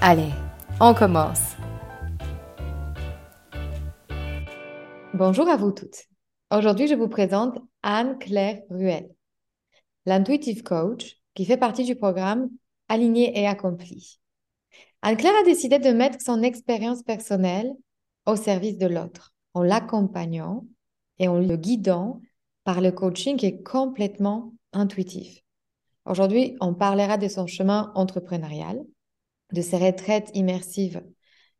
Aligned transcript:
Allez, 0.00 0.30
on 0.80 0.94
commence. 0.94 1.56
Bonjour 5.12 5.48
à 5.48 5.56
vous 5.56 5.72
toutes. 5.72 6.04
Aujourd'hui, 6.54 6.86
je 6.86 6.94
vous 6.94 7.08
présente 7.08 7.58
Anne-Claire 7.82 8.62
Ruel, 8.70 9.10
l'intuitive 10.06 10.62
coach 10.62 11.16
qui 11.34 11.44
fait 11.44 11.56
partie 11.56 11.84
du 11.84 11.96
programme 11.96 12.48
Aligné 12.88 13.36
et 13.40 13.48
accompli. 13.48 14.20
Anne-Claire 15.02 15.34
a 15.40 15.44
décidé 15.44 15.80
de 15.80 15.90
mettre 15.90 16.20
son 16.20 16.44
expérience 16.44 17.02
personnelle 17.02 17.72
au 18.24 18.36
service 18.36 18.78
de 18.78 18.86
l'autre, 18.86 19.34
en 19.52 19.64
l'accompagnant 19.64 20.64
et 21.18 21.26
en 21.26 21.40
le 21.40 21.56
guidant 21.56 22.20
par 22.62 22.80
le 22.80 22.92
coaching 22.92 23.36
qui 23.36 23.46
est 23.46 23.64
complètement 23.64 24.54
intuitif. 24.72 25.40
Aujourd'hui, 26.04 26.56
on 26.60 26.72
parlera 26.72 27.18
de 27.18 27.26
son 27.26 27.48
chemin 27.48 27.90
entrepreneurial, 27.96 28.80
de 29.52 29.62
ces 29.62 29.76
retraites 29.76 30.30
immersives 30.34 31.02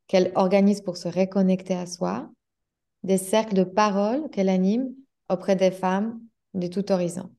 qu'elle 0.06 0.32
organise 0.34 0.80
pour 0.80 0.96
se 0.96 1.08
reconnecter 1.08 1.74
à 1.74 1.86
soi, 1.86 2.30
des 3.02 3.18
cercles 3.18 3.54
de 3.54 3.64
parole 3.64 4.28
qu'elle 4.30 4.48
anime 4.48 4.94
auprès 5.30 5.56
des 5.56 5.70
femmes 5.70 6.20
de 6.54 6.66
tout 6.66 6.90
horizon. 6.90 7.30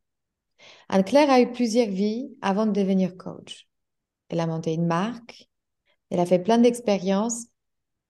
Anne-Claire 0.90 1.30
a 1.30 1.42
eu 1.42 1.52
plusieurs 1.52 1.90
vies 1.90 2.30
avant 2.42 2.66
de 2.66 2.72
devenir 2.72 3.18
coach. 3.18 3.68
Elle 4.30 4.40
a 4.40 4.48
monté 4.48 4.74
une 4.74 4.86
marque, 4.86 5.50
elle 6.10 6.20
a 6.20 6.26
fait 6.26 6.40
plein 6.40 6.58
d'expériences, 6.58 7.46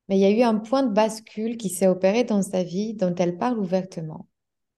mais 0.08 0.18
il 0.18 0.22
y 0.22 0.26
a 0.26 0.32
eu 0.32 0.42
un 0.42 0.56
point 0.56 0.84
de 0.84 0.94
bascule 0.94 1.58
qui 1.58 1.70
s'est 1.70 1.88
opéré 1.88 2.24
dans 2.24 2.42
sa 2.42 2.64
vie 2.64 2.94
dont 2.94 3.14
elle 3.16 3.38
parle 3.38 3.60
ouvertement. 3.60 4.28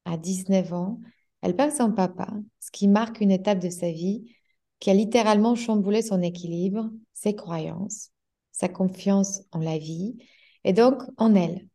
À 0.06 0.18
19 0.18 0.74
ans, 0.74 1.00
elle 1.42 1.56
perd 1.56 1.72
son 1.72 1.92
papa, 1.92 2.28
ce 2.60 2.72
qui 2.72 2.88
marque 2.88 3.22
une 3.22 3.32
étape 3.32 3.60
de 3.60 3.70
sa 3.70 3.92
vie 3.92 4.36
qui 4.80 4.90
a 4.90 4.94
littéralement 4.94 5.56
chamboulé 5.56 6.02
son 6.02 6.22
équilibre, 6.22 6.90
ses 7.22 7.36
croyances, 7.36 8.10
sa 8.52 8.68
confiance 8.68 9.42
en 9.52 9.60
la 9.60 9.78
vie 9.78 10.18
et 10.64 10.74
donc 10.74 11.04
en 11.18 11.36
elle. 11.36 11.68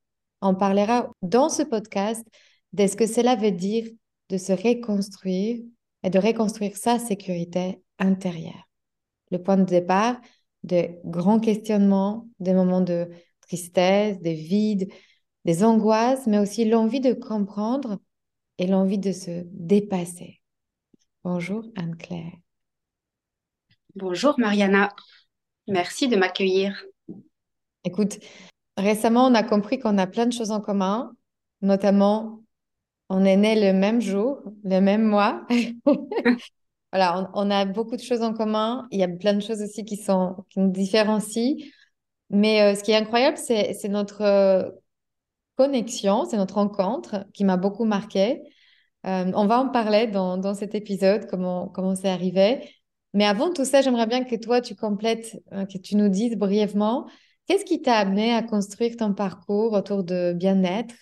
On 0.42 0.54
parlera 0.54 1.10
dans 1.22 1.48
ce 1.48 1.62
podcast 1.62 2.26
de 2.72 2.86
ce 2.86 2.96
que 2.96 3.06
cela 3.06 3.36
veut 3.36 3.52
dire 3.52 3.88
de 4.28 4.38
se 4.38 4.52
reconstruire 4.52 5.62
et 6.02 6.10
de 6.10 6.18
reconstruire 6.18 6.76
sa 6.76 6.98
sécurité 6.98 7.80
intérieure. 7.98 8.68
Le 9.30 9.42
point 9.42 9.56
de 9.56 9.64
départ 9.64 10.20
de 10.64 10.88
grands 11.04 11.40
questionnements, 11.40 12.28
des 12.40 12.52
moments 12.52 12.80
de 12.80 13.08
tristesse, 13.40 14.20
de 14.20 14.30
vide, 14.30 14.90
des 15.44 15.62
angoisses, 15.62 16.26
mais 16.26 16.38
aussi 16.38 16.64
l'envie 16.64 17.00
de 17.00 17.12
comprendre 17.12 18.00
et 18.58 18.66
l'envie 18.66 18.98
de 18.98 19.12
se 19.12 19.44
dépasser. 19.52 20.40
Bonjour 21.22 21.64
Anne-Claire. 21.76 22.32
Bonjour 23.94 24.38
Mariana, 24.38 24.90
merci 25.68 26.08
de 26.08 26.16
m'accueillir. 26.16 26.84
Écoute, 27.84 28.18
récemment 28.76 29.26
on 29.26 29.34
a 29.34 29.42
compris 29.42 29.78
qu'on 29.78 29.98
a 29.98 30.06
plein 30.06 30.26
de 30.26 30.32
choses 30.32 30.50
en 30.50 30.60
commun, 30.60 31.12
notamment 31.62 32.40
on 33.08 33.24
est 33.24 33.36
né 33.36 33.54
le 33.54 33.78
même 33.78 34.00
jour, 34.00 34.42
le 34.64 34.80
même 34.80 35.04
mois. 35.04 35.46
voilà, 36.92 37.30
on, 37.34 37.50
a 37.50 37.64
beaucoup 37.64 37.96
de 37.96 38.02
choses 38.02 38.22
en 38.22 38.32
commun. 38.32 38.86
Il 38.90 38.98
y 38.98 39.04
a 39.04 39.08
plein 39.08 39.34
de 39.34 39.40
choses 39.40 39.62
aussi 39.62 39.84
qui, 39.84 39.96
sont, 39.96 40.44
qui 40.50 40.60
nous 40.60 40.70
différencient. 40.70 41.56
Mais 42.30 42.62
euh, 42.62 42.74
ce 42.74 42.82
qui 42.82 42.90
est 42.90 42.96
incroyable, 42.96 43.36
c'est 43.36 43.88
notre 43.88 44.22
euh, 44.22 44.70
connexion, 45.56 46.24
c'est 46.24 46.36
notre 46.36 46.54
rencontre 46.56 47.24
qui 47.32 47.44
m'a 47.44 47.56
beaucoup 47.56 47.84
marqué. 47.84 48.42
Euh, 49.06 49.30
on 49.34 49.46
va 49.46 49.60
en 49.60 49.68
parler 49.68 50.08
dans, 50.08 50.36
dans 50.36 50.54
cet 50.54 50.74
épisode, 50.74 51.26
comment, 51.30 51.68
comment 51.68 51.94
c'est 51.94 52.08
arrivé. 52.08 52.68
Mais 53.16 53.24
avant 53.24 53.50
tout 53.50 53.64
ça, 53.64 53.80
j'aimerais 53.80 54.06
bien 54.06 54.24
que 54.24 54.36
toi, 54.36 54.60
tu 54.60 54.76
complètes, 54.76 55.42
euh, 55.52 55.64
que 55.64 55.78
tu 55.78 55.96
nous 55.96 56.10
dises 56.10 56.36
brièvement, 56.36 57.08
qu'est-ce 57.46 57.64
qui 57.64 57.80
t'a 57.80 57.96
amené 57.96 58.34
à 58.34 58.42
construire 58.42 58.94
ton 58.94 59.14
parcours 59.14 59.72
autour 59.72 60.04
de 60.04 60.34
bien-être, 60.34 60.94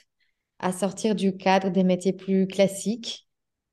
à 0.61 0.71
sortir 0.71 1.17
du 1.17 1.37
cadre 1.37 1.71
des 1.71 1.83
métiers 1.83 2.13
plus 2.13 2.47
classiques 2.47 3.27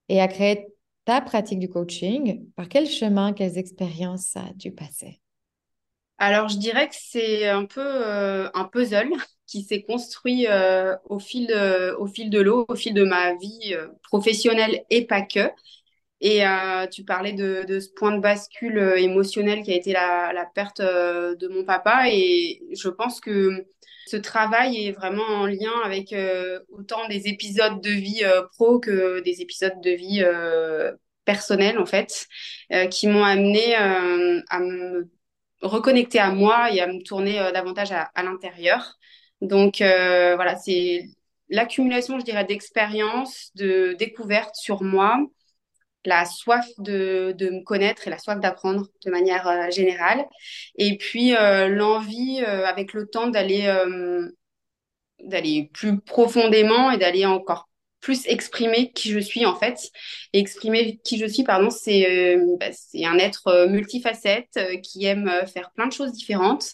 et 0.09 0.19
à 0.19 0.28
créer 0.28 0.66
ta 1.06 1.22
pratique 1.22 1.59
du 1.59 1.69
coaching? 1.69 2.47
Par 2.56 2.68
quel 2.68 2.88
chemin, 2.88 3.31
quelles 3.34 3.59
expériences 3.59 4.25
ça 4.25 4.41
a 4.50 4.53
dû 4.56 4.72
passer? 4.72 5.22
Alors, 6.18 6.50
je 6.50 6.57
dirais 6.57 6.90
que 6.90 6.96
c'est 6.97 7.47
un 7.47 7.66
peu 7.66 7.80
euh, 7.85 8.50
un 8.56 8.63
puzzle 8.63 9.12
qui 9.46 9.62
s'est 9.62 9.84
construit 9.84 10.47
euh, 10.47 10.96
au, 11.06 11.19
fil, 11.19 11.53
au 12.00 12.07
fil 12.07 12.31
de 12.31 12.40
l'eau, 12.40 12.66
au 12.68 12.75
fil 12.75 12.96
de 12.96 13.03
ma 13.03 13.35
vie 13.35 13.75
professionnelle 14.01 14.84
et 14.90 15.06
pas 15.06 15.22
que. 15.22 15.47
Et 16.21 16.45
euh, 16.45 16.85
tu 16.85 17.03
parlais 17.03 17.33
de, 17.33 17.79
ce 17.79 17.89
point 17.89 18.15
de 18.15 18.21
bascule 18.21 18.77
euh, 18.77 18.95
émotionnel 18.95 19.63
qui 19.63 19.71
a 19.71 19.75
été 19.75 19.91
la, 19.91 20.45
perte 20.53 20.79
euh, 20.79 21.35
de 21.35 21.47
mon 21.47 21.65
papa. 21.65 22.09
Et 22.09 22.61
je 22.73 22.89
pense 22.89 23.19
que 23.19 23.65
ce 24.05 24.17
travail 24.17 24.87
est 24.87 24.91
vraiment 24.91 25.23
en 25.23 25.47
lien 25.47 25.73
avec 25.83 26.13
autant 26.69 27.07
des 27.07 27.27
épisodes 27.27 27.81
de 27.81 27.89
vie 27.89 28.23
pro 28.53 28.79
que 28.79 29.21
des 29.21 29.41
épisodes 29.41 29.79
de 29.81 29.91
vie 29.91 30.23
personnels, 31.23 31.79
en 31.79 31.85
fait, 31.85 32.27
qui 32.89 33.07
m'ont 33.07 33.23
amené 33.23 33.75
à 33.75 34.59
me 34.59 35.09
reconnecter 35.61 36.19
à 36.19 36.31
moi 36.31 36.71
et 36.73 36.81
à 36.81 36.88
me 36.88 37.01
tourner 37.03 37.35
davantage 37.53 37.91
à 37.93 38.23
l'intérieur. 38.23 38.97
Donc 39.39 39.77
voilà, 39.77 40.57
c'est 40.57 41.05
l'accumulation, 41.49 42.19
je 42.19 42.25
dirais, 42.25 42.43
d'expériences, 42.43 43.51
de 43.55 43.95
découvertes 43.97 44.55
sur 44.55 44.83
moi 44.83 45.25
la 46.06 46.25
soif 46.25 46.66
de, 46.78 47.34
de, 47.38 47.50
me 47.50 47.63
connaître 47.63 48.07
et 48.07 48.09
la 48.09 48.17
soif 48.17 48.39
d'apprendre 48.39 48.88
de 49.06 49.12
manière 49.12 49.47
euh, 49.47 49.69
générale. 49.69 50.25
Et 50.75 50.97
puis 50.97 51.35
euh, 51.35 51.67
l'envie, 51.67 52.41
euh, 52.47 52.66
avec 52.66 52.94
le 52.94 53.07
temps, 53.07 53.28
d'aller 53.28 53.72
d'aller 55.23 55.69
plus 55.72 56.00
profondément 56.00 56.89
et 56.89 56.97
d'aller 56.97 57.25
encore 57.28 57.69
plus 58.00 58.25
exprimer 58.25 58.91
qui 58.91 59.12
je 59.12 59.19
suis 59.19 59.45
en 59.45 59.56
fait. 59.56 59.91
Et 60.34 60.39
exprimer 60.39 61.00
qui 61.03 61.19
je 61.19 61.28
suis, 61.28 61.44
pardon, 61.44 61.69
c'est 61.69 62.35
bah, 62.59 62.72
c'est 62.72 63.06
un 63.06 63.19
être 63.19 63.68
multifacette 63.69 64.59
qui 64.81 65.06
aime 65.06 65.31
faire 65.53 65.72
plein 65.75 65.85
de 65.85 65.94
choses 65.94 66.12
différentes. 66.12 66.72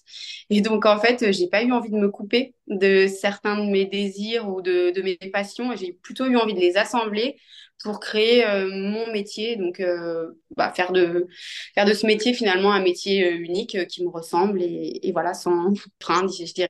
Et 0.49 0.61
donc 0.61 0.85
en 0.85 0.97
fait, 0.97 1.33
j'ai 1.33 1.49
pas 1.49 1.63
eu 1.63 1.73
envie 1.73 1.89
de 1.89 1.97
me 1.97 2.09
couper 2.09 2.55
de 2.67 3.07
certains 3.07 3.57
de 3.57 3.69
mes 3.69 3.85
désirs 3.85 4.47
ou 4.47 4.61
de, 4.61 4.91
de 4.91 5.01
mes 5.01 5.17
passions. 5.33 5.75
J'ai 5.75 5.91
plutôt 5.91 6.25
eu 6.25 6.37
envie 6.37 6.53
de 6.53 6.61
les 6.61 6.77
assembler 6.77 7.37
pour 7.83 7.99
créer 7.99 8.45
euh, 8.45 8.69
mon 8.71 9.11
métier, 9.11 9.55
donc 9.55 9.79
euh, 9.79 10.31
bah, 10.55 10.71
faire, 10.75 10.91
de, 10.91 11.27
faire 11.75 11.85
de 11.85 11.93
ce 11.93 12.05
métier 12.05 12.33
finalement 12.33 12.71
un 12.71 12.81
métier 12.81 13.25
euh, 13.25 13.37
unique 13.37 13.87
qui 13.87 14.03
me 14.03 14.09
ressemble 14.09 14.61
et, 14.61 15.11
voilà, 15.11 15.33
sans 15.33 15.73
frein, 16.01 16.27
je 16.27 16.51
dirais. 16.53 16.69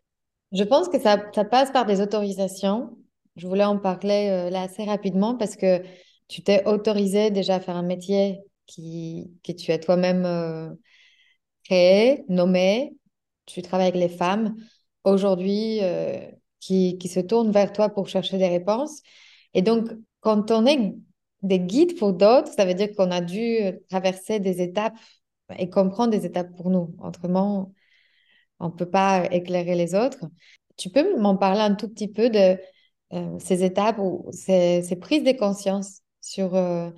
Je 0.52 0.64
pense 0.64 0.90
que 0.90 1.00
ça, 1.00 1.22
ça, 1.34 1.46
passe 1.46 1.72
par 1.72 1.86
des 1.86 2.02
autorisations. 2.02 2.98
Je 3.36 3.48
voulais 3.48 3.66
en 3.66 3.78
parler 3.78 4.50
là 4.50 4.64
assez 4.64 4.84
rapidement 4.84 5.36
parce 5.36 5.56
que 5.56 5.82
tu 6.28 6.42
t'es 6.42 6.66
autorisé 6.66 7.32
déjà 7.32 7.56
à 7.56 7.60
faire 7.60 7.76
un 7.76 7.84
métier 7.84 8.40
qui, 8.66 9.30
que 9.44 9.52
tu 9.52 9.72
as 9.72 9.78
toi-même 9.78 10.76
créé, 11.66 12.24
nommé. 12.30 12.96
Tu 13.46 13.62
travailles 13.62 13.90
avec 13.90 14.00
les 14.00 14.10
femmes 14.10 14.56
aujourd'hui 15.04 15.82
qui, 16.62 16.98
qui 16.98 17.08
se 17.10 17.20
tournent 17.20 17.52
vers 17.52 17.74
toi 17.74 17.90
pour 17.90 18.08
chercher 18.08 18.38
des 18.38 18.48
réponses. 18.48 19.02
Et 19.54 19.62
donc, 19.62 19.90
quand 20.22 20.52
on 20.52 20.66
est 20.66 20.96
des 21.44 21.60
guides 21.60 21.98
pour 21.98 22.14
d'autres, 22.14 22.52
ça 22.52 22.66
veut 22.66 22.74
dire 22.74 22.90
qu'on 22.96 23.12
a 23.12 23.22
dû 23.22 23.60
traverser 23.90 24.40
des 24.40 24.62
étapes 24.62 24.98
et 25.58 25.70
comprendre 25.70 26.12
des 26.12 26.26
étapes 26.26 26.56
pour 26.56 26.70
nous. 26.70 26.96
Autrement, 27.00 27.74
on 28.60 28.68
ne 28.68 28.74
peut 28.74 28.90
pas 28.90 29.26
éclairer 29.32 29.76
les 29.76 29.96
autres. 29.96 30.20
Tu 30.78 30.90
peux 30.90 31.18
m'en 31.20 31.38
parler 31.38 31.62
un 31.62 31.76
tout 31.76 31.90
petit 31.90 32.08
peu 32.08 32.30
de 32.30 32.58
euh, 33.14 33.40
ces 33.40 33.64
étapes 33.64 34.00
ou 34.00 34.30
ces, 34.32 34.84
prises 35.00 35.24
de 35.24 35.32
conscience 35.32 36.02
sur 36.22 36.56
euh, 36.56 36.90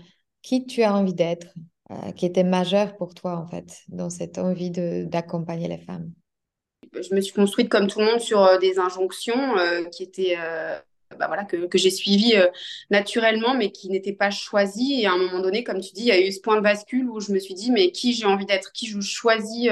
qui 0.41 0.65
tu 0.65 0.83
as 0.83 0.93
envie 0.93 1.13
d'être, 1.13 1.53
euh, 1.91 2.11
qui 2.11 2.25
était 2.25 2.43
majeure 2.43 2.95
pour 2.97 3.13
toi 3.13 3.37
en 3.37 3.45
fait, 3.45 3.81
dans 3.89 4.09
cette 4.09 4.37
envie 4.37 4.71
d'accompagner 4.71 5.67
les 5.67 5.77
femmes? 5.77 6.11
Je 6.93 7.13
me 7.13 7.21
suis 7.21 7.33
construite 7.33 7.69
comme 7.69 7.87
tout 7.87 7.99
le 7.99 8.05
monde 8.05 8.19
sur 8.19 8.57
des 8.59 8.79
injonctions 8.79 9.53
qui 9.91 10.01
étaient 10.01 10.35
bah 11.17 11.27
voilà, 11.27 11.43
que, 11.45 11.65
que 11.67 11.77
j'ai 11.77 11.89
suivies 11.91 12.35
naturellement, 12.89 13.55
mais 13.55 13.71
qui 13.71 13.89
n'étaient 13.89 14.13
pas 14.13 14.29
choisies. 14.31 15.01
Et 15.01 15.05
à 15.07 15.13
un 15.13 15.17
moment 15.17 15.39
donné, 15.41 15.63
comme 15.63 15.81
tu 15.81 15.91
dis, 15.93 16.01
il 16.01 16.07
y 16.07 16.11
a 16.11 16.19
eu 16.19 16.31
ce 16.31 16.39
point 16.41 16.55
de 16.55 16.61
bascule 16.61 17.09
où 17.09 17.19
je 17.19 17.31
me 17.31 17.39
suis 17.39 17.53
dit, 17.53 17.71
mais 17.71 17.91
qui 17.91 18.13
j'ai 18.13 18.25
envie 18.25 18.45
d'être, 18.45 18.71
qui 18.73 18.87
je 18.87 18.99
choisis, 19.01 19.69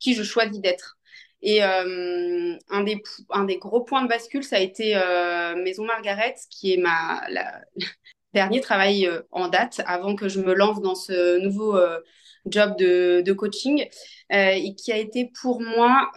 qui 0.00 0.14
je 0.14 0.22
choisis 0.22 0.60
d'être? 0.60 0.98
Et 1.40 1.62
euh, 1.62 2.56
un, 2.70 2.82
des, 2.82 3.00
un 3.30 3.44
des 3.44 3.58
gros 3.58 3.82
points 3.82 4.02
de 4.02 4.08
bascule, 4.08 4.42
ça 4.42 4.56
a 4.56 4.60
été 4.60 4.96
euh, 4.96 5.54
Maison 5.56 5.84
Margaret, 5.84 6.34
qui 6.50 6.72
est 6.74 6.76
ma 6.78 7.22
dernier 8.34 8.60
travail 8.60 9.06
euh, 9.06 9.22
en 9.30 9.48
date 9.48 9.80
avant 9.86 10.16
que 10.16 10.28
je 10.28 10.40
me 10.40 10.54
lance 10.54 10.80
dans 10.80 10.94
ce 10.94 11.38
nouveau 11.40 11.76
euh, 11.76 12.00
job 12.46 12.76
de, 12.78 13.22
de 13.24 13.32
coaching 13.32 13.86
euh, 14.32 14.50
et 14.52 14.74
qui 14.74 14.92
a 14.92 14.96
été 14.96 15.30
pour 15.40 15.60
moi 15.60 16.10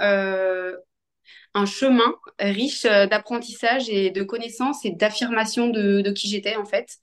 un 1.53 1.65
chemin 1.65 2.15
riche 2.39 2.83
d'apprentissage 2.83 3.89
et 3.89 4.09
de 4.09 4.23
connaissances 4.23 4.85
et 4.85 4.91
d'affirmation 4.91 5.67
de, 5.67 6.11
qui 6.11 6.29
j'étais 6.29 6.55
en 6.55 6.65
fait 6.65 6.97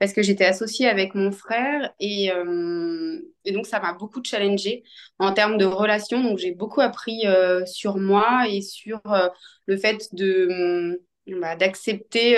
parce 0.00 0.14
que 0.14 0.22
j'étais 0.22 0.46
associée 0.46 0.88
avec 0.88 1.14
mon 1.14 1.30
frère 1.30 1.92
et, 2.00 2.32
euh, 2.32 3.20
et 3.44 3.52
donc 3.52 3.66
ça 3.66 3.80
m'a 3.80 3.92
beaucoup 3.92 4.22
challengée 4.24 4.82
en 5.18 5.32
termes 5.32 5.58
de 5.58 5.66
relations. 5.66 6.22
Donc 6.22 6.38
j'ai 6.38 6.52
beaucoup 6.52 6.80
appris 6.80 7.26
euh, 7.26 7.66
sur 7.66 7.98
moi 7.98 8.46
et 8.48 8.62
sur 8.62 8.98
euh, 9.06 9.28
le 9.66 9.76
fait 9.76 10.08
de 10.14 11.02
bah, 11.38 11.54
d'accepter 11.54 12.36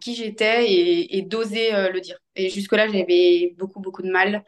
qui 0.00 0.14
j'étais 0.14 0.72
et, 0.72 1.22
d'oser 1.22 1.70
le 1.92 2.00
dire. 2.00 2.18
Et 2.34 2.48
jusque-là, 2.48 2.88
j'avais 2.88 3.54
beaucoup, 3.58 3.80
beaucoup 3.80 4.02
de 4.02 4.10
mal. 4.10 4.42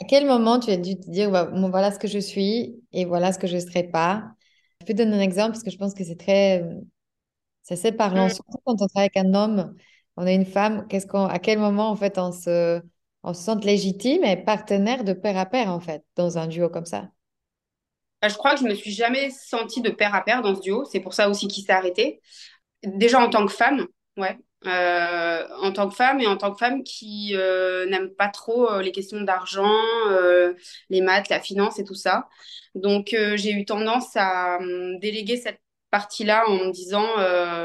À 0.00 0.04
quel 0.08 0.26
moment 0.26 0.58
tu 0.58 0.70
as 0.70 0.78
dû 0.78 0.98
te 0.98 1.10
dire, 1.10 1.30
bah, 1.30 1.52
voilà 1.52 1.92
ce 1.92 1.98
que 1.98 2.08
je 2.08 2.18
suis 2.18 2.82
et 2.92 3.04
voilà 3.04 3.32
ce 3.32 3.38
que 3.38 3.46
je 3.46 3.56
ne 3.56 3.60
serai 3.60 3.84
pas? 3.84 4.24
Peux 4.88 4.94
donner 4.94 5.16
un 5.16 5.20
exemple 5.20 5.52
parce 5.52 5.62
que 5.62 5.70
je 5.70 5.78
pense 5.78 5.94
que 5.94 6.04
c'est 6.04 6.18
très... 6.18 6.64
C'est 7.62 7.74
assez 7.74 7.92
parlant, 7.92 8.26
mm. 8.26 8.30
surtout 8.30 8.58
quand 8.64 8.80
on 8.80 8.86
travaille 8.86 9.10
avec 9.14 9.16
un 9.18 9.34
homme 9.34 9.74
on 10.20 10.26
est 10.26 10.34
une 10.34 10.44
femme, 10.44 10.84
qu'est-ce 10.88 11.06
qu'on, 11.06 11.26
à 11.26 11.38
quel 11.38 11.60
moment 11.60 11.90
en 11.90 11.94
fait 11.94 12.18
on 12.18 12.32
se, 12.32 12.82
on 13.22 13.32
se 13.32 13.40
sent 13.40 13.54
légitime 13.62 14.24
et 14.24 14.36
partenaire 14.36 15.04
de 15.04 15.12
pair 15.12 15.38
à 15.38 15.46
pair 15.46 15.70
en 15.70 15.78
fait 15.78 16.04
dans 16.16 16.38
un 16.38 16.48
duo 16.48 16.68
comme 16.68 16.86
ça? 16.86 17.08
Bah, 18.20 18.26
Je 18.26 18.34
crois 18.34 18.54
que 18.54 18.60
je 18.60 18.64
me 18.64 18.74
suis 18.74 18.90
jamais 18.90 19.30
sentie 19.30 19.80
de 19.80 19.90
pair 19.90 20.12
à 20.16 20.24
pair 20.24 20.42
dans 20.42 20.56
ce 20.56 20.60
duo. 20.60 20.84
C'est 20.86 20.98
pour 20.98 21.14
ça 21.14 21.30
aussi 21.30 21.46
qu'il 21.46 21.62
s'est 21.62 21.72
arrêté. 21.72 22.20
Déjà 22.82 23.20
en 23.20 23.30
tant 23.30 23.46
que 23.46 23.52
femme, 23.52 23.86
ouais. 24.16 24.36
Euh, 24.66 25.46
en 25.62 25.72
tant 25.72 25.88
que 25.88 25.94
femme 25.94 26.20
et 26.20 26.26
en 26.26 26.36
tant 26.36 26.52
que 26.52 26.58
femme 26.58 26.82
qui 26.82 27.30
euh, 27.34 27.86
n'aime 27.86 28.10
pas 28.10 28.26
trop 28.26 28.68
euh, 28.68 28.82
les 28.82 28.90
questions 28.90 29.20
d'argent, 29.20 29.72
les 30.90 31.00
maths, 31.00 31.28
la 31.28 31.40
finance 31.40 31.78
et 31.78 31.84
tout 31.84 31.94
ça. 31.94 32.28
Donc 32.74 33.08
j'ai 33.10 33.52
eu 33.52 33.64
tendance 33.64 34.16
à 34.16 34.58
hum, 34.58 34.98
déléguer 34.98 35.36
cette 35.36 35.60
partie-là 35.90 36.44
en 36.48 36.66
me 36.66 36.72
disant 36.72 37.06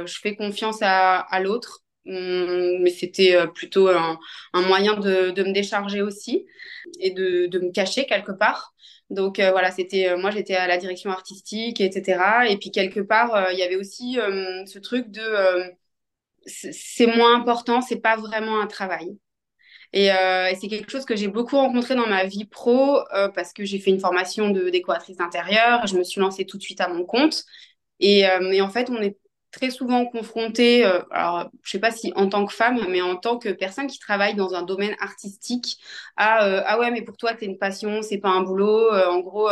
je 0.06 0.20
fais 0.22 0.36
confiance 0.36 0.82
à, 0.82 1.20
à 1.20 1.40
l'autre 1.40 1.84
Hum, 2.06 2.82
mais 2.82 2.90
c'était 2.90 3.36
euh, 3.36 3.48
plutôt 3.48 3.88
un, 3.88 4.20
moyen 4.54 4.96
de, 4.98 5.32
de, 5.32 5.44
me 5.44 5.54
décharger 5.54 6.02
aussi 6.02 6.46
et 7.00 7.12
de, 7.12 7.46
de 7.48 7.60
me 7.60 7.72
cacher 7.72 8.06
quelque 8.06 8.34
part. 8.34 8.74
Donc 9.10 9.40
euh, 9.40 9.52
voilà, 9.52 9.72
c'était 9.72 10.10
euh, 10.10 10.18
moi 10.18 10.30
j'étais 10.32 10.56
à 10.56 10.68
la 10.68 10.78
direction 10.78 11.12
artistique, 11.12 11.80
etc. 11.80 12.46
Et 12.50 12.58
puis 12.58 12.72
quelque 12.72 13.00
part, 13.00 13.52
il 13.54 13.58
y 13.58 13.64
avait 13.64 13.78
aussi 13.78 14.16
ce 14.16 14.80
truc 14.80 15.12
de 15.12 15.22
c'est 16.46 17.08
moins 17.08 17.36
important, 17.36 17.82
c'est 17.82 18.00
pas 18.02 18.16
vraiment 18.18 18.62
un 18.62 18.68
travail. 18.68 19.18
Et, 19.94 20.08
et 20.08 20.56
c'est 20.60 20.68
quelque 20.70 20.92
chose 20.92 21.06
que 21.06 21.16
j'ai 21.16 21.28
beaucoup 21.28 21.56
rencontré 21.58 21.96
dans 21.96 22.08
ma 22.08 22.26
vie 22.26 22.46
pro 22.46 23.00
parce 23.36 23.54
que 23.54 23.66
j'ai 23.66 23.80
fait 23.80 23.92
une 23.92 24.00
formation 24.00 24.50
de 24.50 24.70
décoratrice 24.70 25.18
d'intérieur, 25.18 25.88
je 25.88 25.98
me 25.98 26.04
suis 26.04 26.20
lancée 26.22 26.46
tout 26.46 26.58
de 26.58 26.64
suite 26.64 26.82
à 26.82 26.88
mon 26.90 27.06
compte. 27.06 27.44
Et, 28.00 28.22
et 28.22 28.62
en 28.62 28.70
fait, 28.70 28.90
on 28.90 29.02
est 29.02 29.18
très 29.54 29.70
souvent 29.70 30.06
confrontée, 30.06 30.86
euh, 30.86 31.02
alors 31.12 31.50
je 31.64 31.72
sais 31.72 31.80
pas 31.80 31.92
si 31.92 32.12
en 32.16 32.28
tant 32.28 32.46
que 32.46 32.54
femme, 32.54 32.86
mais 32.90 33.02
en 33.02 33.16
tant 33.16 33.38
que 33.38 33.50
personne 33.50 33.88
qui 33.88 34.00
travaille 34.00 34.36
dans 34.36 34.54
un 34.56 34.64
domaine 34.64 34.96
artistique, 35.00 35.78
à 36.18 36.46
euh, 36.48 36.64
ah 36.66 36.80
ouais, 36.80 36.92
mais 36.92 37.04
pour 37.04 37.16
toi, 37.18 37.34
c'est 37.40 37.46
une 37.46 37.60
passion, 37.60 38.02
c'est 38.02 38.18
pas 38.18 38.30
un 38.30 38.42
boulot. 38.42 38.92
Euh, 38.92 39.08
en 39.08 39.20
gros, 39.20 39.50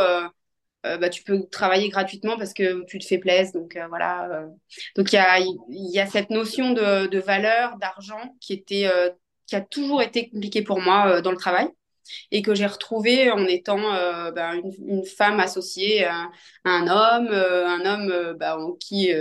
bah, 0.83 1.10
tu 1.10 1.24
peux 1.24 1.48
travailler 1.51 1.89
gratuitement 1.89 2.38
parce 2.38 2.54
que 2.54 2.83
tu 2.86 3.00
te 3.00 3.06
fais 3.06 3.18
plaisir. 3.18 3.54
Donc 3.54 3.78
voilà. 3.89 4.48
Donc 4.95 5.12
il 5.12 5.16
y 5.16 5.19
a, 5.19 5.39
y 5.69 6.00
a 6.00 6.07
cette 6.07 6.30
notion 6.30 6.74
de, 6.74 7.07
de 7.07 7.19
valeur, 7.19 7.78
d'argent 7.78 8.36
qui 8.39 8.54
était, 8.54 8.89
qui 9.48 9.56
a 9.56 9.62
toujours 9.62 10.01
été 10.01 10.30
compliquée 10.30 10.63
pour 10.63 10.81
moi 10.81 11.22
dans 11.22 11.31
le 11.31 11.38
travail 11.38 11.69
et 12.31 12.42
que 12.42 12.56
j'ai 12.56 12.66
retrouvé 12.66 13.31
en 13.31 13.45
étant 13.45 13.94
euh, 13.94 14.31
bah, 14.31 14.54
une, 14.56 15.06
femme 15.06 15.39
associée 15.39 16.06
à, 16.06 16.30
un 16.66 16.88
homme, 16.88 17.30
euh, 17.31 17.68
un 17.68 17.86
homme 17.86 18.12
euh, 18.12 18.33
bah, 18.33 18.57
en 18.57 18.74
qui 18.74 19.12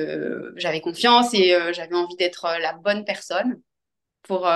j'avais 0.57 0.81
confiance 0.81 1.35
et 1.35 1.57
j'avais 1.73 1.95
envie 1.95 2.17
d'être 2.17 2.47
la 2.61 2.73
bonne 2.73 3.05
personne 3.05 3.61
pour, 4.31 4.49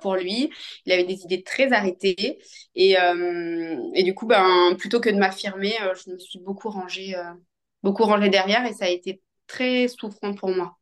pour 0.00 0.16
lui. 0.16 0.50
Il 0.86 0.92
avait 0.92 1.04
des 1.04 1.22
idées 1.22 1.42
très 1.42 1.72
arrêtées 1.72 2.38
et, 2.74 2.96
et 3.94 4.02
du 4.02 4.14
coup, 4.14 4.26
ben, 4.26 4.74
plutôt 4.76 5.00
que 5.00 5.08
de 5.08 5.16
m'affirmer, 5.16 5.72
je 6.04 6.10
me 6.10 6.18
suis 6.18 6.40
beaucoup 6.40 6.68
rangée, 6.68 7.14
beaucoup 7.82 8.04
rangée 8.04 8.28
derrière 8.28 8.66
et 8.66 8.72
ça 8.72 8.86
a 8.86 8.88
été 8.88 9.22
très 9.46 9.86
souffrant 9.86 10.34
pour 10.34 10.50
moi. 10.50 10.76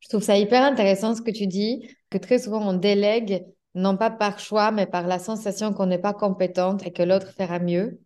Je 0.00 0.08
trouve 0.08 0.22
ça 0.22 0.38
hyper 0.38 0.62
intéressant 0.62 1.14
ce 1.14 1.22
que 1.22 1.30
tu 1.30 1.46
dis, 1.46 1.88
que 2.10 2.18
très 2.18 2.38
souvent 2.38 2.66
on 2.66 2.72
délègue 2.72 3.44
non 3.74 3.96
pas 3.96 4.10
par 4.10 4.38
choix, 4.38 4.70
mais 4.70 4.86
par 4.86 5.06
la 5.06 5.18
sensation 5.18 5.72
qu'on 5.72 5.86
n'est 5.86 5.98
pas 5.98 6.12
compétente 6.14 6.86
et 6.86 6.92
que 6.92 7.02
l'autre 7.02 7.32
fera 7.32 7.58
mieux. 7.58 8.00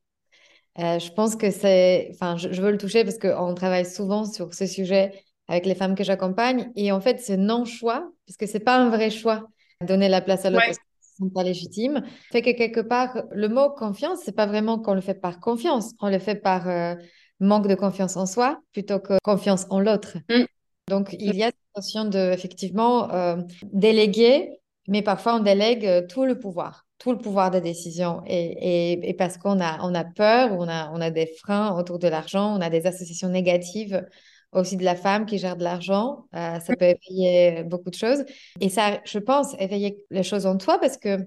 Euh, 0.79 0.99
je 0.99 1.11
pense 1.13 1.37
que 1.37 1.51
c'est, 1.51 2.11
enfin, 2.15 2.37
je, 2.37 2.61
veux 2.61 2.71
le 2.71 2.79
toucher 2.79 3.05
parce 3.05 3.19
qu'on 3.19 3.55
travaille 3.55 3.87
souvent 3.87 4.25
sur 4.25 4.55
ce 4.55 4.67
sujet 4.67 5.25
avec 5.49 5.67
les 5.67 5.75
femmes 5.75 5.95
que 5.95 6.05
j'accompagne. 6.05 6.71
Et 6.77 6.93
en 6.93 7.01
fait, 7.01 7.21
ce 7.21 7.33
non-choix, 7.33 8.11
parce 8.27 8.37
que 8.37 8.47
c'est 8.47 8.61
pas 8.61 8.77
un 8.77 8.89
vrai 8.91 9.11
choix, 9.11 9.49
donner 9.83 10.09
la 10.09 10.21
place 10.21 10.45
à 10.45 10.51
l'autre 10.51 10.67
ne 10.69 11.27
sont 11.27 11.31
pas 11.31 11.43
légitimes, 11.43 12.03
fait 12.31 12.43
que 12.43 12.51
quelque 12.51 12.81
part, 12.81 13.23
le 13.33 13.49
mot 13.49 13.71
confiance, 13.71 14.21
c'est 14.25 14.35
pas 14.35 14.47
vraiment 14.47 14.79
qu'on 14.79 14.95
le 14.95 15.01
fait 15.01 15.15
par 15.15 15.41
confiance, 15.41 15.93
on 16.01 16.09
le 16.09 16.19
fait 16.19 16.37
par 16.37 16.69
euh, 16.69 16.95
manque 17.41 17.69
de 17.69 17.75
confiance 17.75 18.17
en 18.17 18.27
soi 18.27 18.61
plutôt 18.73 18.99
que 18.99 19.19
confiance 19.23 19.67
en 19.71 19.81
l'autre. 19.81 20.17
Mm. 20.31 20.45
Donc, 20.89 21.15
il 21.19 21.37
y 21.37 21.45
a 21.45 21.47
cette 21.47 21.77
notion 21.77 22.05
de, 22.07 22.33
effectivement, 22.33 23.13
euh, 23.13 23.37
déléguer 23.73 24.63
mais 24.89 25.03
parfois 25.03 25.37
on 25.37 25.41
délègue 25.41 25.87
euh, 25.87 26.07
tout 26.07 26.25
le 26.25 26.39
pouvoir, 26.39 26.87
tout 26.99 27.13
le 27.13 27.19
pouvoir 27.19 27.51
de 27.51 27.59
décision. 27.59 28.23
Et, 28.27 29.09
et, 29.09 29.15
parce 29.15 29.39
qu'on 29.39 29.61
a, 29.61 29.79
on 29.83 29.95
a 29.95 30.05
peur, 30.05 30.53
on 30.53 30.69
a, 30.69 30.91
on 30.93 31.01
a 31.01 31.11
des 31.11 31.27
freins 31.27 31.77
autour 31.79 31.99
de 31.99 32.09
l'argent, 32.09 32.57
on 32.57 32.61
a 32.61 32.71
des 32.71 32.87
associations 32.87 33.29
négatives 33.29 34.05
aussi 34.53 34.77
de 34.77 34.85
la 34.85 34.95
femme 34.95 35.27
qui 35.27 35.39
gère 35.39 35.57
de 35.57 35.65
l'argent. 35.65 36.27
Euh, 36.35 36.61
ça 36.61 36.77
peut 36.77 36.87
éveiller 36.87 37.65
beaucoup 37.65 37.91
de 37.91 37.95
choses. 37.97 38.25
Et 38.61 38.69
ça, 38.69 39.01
je 39.05 39.19
pense, 39.19 39.55
éveiller 39.59 40.05
les 40.11 40.23
choses 40.23 40.47
en 40.47 40.57
toi 40.57 40.79
parce 40.79 40.97
que 40.99 41.19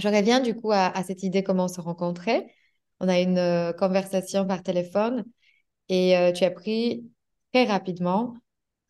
je 0.00 0.08
reviens 0.08 0.40
du 0.40 0.54
coup 0.54 0.72
à, 0.72 0.92
cette 1.04 1.22
idée 1.22 1.42
comment 1.42 1.68
se 1.68 1.80
rencontrer. 1.80 2.46
On 3.00 3.08
a 3.08 3.20
une 3.20 3.38
euh, 3.38 3.72
conversation 3.72 4.46
par 4.46 4.62
téléphone 4.62 5.24
et 5.88 6.32
tu 6.36 6.44
as 6.44 6.50
pris 6.50 7.04
très 7.52 7.64
rapidement 7.64 8.34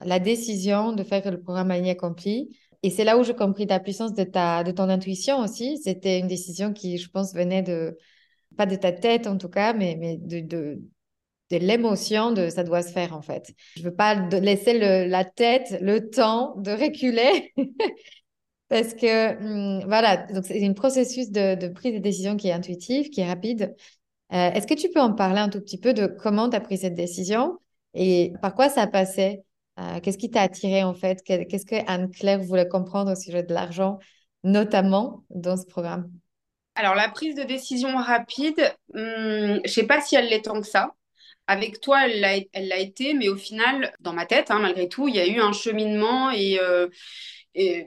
la 0.05 0.19
décision 0.19 0.93
de 0.93 1.03
faire 1.03 1.31
le 1.31 1.41
programme 1.41 1.71
Aligné 1.71 1.93
Accompli 1.93 2.51
et 2.83 2.91
c'est 2.91 3.05
là 3.05 3.19
où 3.19 3.25
j'ai 3.25 3.35
compris 3.35 3.67
ta 3.67 3.79
puissance 3.81 4.15
de, 4.15 4.25
ta, 4.25 4.65
de 4.65 4.71
ton 4.73 4.89
intuition 4.89 5.41
aussi. 5.41 5.79
C'était 5.79 6.19
une 6.19 6.29
décision 6.29 6.73
qui, 6.73 6.99
je 6.99 7.11
pense, 7.11 7.35
venait 7.35 7.63
de, 7.63 7.99
pas 8.57 8.67
de 8.67 8.77
ta 8.77 8.93
tête 8.93 9.27
en 9.27 9.37
tout 9.37 9.49
cas, 9.49 9.75
mais, 9.75 9.97
mais 9.99 10.17
de, 10.17 10.41
de, 10.41 10.83
de 11.51 11.57
l'émotion 11.57 12.33
de 12.33 12.49
ça 12.49 12.65
doit 12.65 12.83
se 12.83 12.93
faire 12.93 13.15
en 13.15 13.23
fait. 13.23 13.53
Je 13.77 13.83
veux 13.83 13.95
pas 13.95 14.15
laisser 14.15 14.79
la 15.07 15.25
tête 15.25 15.79
le 15.81 16.11
temps 16.11 16.55
de 16.57 16.71
reculer. 16.71 17.53
Parce 18.69 18.95
que, 18.95 19.37
hum, 19.81 19.85
voilà, 19.87 20.17
donc 20.17 20.45
c'est 20.45 20.65
un 20.65 20.73
processus 20.73 21.31
de, 21.31 21.69
prise 21.69 21.93
de 21.93 21.99
décision 21.99 22.37
qui 22.37 22.49
est 22.49 22.53
intuitif, 22.53 23.11
qui 23.11 23.21
est 23.21 23.27
rapide. 23.27 23.75
Euh, 24.33 24.53
est-ce 24.53 24.67
que 24.69 24.75
tu 24.75 24.89
peux 24.91 25.01
en 25.01 25.13
parler 25.13 25.41
un 25.41 25.49
tout 25.49 25.61
petit 25.61 25.79
peu 25.79 25.93
de 25.93 26.07
comment 26.07 26.49
tu 26.49 26.57
as 26.57 26.61
pris 26.61 26.79
cette 26.79 26.95
décision 26.95 27.59
et 27.95 28.33
par 28.41 28.55
quoi 28.55 28.69
ça 28.69 28.87
passait? 28.87 29.43
Euh, 29.81 29.99
qu'est-ce 30.01 30.19
qui 30.19 30.31
t'a 30.31 30.43
attiré 30.43 30.85
en 30.85 30.95
fait? 30.95 31.21
Qu'est-ce 31.25 31.67
que 31.67 31.85
Anne-Claire 31.89 32.41
voulait 32.41 32.69
comprendre 32.69 33.11
au 33.11 33.17
sujet 33.17 33.43
de 33.43 33.53
l'argent, 33.53 33.99
notamment 34.45 35.25
dans 35.31 35.57
ce 35.57 35.67
programme? 35.67 36.09
Alors, 36.77 36.95
la 36.95 37.09
prise 37.09 37.35
de 37.35 37.43
décision 37.43 37.97
rapide, 37.97 38.61
hum, 38.95 39.03
je 39.03 39.61
ne 39.63 39.69
sais 39.69 39.87
pas 39.87 40.01
si 40.01 40.15
elle 40.15 40.29
l'est 40.29 40.43
tant 40.43 40.61
que 40.61 40.67
ça. 40.67 40.93
Avec 41.51 41.81
toi, 41.81 42.07
elle 42.07 42.21
l'a, 42.21 42.79
été, 42.79 43.13
mais 43.13 43.29
au 43.29 43.35
final, 43.35 43.93
dans 43.99 44.13
ma 44.13 44.25
tête, 44.25 44.53
hein, 44.53 44.61
malgré 44.61 44.89
tout, 44.89 45.09
il 45.09 45.17
y 45.17 45.19
a 45.19 45.27
eu 45.27 45.41
un 45.41 45.53
cheminement 45.53 46.31
et, 46.31 46.61
euh, 46.61 46.87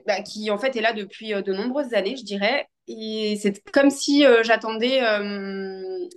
bah, 0.06 0.20
qui 0.20 0.50
en 0.50 0.58
fait 0.58 0.76
est 0.76 0.82
là 0.82 0.92
depuis 0.92 1.32
euh, 1.32 1.40
de 1.40 1.54
nombreuses 1.54 1.94
années, 1.94 2.14
je 2.14 2.24
dirais. 2.24 2.68
Et 2.88 3.38
c'est 3.40 3.64
comme 3.72 3.88
si 3.88 4.26
j'attendais 4.42 5.00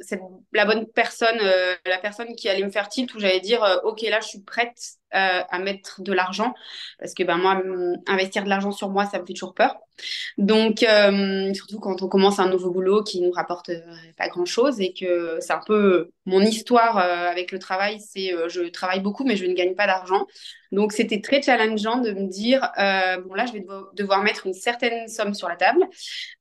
cette, 0.01 0.22
la 0.54 0.66
bonne 0.66 0.88
personne, 0.88 1.39
euh, 1.42 1.75
la 1.86 1.98
personne 1.98 2.36
qui 2.36 2.50
allait 2.50 2.63
me 2.63 2.70
faire 2.70 2.89
tilt, 2.89 3.13
où 3.13 3.20
j'allais 3.20 3.39
dire, 3.39 3.63
euh, 3.63 3.77
ok, 3.84 4.01
là, 4.04 4.20
je 4.22 4.27
suis 4.27 4.42
prête 4.42 4.77
euh, 5.16 5.42
à 5.50 5.60
mettre 5.60 6.02
de 6.02 6.12
l'argent, 6.12 6.54
parce 7.00 7.14
que 7.14 7.24
ben 7.24 7.38
moi, 7.38 7.62
investir 8.08 8.44
de 8.44 8.50
l'argent 8.50 8.72
sur 8.72 8.90
moi, 8.90 9.06
ça 9.06 9.20
me 9.20 9.26
fait 9.26 9.34
toujours 9.34 9.54
peur. 9.54 9.78
Donc, 10.38 10.86
surtout 11.56 11.80
quand 11.80 12.02
on 12.02 12.08
commence 12.08 12.40
un 12.40 12.50
nouveau 12.50 12.70
boulot 12.72 13.04
qui 13.04 13.22
nous 13.22 13.32
rapporte 13.32 13.72
pas 14.18 14.28
grand-chose 14.28 14.80
et 14.80 14.94
que 14.94 15.38
c'est 15.40 15.54
un 15.54 15.62
peu 15.66 16.12
mon 16.26 16.42
histoire 16.42 16.98
avec 16.98 17.52
le 17.52 17.58
travail, 17.58 18.00
c'est 18.00 18.32
je 18.48 18.70
travaille 18.70 19.00
beaucoup, 19.00 19.24
mais 19.24 19.36
je 19.36 19.46
ne 19.46 19.54
gagne 19.54 19.76
pas 19.76 19.88
d'argent. 19.88 20.28
Donc, 20.72 20.92
c'était 20.92 21.22
très 21.22 21.42
challengeant 21.42 21.98
de 21.98 22.12
me 22.12 22.28
dire, 22.28 22.60
bon 23.26 23.34
là, 23.34 23.46
je 23.48 23.54
vais 23.54 23.66
devoir 23.94 24.22
mettre 24.22 24.46
une 24.46 24.54
certaine 24.54 25.08
somme 25.08 25.34
sur 25.34 25.48
la 25.48 25.56
table, 25.56 25.88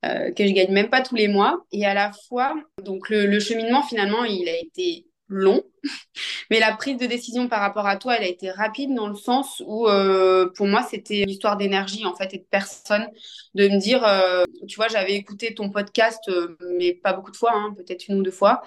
que 0.03 0.47
je 0.47 0.53
gagne 0.53 0.73
même 0.73 0.91
pas 0.91 1.01
tous 1.01 1.15
les 1.15 1.29
mois, 1.29 1.65
et 1.73 1.87
à 1.87 1.95
la 1.95 2.11
fois, 2.29 2.55
donc 2.83 3.09
le 3.09 3.39
cheminement 3.41 3.83
finalement, 3.83 4.25
il 4.25 4.49
a 4.49 4.57
été 4.59 5.07
long, 5.29 5.63
mais 6.51 6.61
la 6.61 6.73
prise 6.77 6.97
de 6.99 7.07
décision 7.07 7.49
par 7.49 7.61
rapport 7.61 7.87
à 7.87 7.97
toi, 7.97 8.17
elle 8.17 8.25
a 8.25 8.29
été 8.29 8.51
rapide 8.51 8.95
dans 8.95 9.09
le 9.09 9.17
sens 9.17 9.63
où, 9.67 9.89
euh, 9.89 10.51
pour 10.55 10.67
moi, 10.67 10.83
c'était 10.89 11.23
une 11.23 11.31
histoire 11.31 11.57
d'énergie 11.57 12.05
en 12.05 12.15
fait 12.15 12.35
et 12.35 12.39
de 12.39 12.47
personne, 12.51 13.07
de 13.55 13.69
me 13.69 13.79
dire, 13.81 14.05
euh, 14.05 14.45
tu 14.69 14.77
vois, 14.77 14.89
j'avais 14.89 15.15
écouté 15.15 15.55
ton 15.55 15.71
podcast, 15.71 16.21
euh, 16.29 16.57
mais 16.79 16.95
pas 16.95 17.13
beaucoup 17.13 17.31
de 17.31 17.37
fois, 17.37 17.53
hein, 17.55 17.75
peut-être 17.77 18.09
une 18.09 18.21
ou 18.21 18.23
deux 18.23 18.31
fois, 18.31 18.63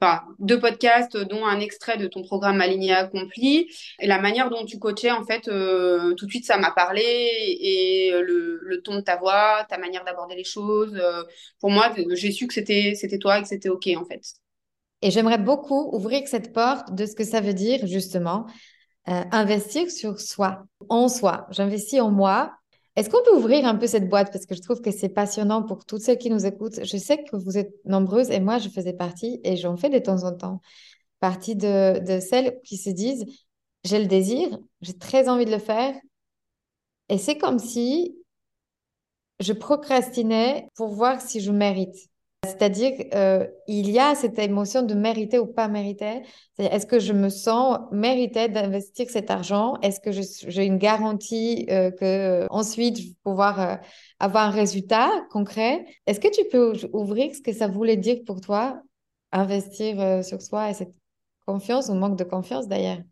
enfin 0.00 0.22
deux 0.38 0.58
podcasts, 0.58 1.16
dont 1.16 1.46
un 1.46 1.60
extrait 1.60 1.96
de 1.96 2.06
ton 2.06 2.22
programme 2.22 2.60
Aligné 2.60 2.92
Accompli, 2.92 3.68
et 4.00 4.06
la 4.06 4.18
manière 4.20 4.50
dont 4.50 4.64
tu 4.64 4.78
coachais, 4.78 5.10
en 5.10 5.24
fait, 5.24 5.42
tout 5.42 6.26
de 6.26 6.30
suite, 6.30 6.44
ça 6.44 6.58
m'a 6.58 6.70
parlé. 6.70 7.02
Et 7.04 8.10
le, 8.12 8.58
le, 8.62 8.82
ton 8.82 8.96
de 8.96 9.00
ta 9.00 9.16
voix, 9.16 9.64
ta 9.68 9.78
manière 9.78 10.04
d'aborder 10.04 10.34
les 10.34 10.44
choses, 10.44 11.00
pour 11.60 11.70
moi, 11.70 11.92
j'ai 12.10 12.32
su 12.32 12.46
que 12.46 12.54
c'était 12.54 12.94
c'était 12.94 13.18
toi 13.18 13.38
et 13.38 13.42
que 13.42 13.48
c'était 13.48 13.68
ok 13.68 13.88
en 13.96 14.04
fait. 14.04 14.41
Et 15.02 15.10
j'aimerais 15.10 15.38
beaucoup 15.38 15.90
ouvrir 15.92 16.26
cette 16.26 16.52
porte 16.52 16.94
de 16.94 17.06
ce 17.06 17.14
que 17.14 17.24
ça 17.24 17.40
veut 17.40 17.54
dire 17.54 17.86
justement 17.86 18.46
euh, 19.08 19.22
investir 19.32 19.90
sur 19.90 20.20
soi, 20.20 20.64
en 20.88 21.08
soi. 21.08 21.46
J'investis 21.50 22.00
en 22.00 22.10
moi. 22.10 22.52
Est-ce 22.94 23.10
qu'on 23.10 23.22
peut 23.24 23.36
ouvrir 23.36 23.66
un 23.66 23.74
peu 23.74 23.86
cette 23.86 24.08
boîte? 24.08 24.32
Parce 24.32 24.46
que 24.46 24.54
je 24.54 24.60
trouve 24.60 24.80
que 24.80 24.92
c'est 24.92 25.08
passionnant 25.08 25.62
pour 25.64 25.84
toutes 25.84 26.02
celles 26.02 26.18
qui 26.18 26.30
nous 26.30 26.46
écoutent. 26.46 26.84
Je 26.84 26.96
sais 26.96 27.24
que 27.24 27.36
vous 27.36 27.58
êtes 27.58 27.72
nombreuses 27.84 28.30
et 28.30 28.38
moi 28.38 28.58
je 28.58 28.68
faisais 28.68 28.92
partie 28.92 29.40
et 29.42 29.56
j'en 29.56 29.76
fais 29.76 29.90
de 29.90 29.98
temps 29.98 30.24
en 30.24 30.32
temps 30.32 30.60
partie 31.18 31.56
de, 31.56 32.00
de 32.00 32.20
celles 32.20 32.60
qui 32.64 32.76
se 32.76 32.90
disent 32.90 33.24
j'ai 33.84 33.98
le 33.98 34.06
désir, 34.06 34.58
j'ai 34.80 34.96
très 34.96 35.28
envie 35.28 35.44
de 35.44 35.50
le 35.50 35.58
faire 35.58 35.94
et 37.08 37.18
c'est 37.18 37.38
comme 37.38 37.58
si 37.58 38.16
je 39.40 39.52
procrastinais 39.52 40.68
pour 40.76 40.88
voir 40.88 41.20
si 41.20 41.40
je 41.40 41.50
mérite. 41.50 42.11
C'est-à-dire, 42.44 42.92
euh, 43.14 43.46
il 43.68 43.88
y 43.88 44.00
a 44.00 44.16
cette 44.16 44.36
émotion 44.36 44.82
de 44.82 44.94
mériter 44.94 45.38
ou 45.38 45.46
pas 45.46 45.68
mériter. 45.68 46.22
Est-ce 46.58 46.86
que 46.86 46.98
je 46.98 47.12
me 47.12 47.28
sens 47.28 47.78
mériter 47.92 48.48
d'investir 48.48 49.08
cet 49.10 49.30
argent? 49.30 49.76
Est-ce 49.80 50.00
que 50.00 50.10
j'ai 50.10 50.66
une 50.66 50.76
garantie 50.78 51.66
euh, 51.70 51.92
que 51.92 52.04
euh, 52.04 52.46
ensuite 52.50 52.98
je 52.98 53.08
vais 53.08 53.14
pouvoir 53.22 53.60
euh, 53.60 53.76
avoir 54.18 54.48
un 54.48 54.50
résultat 54.50 55.08
concret? 55.30 55.84
Est-ce 56.06 56.18
que 56.18 56.28
tu 56.34 56.42
peux 56.50 56.72
ouvrir 56.92 57.32
ce 57.32 57.42
que 57.42 57.52
ça 57.52 57.68
voulait 57.68 57.96
dire 57.96 58.18
pour 58.26 58.40
toi, 58.40 58.82
investir 59.30 60.24
sur 60.24 60.42
soi 60.42 60.70
et 60.70 60.74
cette 60.74 60.94
confiance 61.46 61.90
ou 61.90 61.94
manque 61.94 62.18
de 62.18 62.24
confiance 62.24 62.66
d'ailleurs? 62.66 63.02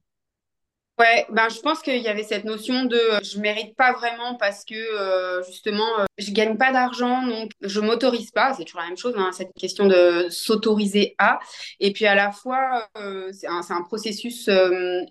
Ouais, 1.01 1.25
ben 1.31 1.49
je 1.49 1.59
pense 1.61 1.81
qu'il 1.81 1.97
y 2.03 2.09
avait 2.09 2.25
cette 2.25 2.45
notion 2.45 2.85
de 2.85 2.95
euh, 2.95 3.21
je 3.23 3.41
mérite 3.41 3.75
pas 3.75 3.95
vraiment 3.95 4.35
parce 4.35 4.67
que 4.67 4.75
euh, 4.75 5.43
justement 5.45 5.89
euh, 5.99 6.05
je 6.19 6.31
gagne 6.31 6.59
pas 6.59 6.73
d'argent 6.73 7.27
donc 7.27 7.53
je 7.63 7.81
m'autorise 7.81 8.31
pas, 8.33 8.53
c'est 8.53 8.65
toujours 8.65 8.83
la 8.83 8.89
même 8.89 8.99
chose 8.99 9.15
hein, 9.17 9.31
cette 9.33 9.55
question 9.55 9.87
de 9.87 10.27
s'autoriser 10.29 11.15
à. 11.17 11.39
Et 11.79 11.95
puis 11.95 12.05
à 12.05 12.15
la 12.15 12.33
fois 12.33 12.87
c'est 13.33 13.47
un, 13.47 13.63
un, 13.71 13.83
processus 13.85 14.51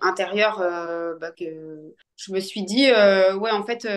intérieur 0.01 0.59
bah, 1.19 1.31
que 1.31 1.95
je 2.17 2.33
me 2.33 2.39
suis 2.39 2.61
dit 2.61 2.91
ouais 2.91 3.49
en 3.49 3.65
fait 3.65 3.87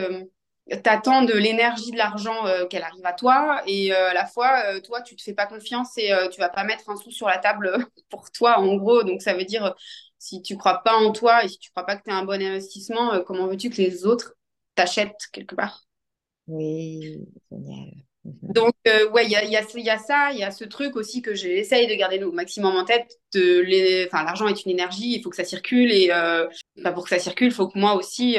t'attends 0.83 1.23
de 1.23 1.35
l'énergie 1.35 1.91
de 1.91 1.99
l'argent 1.99 2.45
qu'elle 2.71 2.85
arrive 2.85 3.05
à 3.05 3.13
toi. 3.13 3.61
Et 3.67 3.93
à 3.93 4.15
la 4.15 4.25
fois 4.25 4.81
toi 4.81 5.03
tu 5.03 5.15
te 5.15 5.23
fais 5.23 5.35
pas 5.35 5.45
confiance 5.45 5.99
et 5.99 6.11
tu 6.33 6.41
vas 6.41 6.49
pas 6.49 6.65
mettre 6.65 6.89
un 6.89 6.97
sou 6.97 7.11
sur 7.11 7.29
la 7.29 7.37
table 7.37 7.85
pour 8.09 8.31
toi 8.31 8.59
en 8.61 8.77
gros. 8.77 9.03
Donc 9.03 9.21
ça 9.21 9.35
veut 9.35 9.45
dire 9.45 9.75
si 10.23 10.41
tu 10.41 10.57
crois 10.57 10.85
pas 10.85 10.95
en 10.95 11.11
toi 11.11 11.45
et 11.45 11.49
si 11.49 11.59
tu 11.59 11.71
crois 11.73 11.85
pas 11.85 11.97
que 11.97 12.05
tu 12.05 12.11
es 12.11 12.13
un 12.13 12.25
bon 12.25 12.41
investissement, 12.41 13.13
euh, 13.13 13.23
comment 13.25 13.49
veux-tu 13.49 13.71
que 13.71 13.79
les 13.79 14.07
autres 14.07 14.37
t'achètent 14.77 15.27
quelque 15.33 15.57
part? 15.57 15.83
Oui, 16.47 17.27
génial. 17.51 17.91
Mhm. 18.25 18.53
Donc, 18.55 18.73
euh, 18.87 19.11
ouais, 19.11 19.25
il 19.25 19.33
y 19.33 19.35
a, 19.35 19.45
y, 19.45 19.57
a, 19.57 19.65
y 19.75 19.91
a, 19.91 19.99
ça, 19.99 20.31
il 20.33 20.39
y 20.39 20.45
a 20.45 20.53
ce 20.53 20.63
truc 20.63 20.95
aussi 20.95 21.23
que 21.23 21.35
j'essaye 21.35 21.89
de 21.89 21.95
garder 21.95 22.23
au 22.23 22.31
maximum 22.31 22.77
en 22.77 22.85
tête. 22.85 23.19
L'argent 23.35 24.47
est 24.47 24.65
une 24.65 24.71
énergie, 24.71 25.17
il 25.17 25.23
faut 25.25 25.31
que 25.31 25.35
ça 25.37 25.45
circule 25.45 25.91
et 25.91 26.11
euh, 26.13 26.47
bah, 26.77 26.93
pour 26.93 27.03
que 27.03 27.11
ça 27.11 27.19
circule, 27.19 27.49
il 27.49 27.53
faut 27.53 27.67
que 27.67 27.79
moi 27.79 27.95
aussi 27.95 28.37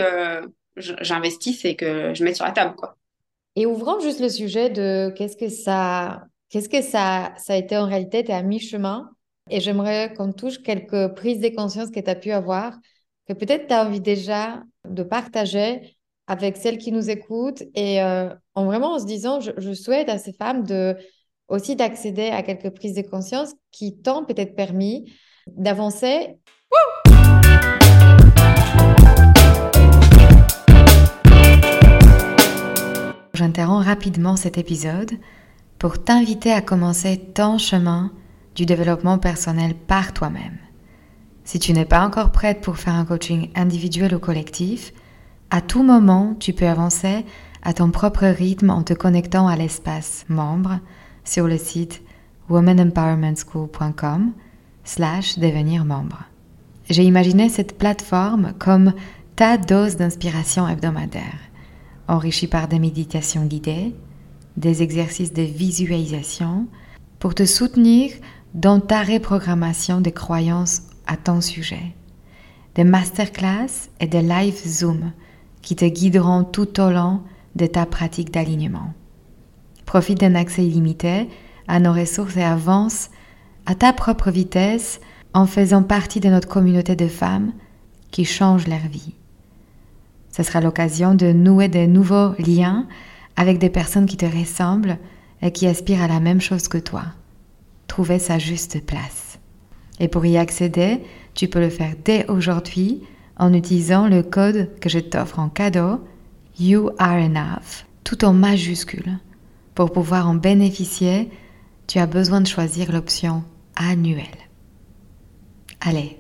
j'investisse 0.78 1.66
et 1.66 1.76
que 1.76 2.14
je 2.14 2.24
mette 2.24 2.38
sur 2.38 2.46
la 2.46 2.52
table, 2.52 2.76
quoi. 2.76 2.96
Et 3.58 3.66
ouvrons 3.66 4.00
juste 4.00 4.22
le 4.22 4.30
sujet 4.30 4.70
de 4.70 5.14
qu'est-ce 5.18 5.36
que 5.36 5.50
ça, 5.50 6.24
qu'est-ce 6.50 6.70
que 6.70 6.82
ça, 6.82 7.34
ça 7.38 7.54
a 7.54 7.58
été 7.58 7.76
en 7.76 7.88
réalité, 7.88 8.24
tu 8.24 8.32
es 8.32 8.34
à 8.34 8.42
mi-chemin 8.42 9.12
et 9.50 9.60
j'aimerais 9.60 10.14
qu'on 10.14 10.32
touche 10.32 10.62
quelques 10.62 11.10
prises 11.16 11.40
de 11.40 11.50
conscience 11.50 11.90
que 11.90 12.00
tu 12.00 12.10
as 12.10 12.16
pu 12.16 12.32
avoir, 12.32 12.78
que 13.28 13.34
peut-être 13.34 13.68
tu 13.68 13.74
as 13.74 13.86
envie 13.86 14.00
déjà 14.00 14.64
de 14.88 15.04
partager 15.04 15.98
avec 16.28 16.56
celles 16.58 16.78
qui 16.78 16.92
nous 16.92 17.10
écoutent 17.10 17.64
et 17.76 18.02
euh, 18.02 18.30
en 18.56 18.66
vraiment 18.66 18.94
en 18.94 19.00
se 19.00 19.06
disant, 19.06 19.40
je, 19.42 19.74
souhaite 19.74 20.10
à 20.10 20.18
ces 20.18 20.34
femmes 20.34 20.64
de 20.64 20.96
aussi 21.50 21.76
d'accéder 21.76 22.28
à 22.28 22.42
quelques 22.42 22.70
prises 22.70 22.96
de 22.96 23.02
conscience 23.02 23.54
qui 23.72 23.98
t'ont 23.98 24.24
peut-être 24.24 24.56
permis 24.56 25.14
d'avancer. 25.48 26.38
J'interromps 33.34 33.86
rapidement 33.86 34.38
cet 34.38 34.58
épisode 34.58 35.12
pour 35.80 36.02
t'inviter 36.02 36.52
à 36.54 36.62
commencer 36.62 37.20
ton 37.34 37.58
chemin 37.58 38.14
du 38.56 38.66
développement 38.66 39.18
personnel 39.18 39.76
par 39.76 40.14
toi-même. 40.14 40.58
Si 41.44 41.60
tu 41.60 41.74
n'es 41.74 41.86
pas 41.86 42.06
encore 42.06 42.32
prête 42.32 42.62
pour 42.62 42.78
faire 42.78 42.96
un 42.96 43.06
coaching 43.06 43.50
individuel 43.56 44.16
ou 44.16 44.20
collectif, 44.20 44.94
à 45.50 45.62
tout 45.62 45.84
moment, 45.84 46.36
tu 46.40 46.54
peux 46.54 46.68
avancer 46.68 47.26
à 47.62 47.74
ton 47.74 47.92
propre 47.92 48.26
rythme 48.26 48.70
en 48.70 48.84
te 48.84 48.94
connectant 48.94 49.48
à 49.48 49.56
l'espace 49.56 50.26
membre 50.30 50.80
sur 51.24 51.48
le 51.48 51.58
site 51.58 52.02
womanempowermentschool.com 52.50 54.34
slash 54.84 55.40
devenir 55.40 55.86
membre. 55.86 56.24
J'ai 56.90 57.04
imaginé 57.04 57.50
cette 57.50 57.78
plateforme 57.78 58.54
comme 58.60 58.94
ta 59.36 59.58
dose 59.58 59.96
d'inspiration 59.96 60.68
hebdomadaire, 60.68 61.40
enrichie 62.08 62.48
par 62.48 62.68
des 62.68 62.80
méditations 62.80 63.46
guidées, 63.46 63.96
des 64.58 64.84
exercices 64.84 65.34
de 65.34 65.42
visualisation, 65.42 66.68
pour 67.20 67.34
te 67.34 67.46
soutenir 67.46 68.12
dans 68.54 68.80
ta 68.80 69.02
reprogrammation 69.02 70.00
des 70.00 70.12
croyances 70.12 70.84
à 71.08 71.18
ton 71.18 71.42
sujet, 71.42 71.96
des 72.76 72.84
masterclass 72.84 73.90
et 74.00 74.06
des 74.06 74.22
live 74.22 74.62
Zoom 74.68 75.12
qui 75.62 75.76
te 75.76 75.86
guideront 75.86 76.44
tout 76.44 76.80
au 76.80 76.92
long 76.92 77.22
de 77.56 77.66
ta 77.66 77.86
pratique 77.86 78.32
d'alignement. 78.32 78.94
Profite 79.86 80.20
d'un 80.20 80.36
accès 80.36 80.66
illimité 80.66 81.30
à 81.68 81.80
nos 81.80 81.94
ressources 81.94 82.38
et 82.38 82.44
avance 82.44 83.10
à 83.66 83.74
ta 83.74 83.92
propre 83.92 84.30
vitesse 84.30 85.00
en 85.34 85.48
faisant 85.48 85.84
partie 85.84 86.20
de 86.20 86.30
notre 86.30 86.48
communauté 86.48 86.96
de 86.96 87.08
femmes 87.08 87.54
qui 88.12 88.26
changent 88.26 88.68
leur 88.68 88.88
vie. 88.88 89.16
Ce 90.32 90.44
sera 90.44 90.62
l'occasion 90.62 91.16
de 91.16 91.32
nouer 91.32 91.70
de 91.70 91.86
nouveaux 91.86 92.34
liens 92.40 92.88
avec 93.36 93.58
des 93.58 93.70
personnes 93.70 94.06
qui 94.06 94.18
te 94.18 94.26
ressemblent 94.26 95.00
et 95.42 95.52
qui 95.52 95.66
aspirent 95.66 96.04
à 96.04 96.08
la 96.08 96.20
même 96.20 96.42
chose 96.42 96.68
que 96.68 96.78
toi 96.78 97.04
trouver 97.94 98.18
sa 98.18 98.40
juste 98.40 98.84
place. 98.84 99.38
Et 100.00 100.08
pour 100.08 100.26
y 100.26 100.36
accéder, 100.36 101.02
tu 101.36 101.48
peux 101.48 101.60
le 101.60 101.70
faire 101.70 101.94
dès 102.04 102.26
aujourd'hui 102.28 103.04
en 103.38 103.54
utilisant 103.54 104.08
le 104.08 104.24
code 104.24 104.72
que 104.80 104.90
je 104.90 104.98
t'offre 104.98 105.38
en 105.38 105.48
cadeau, 105.48 106.04
You 106.60 106.90
Are 106.98 107.18
Enough, 107.18 107.86
tout 108.04 108.26
en 108.26 108.34
majuscule. 108.34 109.20
Pour 109.76 109.92
pouvoir 109.92 110.28
en 110.28 110.34
bénéficier, 110.34 111.30
tu 111.86 112.00
as 112.00 112.08
besoin 112.08 112.42
de 112.42 112.48
choisir 112.48 112.92
l'option 112.92 113.44
annuelle. 113.76 114.42
Allez, 115.80 116.18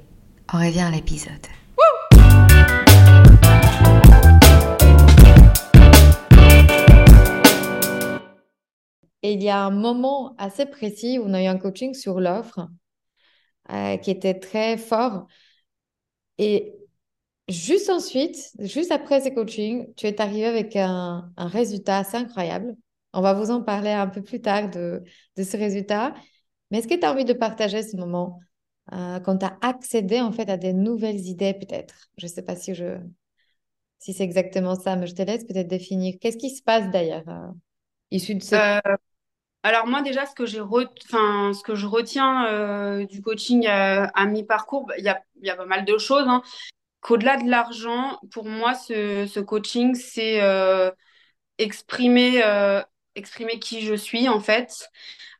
on 0.53 0.59
revient 0.59 0.81
à 0.81 0.91
l'épisode. 0.91 1.47
Et 9.23 9.33
il 9.33 9.41
y 9.41 9.49
a 9.49 9.63
un 9.63 9.71
moment 9.71 10.35
assez 10.37 10.65
précis 10.65 11.17
où 11.17 11.23
on 11.25 11.33
a 11.33 11.41
eu 11.41 11.47
un 11.47 11.57
coaching 11.57 11.93
sur 11.93 12.19
l'offre 12.19 12.67
euh, 13.71 13.97
qui 13.97 14.11
était 14.11 14.37
très 14.37 14.77
fort. 14.77 15.27
Et 16.37 16.75
juste 17.47 17.89
ensuite, 17.89 18.51
juste 18.59 18.91
après 18.91 19.21
ce 19.21 19.29
coaching, 19.29 19.93
tu 19.95 20.07
es 20.07 20.21
arrivé 20.21 20.45
avec 20.45 20.75
un, 20.75 21.31
résultat 21.37 21.99
assez 21.99 22.17
incroyable. 22.17 22.75
On 23.13 23.21
va 23.21 23.33
vous 23.33 23.49
en 23.51 23.61
parler 23.61 23.91
un 23.91 24.07
peu 24.07 24.21
plus 24.21 24.41
tard 24.41 24.69
de, 24.69 25.03
de 25.37 25.43
ce 25.43 25.55
résultat. 25.55 26.13
Mais 26.69 26.79
est-ce 26.79 26.87
que 26.87 26.95
tu 26.95 27.05
as 27.05 27.11
envie 27.11 27.25
de 27.25 27.33
partager 27.33 27.81
ce 27.81 27.95
moment 27.95 28.39
euh, 28.91 29.19
quand 29.21 29.37
tu 29.37 29.45
as 29.45 29.57
accédé 29.61 30.19
en 30.19 30.31
fait 30.33 30.49
à 30.49 30.57
des 30.57 30.73
nouvelles 30.73 31.21
idées 31.27 31.53
peut-être? 31.53 32.09
Je 32.17 32.25
ne 32.25 32.31
sais 32.31 32.41
pas 32.41 32.55
si 32.55 32.75
je 32.75 32.97
si 33.99 34.11
c'est 34.11 34.25
exactement 34.25 34.75
ça, 34.75 34.97
mais 34.97 35.07
je 35.07 35.15
te 35.15 35.21
laisse 35.21 35.45
peut-être 35.45 35.69
définir. 35.69 36.15
Qu'est-ce 36.19 36.37
qui 36.37 36.49
se 36.49 36.61
passe 36.61 36.91
d'ailleurs 36.91 37.23
euh, 37.29 37.47
issu 38.11 38.35
de 38.35 38.43
ce... 38.43 38.81
alors 39.63 39.87
moi 39.87 40.01
déjà, 40.01 40.25
ce 40.25 40.35
que 40.35 40.45
j'ai 40.45 40.61
enfin, 40.61 41.53
ce 41.53 41.63
que 41.63 41.75
je 41.75 41.87
retiens 41.87 42.45
euh, 42.47 43.05
du 43.05 43.21
coaching 43.21 43.67
euh, 43.67 44.05
à 44.13 44.25
mi-parcours, 44.25 44.85
bah, 44.85 44.95
il 44.97 45.05
y 45.05 45.09
a, 45.09 45.21
y 45.41 45.49
a 45.49 45.55
pas 45.55 45.65
mal 45.65 45.85
de 45.85 45.97
choses. 45.97 46.27
Hein. 46.27 46.41
Qu'au-delà 47.01 47.37
de 47.37 47.49
l'argent, 47.49 48.19
pour 48.31 48.45
moi, 48.45 48.73
ce, 48.75 49.25
ce 49.27 49.39
coaching, 49.39 49.95
c'est 49.95 50.41
euh, 50.41 50.91
exprimer, 51.57 52.43
exprimer 53.15 53.59
qui 53.59 53.81
je 53.81 53.93
suis 53.95 54.27
en 54.29 54.39
fait, 54.39 54.89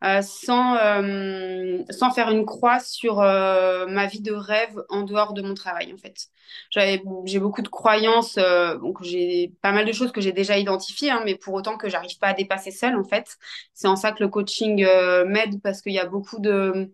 euh, 0.03 0.21
sans, 0.21 0.75
euh, 0.77 1.79
sans 1.89 2.11
faire 2.11 2.29
une 2.29 2.45
croix 2.45 2.79
sur 2.79 3.21
euh, 3.21 3.85
ma 3.87 4.05
vie 4.05 4.21
de 4.21 4.33
rêve 4.33 4.75
en 4.89 5.03
dehors 5.03 5.33
de 5.33 5.41
mon 5.41 5.53
travail 5.53 5.93
en 5.93 5.97
fait. 5.97 6.27
J'ai 6.69 7.39
beaucoup 7.39 7.61
de 7.61 7.67
croyances, 7.67 8.35
donc 8.35 9.01
j'ai 9.03 9.51
pas 9.61 9.71
mal 9.71 9.85
de 9.85 9.91
choses 9.91 10.11
que 10.11 10.21
j'ai 10.21 10.33
déjà 10.33 10.57
identifiées, 10.57 11.09
hein, 11.11 11.21
mais 11.25 11.35
pour 11.35 11.53
autant 11.53 11.77
que 11.77 11.89
j'arrive 11.89 12.17
pas 12.19 12.27
à 12.27 12.33
dépasser 12.33 12.71
seule 12.71 12.95
en 12.95 13.03
fait. 13.03 13.37
C'est 13.73 13.87
en 13.87 13.95
ça 13.95 14.11
que 14.11 14.23
le 14.23 14.29
coaching 14.29 14.85
m'aide 15.25 15.61
parce 15.61 15.81
qu'il 15.81 15.93
y 15.93 15.99
a 15.99 16.05
beaucoup 16.05 16.39
de 16.39 16.91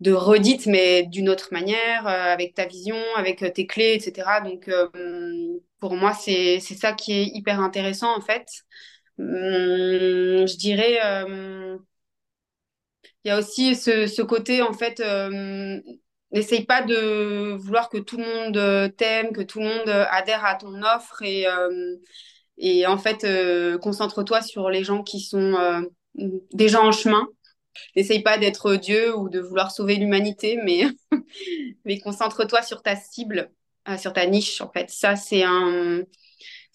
de 0.00 0.12
redites, 0.12 0.66
mais 0.66 1.04
d'une 1.04 1.28
autre 1.28 1.48
manière, 1.52 2.06
avec 2.06 2.54
ta 2.54 2.66
vision, 2.66 2.96
avec 3.16 3.44
tes 3.52 3.66
clés, 3.66 3.94
etc. 3.94 4.40
Donc, 4.42 4.70
pour 5.80 5.94
moi, 5.96 6.12
c'est 6.14 6.60
ça 6.60 6.92
qui 6.92 7.12
est 7.12 7.24
hyper 7.26 7.60
intéressant, 7.60 8.16
en 8.16 8.20
fait. 8.20 8.46
Hum, 9.18 10.46
je 10.46 10.56
dirais, 10.56 10.98
euh, 11.04 11.78
il 13.24 13.28
y 13.28 13.30
a 13.30 13.38
aussi 13.38 13.74
ce, 13.76 14.06
ce 14.06 14.22
côté, 14.22 14.62
en 14.62 14.72
fait, 14.72 15.00
euh, 15.00 15.80
n'essaye 16.32 16.64
pas 16.64 16.82
de 16.82 17.54
vouloir 17.56 17.88
que 17.88 17.98
tout 17.98 18.16
le 18.16 18.24
monde 18.24 18.56
euh, 18.56 18.88
t'aime, 18.88 19.32
que 19.32 19.42
tout 19.42 19.60
le 19.60 19.66
monde 19.66 19.88
adhère 19.88 20.44
à 20.44 20.54
ton 20.56 20.82
offre 20.82 21.22
et, 21.22 21.46
et 22.58 22.86
en 22.86 22.98
fait, 22.98 23.26
concentre-toi 23.80 24.42
sur 24.42 24.68
les 24.70 24.84
gens 24.84 25.02
qui 25.02 25.20
sont 25.20 25.54
déjà 26.52 26.80
en 26.82 26.92
chemin. 26.92 27.26
N'essaye 27.96 28.22
pas 28.22 28.38
d'être 28.38 28.76
Dieu 28.76 29.16
ou 29.16 29.28
de 29.28 29.40
vouloir 29.40 29.70
sauver 29.72 29.96
l'humanité, 29.96 30.58
mais, 30.64 30.84
mais 31.84 32.00
concentre-toi 32.00 32.62
sur 32.62 32.82
ta 32.82 32.96
cible, 32.96 33.50
sur 33.98 34.12
ta 34.12 34.26
niche, 34.26 34.60
en 34.60 34.70
fait. 34.72 34.90
Ça, 34.90 35.16
c'est 35.16 35.44
un, 35.44 36.02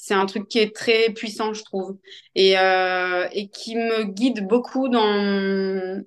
c'est 0.03 0.13
un 0.13 0.25
truc 0.25 0.47
qui 0.49 0.59
est 0.59 0.75
très 0.75 1.11
puissant, 1.13 1.53
je 1.53 1.63
trouve, 1.63 1.97
et, 2.35 2.57
euh, 2.59 3.27
et 3.31 3.49
qui 3.49 3.75
me 3.75 4.03
guide 4.05 4.45
beaucoup 4.47 4.89
dans, 4.89 6.03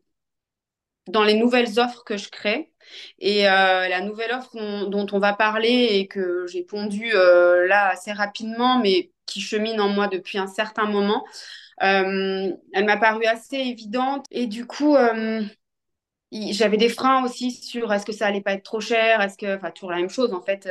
dans 1.08 1.24
les 1.24 1.34
nouvelles 1.34 1.78
offres 1.78 2.04
que 2.04 2.16
je 2.16 2.28
crée. 2.28 2.72
Et 3.18 3.48
euh, 3.48 3.88
la 3.88 4.00
nouvelle 4.00 4.32
offre 4.32 4.56
dont, 4.88 5.06
on 5.12 5.18
va 5.18 5.32
parler 5.32 5.88
et 5.92 6.06
que 6.08 6.46
j'ai 6.46 6.62
pondue 6.64 7.12
euh, 7.14 7.66
là 7.66 7.88
assez 7.88 8.12
rapidement, 8.12 8.78
mais 8.80 9.10
qui 9.26 9.40
chemine 9.40 9.80
en 9.80 9.88
moi 9.88 10.08
depuis 10.08 10.38
un 10.38 10.46
certain 10.46 10.86
moment, 10.86 11.24
euh, 11.82 12.52
elle 12.72 12.84
m'a 12.84 12.96
paru 12.98 13.24
assez 13.26 13.56
évidente. 13.56 14.26
Et 14.30 14.46
du 14.46 14.66
coup, 14.66 14.96
j'avais 16.32 16.76
des 16.76 16.88
freins 16.88 17.24
aussi 17.24 17.50
sur 17.52 17.92
est-ce 17.92 18.06
que 18.06 18.12
ça 18.12 18.26
allait 18.26 18.40
pas 18.40 18.52
être 18.52 18.64
trop 18.64 18.80
cher, 18.80 19.20
est-ce 19.20 19.36
que, 19.38 19.56
enfin, 19.56 19.70
toujours 19.70 19.90
la 19.90 19.96
même 19.98 20.10
chose 20.10 20.32
en 20.32 20.42
fait. 20.42 20.68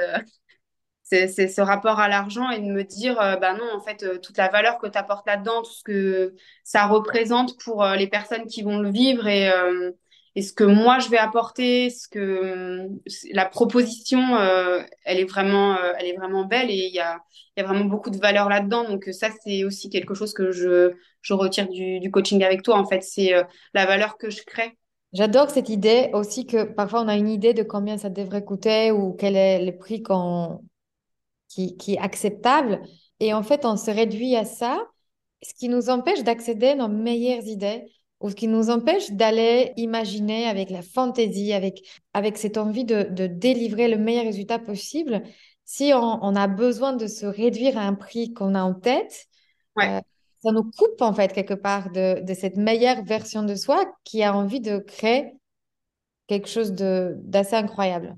C'est 1.05 1.47
ce 1.47 1.61
rapport 1.61 1.99
à 1.99 2.09
l'argent 2.09 2.49
et 2.49 2.59
de 2.59 2.65
me 2.65 2.83
dire, 2.83 3.21
euh, 3.21 3.35
bah 3.35 3.53
non, 3.53 3.65
en 3.75 3.79
fait, 3.79 4.01
euh, 4.01 4.17
toute 4.17 4.37
la 4.37 4.49
valeur 4.49 4.79
que 4.79 4.87
tu 4.87 4.97
apportes 4.97 5.27
là-dedans, 5.27 5.61
tout 5.61 5.71
ce 5.71 5.83
que 5.83 6.33
ça 6.63 6.87
représente 6.87 7.59
pour 7.63 7.83
euh, 7.83 7.95
les 7.95 8.07
personnes 8.07 8.47
qui 8.47 8.63
vont 8.63 8.79
le 8.79 8.89
vivre 8.89 9.27
et, 9.27 9.47
euh, 9.51 9.91
et 10.33 10.41
ce 10.41 10.51
que 10.51 10.63
moi 10.63 10.97
je 10.97 11.09
vais 11.09 11.19
apporter, 11.19 11.91
ce 11.91 12.07
que 12.07 12.89
la 13.31 13.45
proposition, 13.45 14.37
elle 15.05 15.19
est 15.19 15.29
vraiment, 15.29 15.77
elle 15.97 16.07
est 16.07 16.17
vraiment 16.17 16.43
belle 16.43 16.69
et 16.69 16.73
il 16.73 16.93
y 16.93 16.99
a, 16.99 17.19
y 17.55 17.61
a 17.61 17.63
vraiment 17.63 17.85
beaucoup 17.85 18.09
de 18.09 18.17
valeur 18.17 18.49
là-dedans. 18.49 18.83
Donc 18.83 19.07
ça, 19.13 19.29
c'est 19.45 19.63
aussi 19.63 19.89
quelque 19.89 20.13
chose 20.13 20.33
que 20.33 20.51
je, 20.51 20.91
je 21.21 21.33
retire 21.33 21.69
du, 21.69 22.11
coaching 22.11 22.43
avec 22.43 22.63
toi. 22.63 22.77
En 22.77 22.85
fait, 22.85 23.01
c'est 23.01 23.31
la 23.73 23.85
valeur 23.85 24.17
que 24.17 24.29
je 24.29 24.43
crée. 24.43 24.77
J'adore 25.13 25.49
cette 25.49 25.69
idée 25.69 26.09
aussi 26.11 26.45
que 26.45 26.63
parfois 26.63 27.03
on 27.03 27.07
a 27.07 27.15
une 27.15 27.29
idée 27.29 27.53
de 27.53 27.63
combien 27.63 27.97
ça 27.97 28.09
devrait 28.09 28.43
coûter 28.43 28.91
ou 28.91 29.13
quel 29.13 29.37
est 29.37 29.63
le 29.63 29.77
prix 29.77 30.03
qu'on 30.03 30.59
qui, 31.55 31.77
qui 31.77 31.93
est 31.95 31.99
acceptable. 31.99 32.81
Et 33.19 33.33
en 33.33 33.43
fait, 33.43 33.65
on 33.65 33.77
se 33.77 33.91
réduit 33.91 34.35
à 34.35 34.45
ça, 34.45 34.85
ce 35.41 35.53
qui 35.53 35.69
nous 35.69 35.89
empêche 35.89 36.23
d'accéder 36.23 36.69
à 36.69 36.75
nos 36.75 36.87
meilleures 36.87 37.45
idées 37.47 37.85
ou 38.21 38.29
ce 38.29 38.35
qui 38.35 38.47
nous 38.47 38.69
empêche 38.69 39.11
d'aller 39.11 39.73
imaginer 39.77 40.47
avec 40.47 40.69
la 40.69 40.81
fantaisie, 40.81 41.53
avec, 41.53 41.81
avec 42.13 42.37
cette 42.37 42.57
envie 42.57 42.85
de, 42.85 43.03
de 43.11 43.27
délivrer 43.27 43.87
le 43.87 43.97
meilleur 43.97 44.25
résultat 44.25 44.59
possible. 44.59 45.23
Si 45.65 45.91
on, 45.93 46.23
on 46.23 46.35
a 46.35 46.47
besoin 46.47 46.93
de 46.93 47.07
se 47.07 47.25
réduire 47.25 47.77
à 47.77 47.81
un 47.81 47.93
prix 47.93 48.33
qu'on 48.33 48.55
a 48.55 48.63
en 48.63 48.73
tête, 48.73 49.27
Ouais. 49.75 49.95
euh, 49.97 49.99
ça 50.43 50.51
nous 50.51 50.63
coupe 50.63 51.01
en 51.01 51.13
fait 51.13 51.33
quelque 51.33 51.53
part 51.53 51.91
de, 51.91 52.21
de 52.21 52.33
cette 52.33 52.57
meilleure 52.57 53.03
version 53.03 53.43
de 53.43 53.55
soi 53.55 53.85
qui 54.03 54.23
a 54.23 54.35
envie 54.35 54.61
de 54.61 54.77
créer 54.79 55.33
quelque 56.27 56.47
chose 56.49 56.73
de, 56.73 57.15
d'assez 57.23 57.55
incroyable. 57.55 58.15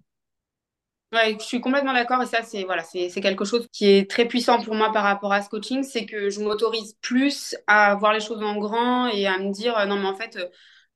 Ouais, 1.14 1.38
je 1.40 1.46
suis 1.46 1.62
complètement 1.62 1.94
d'accord 1.94 2.22
et 2.22 2.26
ça 2.26 2.44
c'est 2.44 2.66
voilà 2.66 2.84
c'est 2.84 3.10
quelque 3.22 3.46
chose 3.46 3.66
qui 3.72 3.86
est 3.86 4.10
très 4.10 4.26
puissant 4.28 4.62
pour 4.62 4.76
moi 4.76 4.92
par 4.92 5.04
rapport 5.04 5.32
à 5.32 5.42
ce 5.42 5.48
coaching, 5.48 5.82
c'est 5.84 6.06
que 6.06 6.30
je 6.30 6.42
m'autorise 6.42 6.96
plus 7.02 7.56
à 7.66 7.96
voir 7.96 8.12
les 8.12 8.20
choses 8.20 8.44
en 8.44 8.58
grand 8.58 9.08
et 9.08 9.26
à 9.26 9.38
me 9.40 9.50
dire 9.54 9.78
euh, 9.78 9.86
non 9.86 9.96
mais 9.98 10.08
en 10.08 10.16
fait 10.16 10.36
euh, 10.36 10.46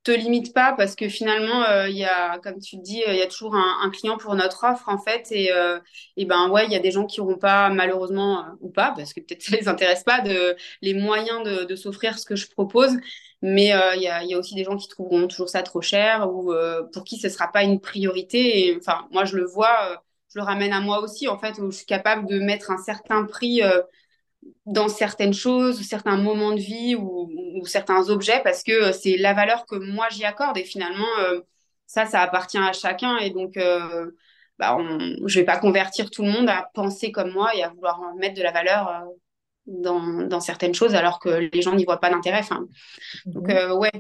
te 0.04 0.12
limite 0.12 0.54
pas 0.54 0.74
parce 0.74 0.96
que 0.96 1.08
finalement 1.10 1.64
euh, 1.64 1.88
il 1.88 1.98
y 1.98 2.06
a 2.06 2.40
comme 2.40 2.60
tu 2.60 2.78
le 2.78 2.82
dis 2.82 3.04
euh, 3.04 3.14
il 3.14 3.20
y 3.20 3.22
a 3.22 3.28
toujours 3.28 3.56
un, 3.56 3.90
client 3.92 4.18
pour 4.18 4.36
notre 4.36 4.66
offre 4.66 4.90
en 4.90 4.98
fait. 4.98 5.32
Et 5.32 5.52
euh, 5.52 5.80
et 6.18 6.26
ben 6.26 6.50
ouais 6.50 6.66
il 6.66 6.72
y 6.72 6.76
a 6.76 6.80
des 6.80 6.92
gens 6.92 7.06
qui 7.06 7.22
auront 7.22 7.38
pas 7.38 7.70
malheureusement 7.70 8.46
ou 8.62 8.70
pas 8.70 8.94
parce 8.96 9.14
que 9.14 9.20
peut-être 9.20 9.42
ça 9.44 9.56
les 9.56 9.68
intéresse 9.68 10.04
pas 10.04 10.22
de 10.22 10.56
les 10.82 10.94
moyens 10.94 11.44
de 11.44 11.76
s'offrir 11.76 12.18
ce 12.20 12.26
que 12.26 12.36
je 12.36 12.50
propose. 12.50 12.92
Mais 13.44 13.72
il 13.96 14.02
y 14.02 14.34
a 14.34 14.38
aussi 14.38 14.56
des 14.56 14.64
gens 14.64 14.78
qui 14.78 14.88
trouveront 14.88 15.28
toujours 15.28 15.50
ça 15.50 15.64
trop 15.64 15.82
cher 15.82 16.30
ou 16.32 16.54
pour 16.94 17.04
qui 17.04 17.18
ce 17.18 17.30
sera 17.30 17.52
pas 17.52 17.64
une 17.64 17.80
priorité. 17.80 18.68
Et 18.68 18.78
enfin 18.78 19.08
moi 19.12 19.26
je 19.26 19.36
le 19.38 19.46
vois 19.46 20.02
je 20.34 20.40
le 20.40 20.46
ramène 20.46 20.72
à 20.72 20.80
moi 20.80 21.02
aussi, 21.02 21.28
en 21.28 21.38
fait, 21.38 21.60
où 21.60 21.72
je 21.72 21.78
suis 21.78 21.86
capable 21.86 22.26
de 22.26 22.40
mettre 22.40 22.72
un 22.72 22.78
certain 22.78 23.26
prix 23.26 23.62
dans 24.66 24.88
certaines 24.90 25.34
choses, 25.34 25.82
certains 25.88 26.18
moments 26.18 26.52
de 26.54 26.60
vie 26.60 26.96
ou, 26.96 27.30
ou 27.62 27.66
certains 27.66 28.10
objets, 28.10 28.42
parce 28.44 28.64
que 28.64 28.72
euh, 28.72 28.92
c'est 28.94 29.18
la 29.18 29.34
valeur 29.34 29.66
que 29.66 29.76
moi 29.76 30.08
j'y 30.12 30.26
accorde. 30.26 30.58
Et 30.58 30.64
finalement, 30.64 31.08
euh, 31.20 31.42
ça, 31.88 32.06
ça 32.06 32.22
appartient 32.22 32.58
à 32.58 32.74
chacun. 32.74 33.18
Et 33.18 33.30
donc, 33.32 33.58
euh, 33.58 34.12
bah, 34.60 34.76
on, 34.80 35.00
je 35.28 35.40
vais 35.40 35.46
pas 35.46 35.58
convertir 35.60 36.10
tout 36.12 36.24
le 36.24 36.32
monde 36.32 36.50
à 36.50 36.70
penser 36.74 37.12
comme 37.12 37.32
moi 37.32 37.56
et 37.56 37.64
à 37.64 37.70
vouloir 37.70 38.00
mettre 38.16 38.36
de 38.36 38.44
la 38.44 38.52
valeur 38.52 39.04
dans, 39.68 40.24
dans 40.28 40.40
certaines 40.40 40.74
choses, 40.76 40.96
alors 40.96 41.20
que 41.20 41.50
les 41.54 41.62
gens 41.62 41.76
n'y 41.76 41.86
voient 41.86 42.00
pas 42.00 42.10
d'intérêt. 42.10 42.44
Donc, 43.26 43.50
Mhm. 43.50 43.58
euh, 43.58 43.76
ouais, 43.76 43.92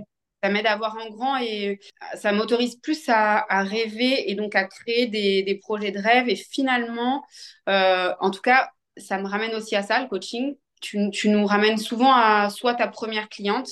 ça 0.43 0.49
m'aide 0.49 0.67
à 0.67 0.75
voir 0.77 0.97
en 0.97 1.09
grand 1.09 1.37
et 1.37 1.79
ça 2.15 2.31
m'autorise 2.31 2.75
plus 2.77 3.07
à, 3.09 3.45
à 3.49 3.63
rêver 3.63 4.29
et 4.31 4.35
donc 4.35 4.55
à 4.55 4.65
créer 4.65 5.07
des, 5.07 5.43
des 5.43 5.55
projets 5.55 5.91
de 5.91 5.99
rêve. 5.99 6.29
Et 6.29 6.35
finalement, 6.35 7.23
euh, 7.69 8.13
en 8.19 8.31
tout 8.31 8.41
cas, 8.41 8.71
ça 8.97 9.17
me 9.19 9.27
ramène 9.27 9.55
aussi 9.55 9.75
à 9.75 9.83
ça, 9.83 10.01
le 10.01 10.07
coaching. 10.07 10.55
Tu, 10.81 11.29
nous 11.29 11.45
ramènes 11.45 11.77
souvent 11.77 12.11
à 12.11 12.49
soit 12.49 12.73
ta 12.73 12.87
première 12.87 13.29
cliente. 13.29 13.69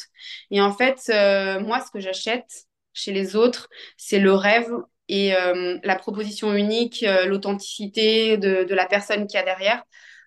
Et 0.51 0.61
en 0.61 0.71
fait, 0.71 1.01
euh, 1.09 1.59
moi, 1.59 1.79
ce 1.81 1.89
que 1.89 1.99
j'achète 1.99 2.65
chez 2.93 3.11
les 3.11 3.35
autres, 3.35 3.67
c'est 3.97 4.19
le 4.19 4.33
rêve 4.33 4.71
et 5.07 5.35
euh, 5.35 5.79
la 5.83 5.95
proposition 5.95 6.53
unique, 6.53 7.03
euh, 7.03 7.25
l'authenticité 7.25 8.37
de, 8.37 8.73
la 8.73 8.85
personne 8.85 9.25
qui 9.25 9.37
a 9.37 9.43
derrière. 9.43 9.81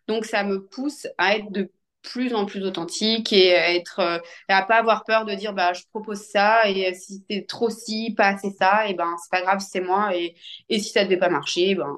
Donc, 0.09 0.25
ça 0.25 0.43
me 0.43 0.67
pousse 0.67 1.07
à 1.19 1.37
être 1.37 1.53
de 1.53 1.71
plus 2.03 2.35
en 2.35 2.47
plus 2.47 2.65
authentique 2.65 3.33
et 3.33 3.55
à 3.55 3.73
être 3.75 4.21
et 4.49 4.53
à 4.53 4.63
pas 4.63 4.79
avoir 4.79 5.05
peur 5.05 5.25
de 5.25 5.35
dire 5.35 5.53
bah 5.53 5.73
je 5.73 5.83
propose 5.91 6.19
ça 6.19 6.69
et 6.69 6.93
si 6.95 7.25
c'est 7.31 7.47
trop 7.47 7.71
ci 7.71 8.13
pas 8.17 8.27
assez 8.27 8.51
ça 8.51 8.89
et 8.89 8.95
ben 8.95 9.15
c'est 9.23 9.31
pas 9.31 9.41
grave 9.41 9.61
c'est 9.61 9.81
moi 9.81 10.11
et 10.17 10.35
si 10.69 10.91
ça 10.91 11.05
devait 11.05 11.17
pas 11.17 11.29
marcher 11.29 11.77
ben 11.77 11.97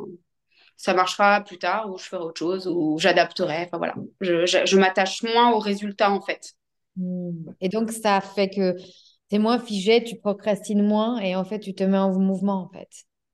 ça 0.76 0.94
marchera 0.94 1.40
plus 1.42 1.58
tard 1.58 1.90
ou 1.90 1.98
je 1.98 2.04
ferai 2.04 2.22
autre 2.24 2.38
chose 2.38 2.66
ou 2.68 2.98
j'adapterai 2.98 3.64
enfin 3.66 3.78
voilà 3.78 3.94
je, 4.20 4.46
je, 4.46 4.66
je 4.66 4.76
m'attache 4.78 5.22
moins 5.22 5.52
aux 5.52 5.58
résultats 5.58 6.10
en 6.12 6.20
fait 6.20 6.54
Hmm. 6.96 7.50
Et 7.60 7.68
donc, 7.68 7.90
ça 7.92 8.20
fait 8.20 8.48
que 8.50 8.76
tu 8.78 9.36
es 9.36 9.38
moins 9.38 9.58
figé, 9.58 10.02
tu 10.04 10.16
procrastines 10.16 10.82
moins 10.86 11.18
et 11.20 11.34
en 11.36 11.44
fait, 11.44 11.58
tu 11.60 11.74
te 11.74 11.82
mets 11.84 11.98
en 11.98 12.12
mouvement 12.18 12.62
en 12.62 12.68
fait. 12.68 12.88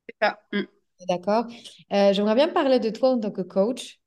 c'est 0.08 0.16
ça 0.20 0.40
Mm. 0.52 0.64
D'accord? 1.08 1.46
Euh, 1.92 2.12
j'aimerais 2.12 2.34
bien 2.34 2.48
parler 2.48 2.78
de 2.78 2.90
toi 2.90 3.10
en 3.10 3.18
tant 3.20 3.30
que 3.30 3.42
coach. 3.42 3.98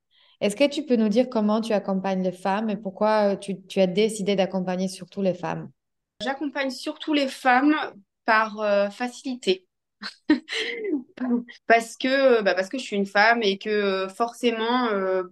Est-ce 0.41 0.55
que 0.55 0.67
tu 0.69 0.85
peux 0.85 0.95
nous 0.95 1.09
dire 1.09 1.29
comment 1.29 1.61
tu 1.61 1.73
accompagnes 1.73 2.23
les 2.23 2.31
femmes 2.31 2.69
et 2.69 2.77
pourquoi 2.77 3.33
euh, 3.33 3.35
tu, 3.35 3.61
tu 3.65 3.79
as 3.79 3.87
décidé 3.87 4.35
d'accompagner 4.35 4.87
surtout 4.87 5.21
les 5.21 5.33
femmes? 5.33 5.71
j'accompagne 6.21 6.71
surtout 6.71 7.13
les 7.13 7.27
femmes 7.27 7.75
par 8.25 8.59
euh, 8.61 8.89
facilité 8.89 9.67
parce 11.67 11.97
que 11.97 12.41
bah, 12.41 12.53
parce 12.53 12.69
que 12.69 12.77
je 12.77 12.83
suis 12.83 12.95
une 12.95 13.05
femme 13.05 13.41
et 13.43 13.57
que 13.57 13.69
euh, 13.69 14.09
forcément 14.09 14.87
euh, 14.87 15.23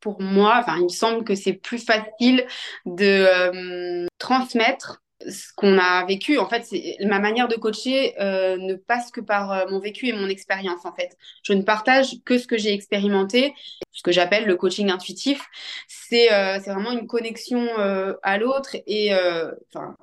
pour 0.00 0.20
moi 0.20 0.64
il 0.76 0.84
me 0.84 0.88
semble 0.88 1.24
que 1.24 1.34
c'est 1.34 1.54
plus 1.54 1.84
facile 1.84 2.46
de 2.86 3.04
euh, 3.04 4.06
transmettre 4.18 5.02
ce 5.26 5.52
qu'on 5.56 5.78
a 5.78 6.04
vécu. 6.06 6.38
En 6.38 6.48
fait, 6.48 6.64
ma 7.00 7.18
manière 7.18 7.48
de 7.48 7.56
coacher 7.56 8.14
euh, 8.20 8.56
ne 8.56 8.74
passe 8.74 9.10
que 9.10 9.20
par 9.20 9.52
euh, 9.52 9.66
mon 9.68 9.80
vécu 9.80 10.06
et 10.08 10.12
mon 10.12 10.28
expérience. 10.28 10.84
En 10.84 10.94
fait, 10.94 11.16
je 11.42 11.52
ne 11.52 11.62
partage 11.62 12.16
que 12.24 12.38
ce 12.38 12.46
que 12.46 12.56
j'ai 12.56 12.72
expérimenté, 12.72 13.54
ce 13.92 14.02
que 14.02 14.12
j'appelle 14.12 14.46
le 14.46 14.56
coaching 14.56 14.90
intuitif. 14.90 15.44
C'est 15.88 16.32
euh, 16.32 16.60
c'est 16.62 16.72
vraiment 16.72 16.92
une 16.92 17.06
connexion 17.06 17.66
euh, 17.78 18.14
à 18.22 18.38
l'autre 18.38 18.76
et 18.86 19.14
euh, 19.14 19.50
enfin 19.72 19.96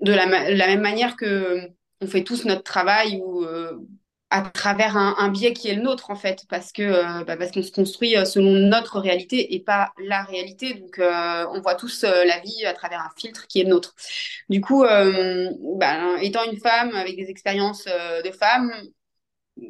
de 0.00 0.12
la, 0.12 0.26
même 0.26 0.80
manière 0.80 1.16
que 1.16 1.68
on 2.00 2.06
fait 2.06 2.24
tous 2.24 2.44
notre 2.44 2.62
travail 2.62 3.20
ou 3.22 3.44
à 4.30 4.42
travers 4.42 4.96
un, 4.96 5.28
biais 5.28 5.52
qui 5.52 5.68
est 5.68 5.74
le 5.74 5.82
nôtre 5.82 6.10
en 6.10 6.14
fait 6.14 6.44
parce 6.48 6.70
que 6.72 6.82
euh, 6.82 7.24
bah, 7.24 7.36
parce 7.36 7.50
qu'on 7.50 7.62
se 7.64 7.72
construit 7.72 8.16
euh, 8.16 8.24
selon 8.24 8.52
notre 8.52 9.00
réalité 9.00 9.54
et 9.54 9.60
pas 9.60 9.92
la 9.98 10.22
réalité. 10.22 10.74
Donc 10.74 10.98
euh, 11.00 11.46
on 11.52 11.60
voit 11.60 11.74
tous 11.74 12.04
euh, 12.04 12.24
la 12.24 12.38
vie 12.38 12.64
à 12.64 12.72
travers 12.72 13.00
un 13.00 13.10
filtre 13.16 13.48
qui 13.48 13.60
est 13.60 13.64
le 13.64 13.70
nôtre. 13.70 13.94
Du 14.48 14.60
coup 14.60 14.84
euh, 14.84 15.50
bah, 15.76 16.16
étant 16.22 16.44
une 16.44 16.58
femme 16.58 16.94
avec 16.94 17.16
des 17.16 17.28
expériences 17.28 17.86
de 17.86 18.30
femmes 18.30 18.72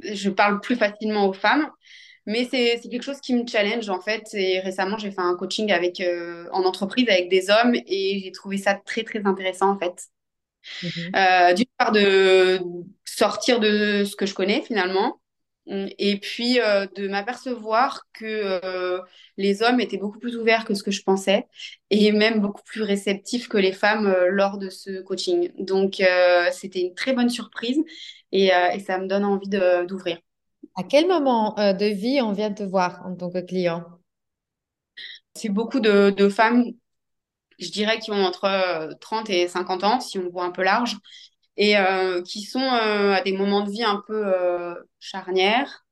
je 0.04 0.30
parle 0.30 0.60
plus 0.60 0.76
facilement 0.76 1.26
aux 1.26 1.32
femmes. 1.32 1.68
Mais 2.26 2.46
c'est 2.50 2.78
quelque 2.90 3.02
chose 3.02 3.20
qui 3.20 3.34
me 3.34 3.46
challenge 3.46 3.88
en 3.88 4.00
fait. 4.00 4.22
Et 4.34 4.60
récemment 4.60 4.98
j'ai 4.98 5.10
fait 5.10 5.22
un 5.22 5.34
coaching 5.36 5.72
avec 5.72 6.02
en 6.52 6.64
entreprise 6.64 7.08
avec 7.08 7.30
des 7.30 7.50
hommes 7.50 7.74
et 7.74 8.20
j'ai 8.22 8.32
trouvé 8.32 8.58
ça 8.58 8.74
très 8.74 9.04
très 9.04 9.26
intéressant 9.26 9.70
en 9.70 9.78
fait 9.78 10.10
Mmh. 10.82 10.88
Euh, 11.16 11.54
D'une 11.54 11.66
part, 11.78 11.92
de 11.92 12.60
sortir 13.04 13.60
de 13.60 14.04
ce 14.04 14.16
que 14.16 14.26
je 14.26 14.34
connais 14.34 14.62
finalement, 14.62 15.20
et 15.66 16.18
puis 16.18 16.58
euh, 16.60 16.86
de 16.96 17.06
m'apercevoir 17.06 18.06
que 18.12 18.24
euh, 18.64 19.00
les 19.36 19.62
hommes 19.62 19.80
étaient 19.80 19.98
beaucoup 19.98 20.18
plus 20.18 20.36
ouverts 20.36 20.64
que 20.64 20.74
ce 20.74 20.82
que 20.82 20.90
je 20.90 21.02
pensais, 21.02 21.46
et 21.90 22.12
même 22.12 22.40
beaucoup 22.40 22.62
plus 22.64 22.82
réceptifs 22.82 23.48
que 23.48 23.58
les 23.58 23.72
femmes 23.72 24.12
lors 24.30 24.58
de 24.58 24.68
ce 24.68 25.00
coaching. 25.02 25.52
Donc, 25.58 26.02
c'était 26.52 26.80
une 26.80 26.94
très 26.94 27.12
bonne 27.12 27.30
surprise, 27.30 27.78
et, 28.32 28.46
et 28.46 28.80
ça 28.80 28.98
me 28.98 29.06
donne 29.06 29.24
envie 29.24 29.48
d'ouvrir. 29.48 30.18
À 30.76 30.82
quel 30.82 31.06
moment 31.06 31.54
de 31.56 31.86
vie 31.86 32.20
on 32.22 32.32
vient 32.32 32.52
te 32.52 32.62
voir 32.62 33.02
en 33.06 33.14
tant 33.14 33.30
que 33.30 33.38
client? 33.38 33.84
C'est 35.34 35.48
beaucoup 35.48 35.80
de, 35.80 36.10
de 36.10 36.28
femmes 36.28 36.64
je 37.60 37.70
dirais, 37.70 37.98
qui 37.98 38.10
ont 38.10 38.24
entre 38.24 38.90
30 39.00 39.30
euh, 39.30 39.32
et 39.32 39.48
50 39.48 39.84
ans, 39.84 40.00
si 40.00 40.18
on 40.18 40.28
voit 40.30 40.44
un 40.44 40.50
peu 40.50 40.62
large, 40.62 40.96
et 41.56 41.76
euh, 41.76 42.22
qui 42.22 42.42
sont 42.42 42.60
euh, 42.60 43.12
à 43.14 43.20
des 43.22 43.32
moments 43.32 43.62
de 43.62 43.70
vie 43.70 43.84
un 43.84 44.02
peu 44.06 44.24
charnières, 44.98 45.84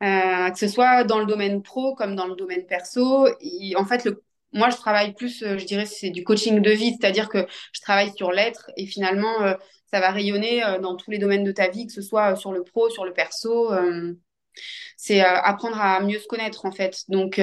que 0.00 0.58
ce 0.58 0.68
soit 0.68 1.04
dans 1.04 1.18
le 1.18 1.26
domaine 1.26 1.62
pro 1.62 1.94
comme 1.94 2.16
dans 2.16 2.26
le 2.26 2.34
domaine 2.34 2.66
perso. 2.66 3.28
En 3.76 3.84
fait, 3.84 4.08
moi, 4.52 4.70
je 4.70 4.76
travaille 4.76 5.12
plus, 5.14 5.40
je 5.40 5.64
dirais, 5.64 5.86
c'est 5.86 6.10
du 6.10 6.24
coaching 6.24 6.60
de 6.60 6.70
vie, 6.70 6.96
c'est-à-dire 6.98 7.28
que 7.28 7.46
je 7.72 7.80
travaille 7.80 8.12
sur 8.16 8.32
l'être 8.32 8.70
et 8.76 8.86
finalement, 8.86 9.54
ça 9.92 10.00
va 10.00 10.10
rayonner 10.10 10.62
dans 10.80 10.96
tous 10.96 11.10
les 11.10 11.18
domaines 11.18 11.44
de 11.44 11.52
ta 11.52 11.68
vie, 11.68 11.86
que 11.86 11.92
ce 11.92 12.02
soit 12.02 12.34
sur 12.36 12.52
le 12.52 12.64
pro, 12.64 12.88
sur 12.88 13.04
le 13.04 13.12
perso. 13.12 13.70
c'est 14.96 15.20
apprendre 15.20 15.78
à 15.80 16.00
mieux 16.00 16.18
se 16.18 16.26
connaître, 16.26 16.64
en 16.64 16.72
fait. 16.72 17.04
Donc, 17.08 17.38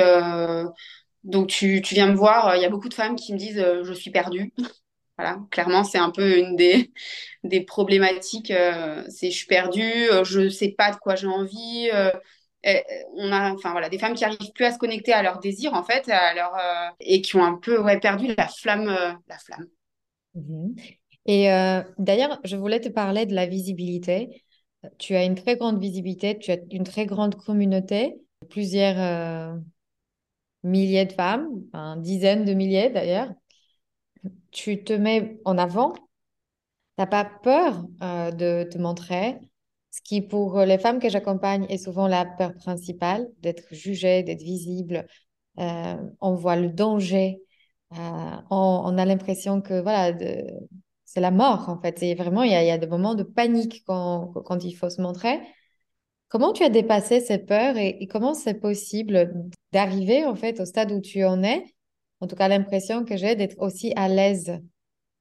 donc, 1.23 1.47
tu, 1.47 1.81
tu 1.81 1.95
viens 1.95 2.07
me 2.07 2.15
voir, 2.15 2.55
il 2.55 2.61
y 2.61 2.65
a 2.65 2.69
beaucoup 2.69 2.89
de 2.89 2.93
femmes 2.93 3.15
qui 3.15 3.33
me 3.33 3.37
disent 3.37 3.59
euh, 3.59 3.83
je 3.83 3.93
suis 3.93 4.11
perdue. 4.11 4.53
Voilà, 5.19 5.39
clairement, 5.49 5.83
c'est 5.83 5.97
un 5.97 6.11
peu 6.11 6.37
une 6.37 6.55
des, 6.55 6.91
des 7.43 7.61
problématiques. 7.61 8.51
Euh, 8.51 9.03
c'est 9.09 9.31
je 9.31 9.37
suis 9.37 9.47
perdue, 9.47 9.81
euh, 10.11 10.23
je 10.23 10.47
sais 10.47 10.75
pas 10.77 10.91
de 10.91 10.97
quoi 10.97 11.15
j'ai 11.15 11.25
envie. 11.25 11.89
Euh, 11.91 12.11
on 13.15 13.31
a, 13.31 13.53
enfin 13.53 13.71
voilà, 13.71 13.89
des 13.89 13.97
femmes 13.99 14.13
qui 14.13 14.25
arrivent 14.25 14.51
plus 14.53 14.65
à 14.65 14.71
se 14.71 14.77
connecter 14.77 15.13
à 15.13 15.23
leurs 15.23 15.39
désirs 15.39 15.73
en 15.73 15.83
fait, 15.83 16.09
à 16.09 16.33
leur, 16.33 16.53
euh, 16.55 16.89
et 16.99 17.21
qui 17.21 17.35
ont 17.35 17.43
un 17.43 17.55
peu 17.55 17.79
ouais, 17.81 17.99
perdu 17.99 18.33
la 18.37 18.47
flamme, 18.47 18.89
euh, 18.89 19.13
la 19.27 19.37
flamme. 19.37 19.67
Mhm. 20.35 20.75
Et 21.25 21.51
euh, 21.51 21.81
d'ailleurs, 21.97 22.39
je 22.43 22.55
voulais 22.55 22.79
te 22.79 22.89
parler 22.89 23.25
de 23.25 23.35
la 23.35 23.45
visibilité. 23.45 24.43
Tu 24.97 25.15
as 25.15 25.25
une 25.25 25.35
très 25.35 25.57
grande 25.57 25.79
visibilité, 25.79 26.37
tu 26.37 26.51
as 26.51 26.57
une 26.71 26.83
très 26.83 27.05
grande 27.05 27.35
communauté, 27.35 28.15
plusieurs 28.49 29.57
milliers 30.67 31.05
de 31.05 31.13
femmes, 31.13 31.47
enfin, 31.67 31.97
dizaines 31.97 32.45
de 32.45 32.53
milliers 32.53 32.89
d'ailleurs, 32.89 33.29
tu 34.51 34.83
te 34.83 34.93
mets 34.93 35.39
en 35.45 35.57
avant, 35.57 35.93
tu 35.93 36.01
n'as 36.97 37.07
pas 37.07 37.25
peur 37.25 37.85
euh, 38.01 38.31
de 38.31 38.67
te 38.69 38.77
montrer, 38.77 39.37
ce 39.91 40.01
qui 40.01 40.21
pour 40.21 40.59
les 40.61 40.77
femmes 40.77 40.99
que 40.99 41.09
j'accompagne 41.09 41.65
est 41.69 41.77
souvent 41.77 42.07
la 42.07 42.25
peur 42.25 42.53
principale, 42.55 43.27
d'être 43.39 43.73
jugée, 43.73 44.23
d'être 44.23 44.41
visible. 44.41 45.07
Euh, 45.59 45.95
on 46.21 46.35
voit 46.35 46.55
le 46.55 46.69
danger, 46.69 47.41
euh, 47.93 48.31
on, 48.49 48.97
a 48.97 49.05
l'impression 49.05 49.61
que 49.61 49.81
voilà, 49.81 50.15
c'est 51.05 51.21
la 51.21 51.31
mort 51.31 51.69
en 51.69 51.79
fait. 51.81 52.03
Et 52.03 52.15
vraiment, 52.15 52.43
il 52.43 52.51
y 52.51 52.55
a, 52.55 52.77
des 52.77 52.87
moments 52.87 53.15
de 53.15 53.23
panique 53.23 53.83
quand 53.85 54.63
il 54.63 54.73
faut 54.73 54.89
se 54.89 55.01
montrer. 55.01 55.39
Comment 56.29 56.51
tu 56.51 56.63
as 56.63 56.69
dépassé 56.69 57.21
ces 57.21 57.37
peurs 57.37 57.77
et, 57.77 58.05
comment 58.11 58.33
c'est 58.33 58.59
possible 58.59 59.49
d'arriver 59.71 60.25
en 60.25 60.35
fait 60.35 60.59
au 60.59 60.65
stade 60.65 60.91
où 60.91 60.99
tu 60.99 61.23
en 61.23 61.41
es? 61.41 61.63
En 62.19 62.27
tout 62.27 62.35
cas, 62.35 62.47
l'impression 62.47 63.05
que 63.05 63.15
j'ai 63.15 63.35
d'être 63.35 63.55
aussi 63.59 63.93
à 63.95 64.09
l'aise 64.09 64.59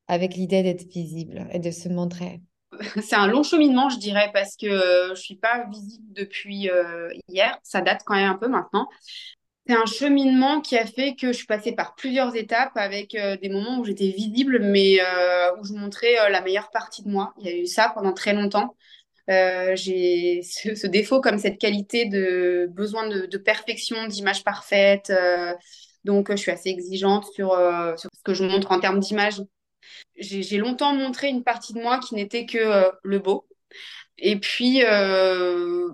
avec 0.09 0.35
l'idée 0.35 0.63
d'être 0.63 0.89
visible 0.89 1.47
et 1.53 1.59
de 1.59 1.71
se 1.71 1.89
montrer. 1.89 2.41
C'est 3.03 3.17
un 3.17 3.29
long 3.29 3.43
cheminement, 3.43 3.89
je 3.89 3.99
dirais, 3.99 4.31
parce 4.33 4.57
que 4.57 4.67
euh, 4.67 5.15
je 5.15 5.21
suis 5.21 5.37
pas 5.37 5.67
visible 5.71 6.13
depuis 6.13 6.71
euh, 6.71 7.09
hier. 7.29 7.57
Ça 7.63 7.81
date 7.81 8.03
quand 8.05 8.15
même 8.15 8.31
un 8.31 8.37
peu 8.37 8.49
maintenant. 8.49 8.89
C'est 9.69 9.77
un 9.77 9.87
cheminement 9.87 10.61
qui 10.61 10.77
a 10.77 10.87
fait 10.87 11.15
que 11.15 11.29
je 11.29 11.33
suis 11.33 11.47
passée 11.47 11.73
par 11.73 11.95
plusieurs 11.97 12.37
étapes 12.37 12.77
avec 12.77 13.15
euh, 13.15 13.37
des 13.37 13.49
moments 13.49 13.79
où 13.79 13.85
j'étais 13.85 14.11
visible, 14.11 14.61
mais 14.61 14.99
où 15.59 15.65
je 15.65 15.73
montrais 15.73 16.31
la 16.31 16.41
meilleure 16.41 16.71
partie 16.71 17.03
de 17.03 17.09
moi. 17.09 17.33
Il 17.39 17.47
y 17.47 17.49
a 17.49 17.57
eu 17.57 17.67
ça 17.67 17.93
pendant 17.95 18.13
très 18.13 18.33
longtemps. 18.33 18.77
Euh, 19.29 19.75
j'ai 19.75 20.43
ce, 20.45 20.87
défaut 20.87 21.21
comme 21.21 21.39
cette 21.39 21.59
qualité 21.59 22.07
de 22.07 22.69
besoin 22.71 23.09
de, 23.09 23.37
perfection, 23.39 24.07
d'image 24.07 24.45
parfaite. 24.45 25.11
Euh, 25.11 25.53
donc, 26.07 26.31
je 26.31 26.37
suis 26.37 26.53
assez 26.53 26.69
exigeante 26.69 27.27
sur, 27.35 27.53
euh, 27.53 27.97
sur 27.97 28.09
ce 28.15 28.23
que 28.23 28.33
je 28.33 28.45
montre 28.45 28.71
en 28.71 28.79
termes 28.79 29.01
d'image. 29.01 29.43
J'ai 30.17 30.57
longtemps 30.59 30.95
montré 30.95 31.29
une 31.29 31.43
partie 31.43 31.73
de 31.75 31.81
moi 31.81 31.99
qui 31.99 32.15
n'était 32.15 32.47
que 32.47 32.59
euh, 32.59 32.91
le 33.03 33.19
beau. 33.19 33.49
Et 34.17 34.37
puis, 34.39 34.85
euh, 34.85 35.89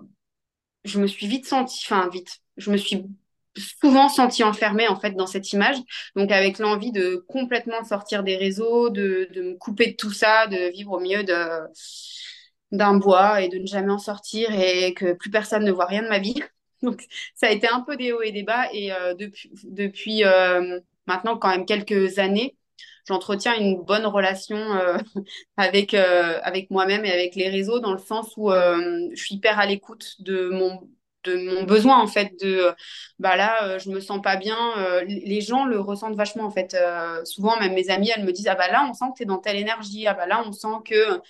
je 0.84 1.00
me 1.00 1.06
suis 1.06 1.26
vite 1.26 1.46
sentie, 1.46 1.82
enfin 1.86 2.08
vite, 2.10 2.40
je 2.58 2.70
me 2.70 2.76
suis 2.76 3.06
souvent 3.80 4.08
sentie 4.08 4.44
enfermée 4.44 4.86
en 4.86 5.00
fait 5.00 5.12
dans 5.12 5.26
cette 5.26 5.50
image. 5.52 5.76
Donc, 6.14 6.30
avec 6.30 6.58
l'envie 6.58 6.92
de 6.92 7.24
complètement 7.28 7.82
sortir 7.82 8.22
des 8.22 8.36
réseaux, 8.36 8.90
de, 8.90 9.28
de 9.32 9.42
me 9.42 9.54
couper 9.56 9.92
de 9.92 9.96
tout 9.96 10.12
ça, 10.12 10.46
de 10.46 10.70
vivre 10.72 10.92
au 10.92 11.00
milieu 11.00 11.24
de 11.24 11.34
d'un 12.72 12.94
bois 12.94 13.42
et 13.42 13.48
de 13.48 13.58
ne 13.58 13.66
jamais 13.66 13.92
en 13.92 13.98
sortir 13.98 14.50
et 14.52 14.94
que 14.94 15.12
plus 15.12 15.30
personne 15.30 15.64
ne 15.64 15.70
voit 15.70 15.84
rien 15.86 16.02
de 16.02 16.08
ma 16.08 16.18
vie. 16.18 16.34
Donc 16.82 17.06
ça 17.34 17.46
a 17.46 17.50
été 17.50 17.68
un 17.68 17.80
peu 17.80 17.96
des 17.96 18.12
hauts 18.12 18.22
et 18.22 18.32
des 18.32 18.42
bas. 18.42 18.66
Et 18.72 18.92
euh, 18.92 19.14
depuis, 19.14 19.50
depuis 19.64 20.24
euh, 20.24 20.80
maintenant 21.06 21.36
quand 21.36 21.50
même 21.50 21.66
quelques 21.66 22.18
années, 22.18 22.56
j'entretiens 23.06 23.54
une 23.58 23.82
bonne 23.82 24.06
relation 24.06 24.56
euh, 24.56 24.98
avec, 25.56 25.94
avec 25.94 26.70
moi-même 26.70 27.04
et 27.04 27.12
avec 27.12 27.36
les 27.36 27.48
réseaux 27.48 27.78
dans 27.78 27.92
le 27.92 27.98
sens 27.98 28.32
où 28.36 28.50
je 28.50 29.10
suis 29.14 29.36
hyper 29.36 29.58
à 29.60 29.66
l'écoute 29.66 30.16
de 30.20 30.48
mon 30.48 30.88
de 31.24 31.36
mon 31.36 31.62
besoin 31.62 32.00
en 32.02 32.08
fait 32.08 32.32
de 32.40 32.74
bah 33.20 33.36
là 33.36 33.62
euh, 33.62 33.78
je 33.78 33.90
me 33.90 34.00
sens 34.00 34.20
pas 34.20 34.34
bien. 34.34 34.56
Les 35.06 35.40
gens 35.40 35.64
le 35.64 35.78
ressentent 35.78 36.16
vachement 36.16 36.42
en 36.44 36.50
fait. 36.50 36.76
Souvent 37.24 37.60
même 37.60 37.74
mes 37.74 37.90
amies 37.90 38.10
elles 38.16 38.24
me 38.24 38.32
disent 38.32 38.48
ah 38.48 38.56
bah 38.56 38.68
là 38.72 38.84
on 38.90 38.92
sent 38.92 39.04
que 39.12 39.18
tu 39.18 39.22
es 39.22 39.26
dans 39.26 39.38
telle 39.38 39.56
énergie. 39.56 40.08
Ah 40.08 40.14
bah 40.14 40.26
là 40.26 40.42
on 40.44 40.50
sent 40.50 40.82
que 40.84 41.20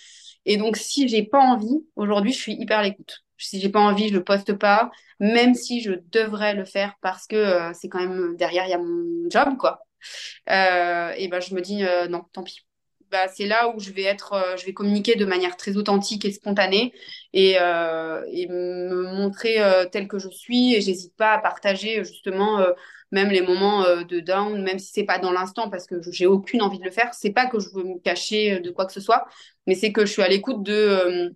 et 0.45 0.57
donc, 0.57 0.77
si 0.77 1.07
j'ai 1.07 1.23
pas 1.23 1.39
envie, 1.39 1.85
aujourd'hui, 1.95 2.33
je 2.33 2.39
suis 2.39 2.53
hyper 2.53 2.79
à 2.79 2.83
l'écoute. 2.83 3.23
Si 3.37 3.59
j'ai 3.59 3.69
pas 3.69 3.79
envie, 3.81 4.09
je 4.09 4.13
le 4.13 4.23
poste 4.23 4.53
pas, 4.53 4.91
même 5.19 5.53
si 5.55 5.81
je 5.81 5.93
devrais 6.11 6.53
le 6.55 6.65
faire 6.65 6.95
parce 7.01 7.27
que 7.27 7.35
euh, 7.35 7.73
c'est 7.73 7.89
quand 7.89 7.99
même 7.99 8.35
derrière, 8.37 8.65
il 8.65 8.69
y 8.69 8.73
a 8.73 8.77
mon 8.77 9.29
job, 9.29 9.57
quoi. 9.57 9.85
Euh, 10.49 11.13
et 11.17 11.27
ben, 11.27 11.39
je 11.39 11.53
me 11.55 11.61
dis 11.61 11.83
euh, 11.83 12.07
non, 12.07 12.23
tant 12.33 12.43
pis. 12.43 12.61
Bah, 13.11 13.27
c'est 13.27 13.45
là 13.45 13.69
où 13.69 13.79
je 13.79 13.91
vais 13.91 14.03
être, 14.03 14.33
euh, 14.33 14.57
je 14.57 14.65
vais 14.65 14.73
communiquer 14.73 15.15
de 15.15 15.25
manière 15.25 15.55
très 15.55 15.77
authentique 15.77 16.25
et 16.25 16.31
spontanée 16.31 16.93
et, 17.33 17.57
euh, 17.59 18.23
et 18.31 18.47
me 18.47 19.03
montrer 19.15 19.61
euh, 19.61 19.85
telle 19.85 20.07
que 20.07 20.17
je 20.19 20.29
suis. 20.29 20.73
Et 20.75 20.81
j'hésite 20.81 21.15
pas 21.15 21.33
à 21.33 21.39
partager 21.39 22.03
justement 22.03 22.65
même 23.13 23.29
les 23.29 23.41
moments 23.41 23.83
de 23.83 24.19
down, 24.19 24.61
même 24.61 24.79
si 24.79 24.91
c'est 24.91 25.05
pas 25.05 25.19
dans 25.19 25.31
l'instant 25.31 25.69
parce 25.69 25.87
que 25.87 26.01
j'ai 26.11 26.25
aucune 26.25 26.61
envie 26.61 26.79
de 26.79 26.83
le 26.83 26.91
faire. 26.91 27.13
C'est 27.13 27.31
pas 27.31 27.45
que 27.45 27.59
je 27.59 27.69
veux 27.69 27.83
me 27.83 27.99
cacher 27.99 28.59
de 28.59 28.71
quoi 28.71 28.85
que 28.85 28.93
ce 28.93 28.99
soit, 28.99 29.25
mais 29.67 29.75
c'est 29.75 29.93
que 29.93 30.05
je 30.05 30.11
suis 30.11 30.21
à 30.21 30.27
l'écoute 30.27 30.63
de 30.63 31.33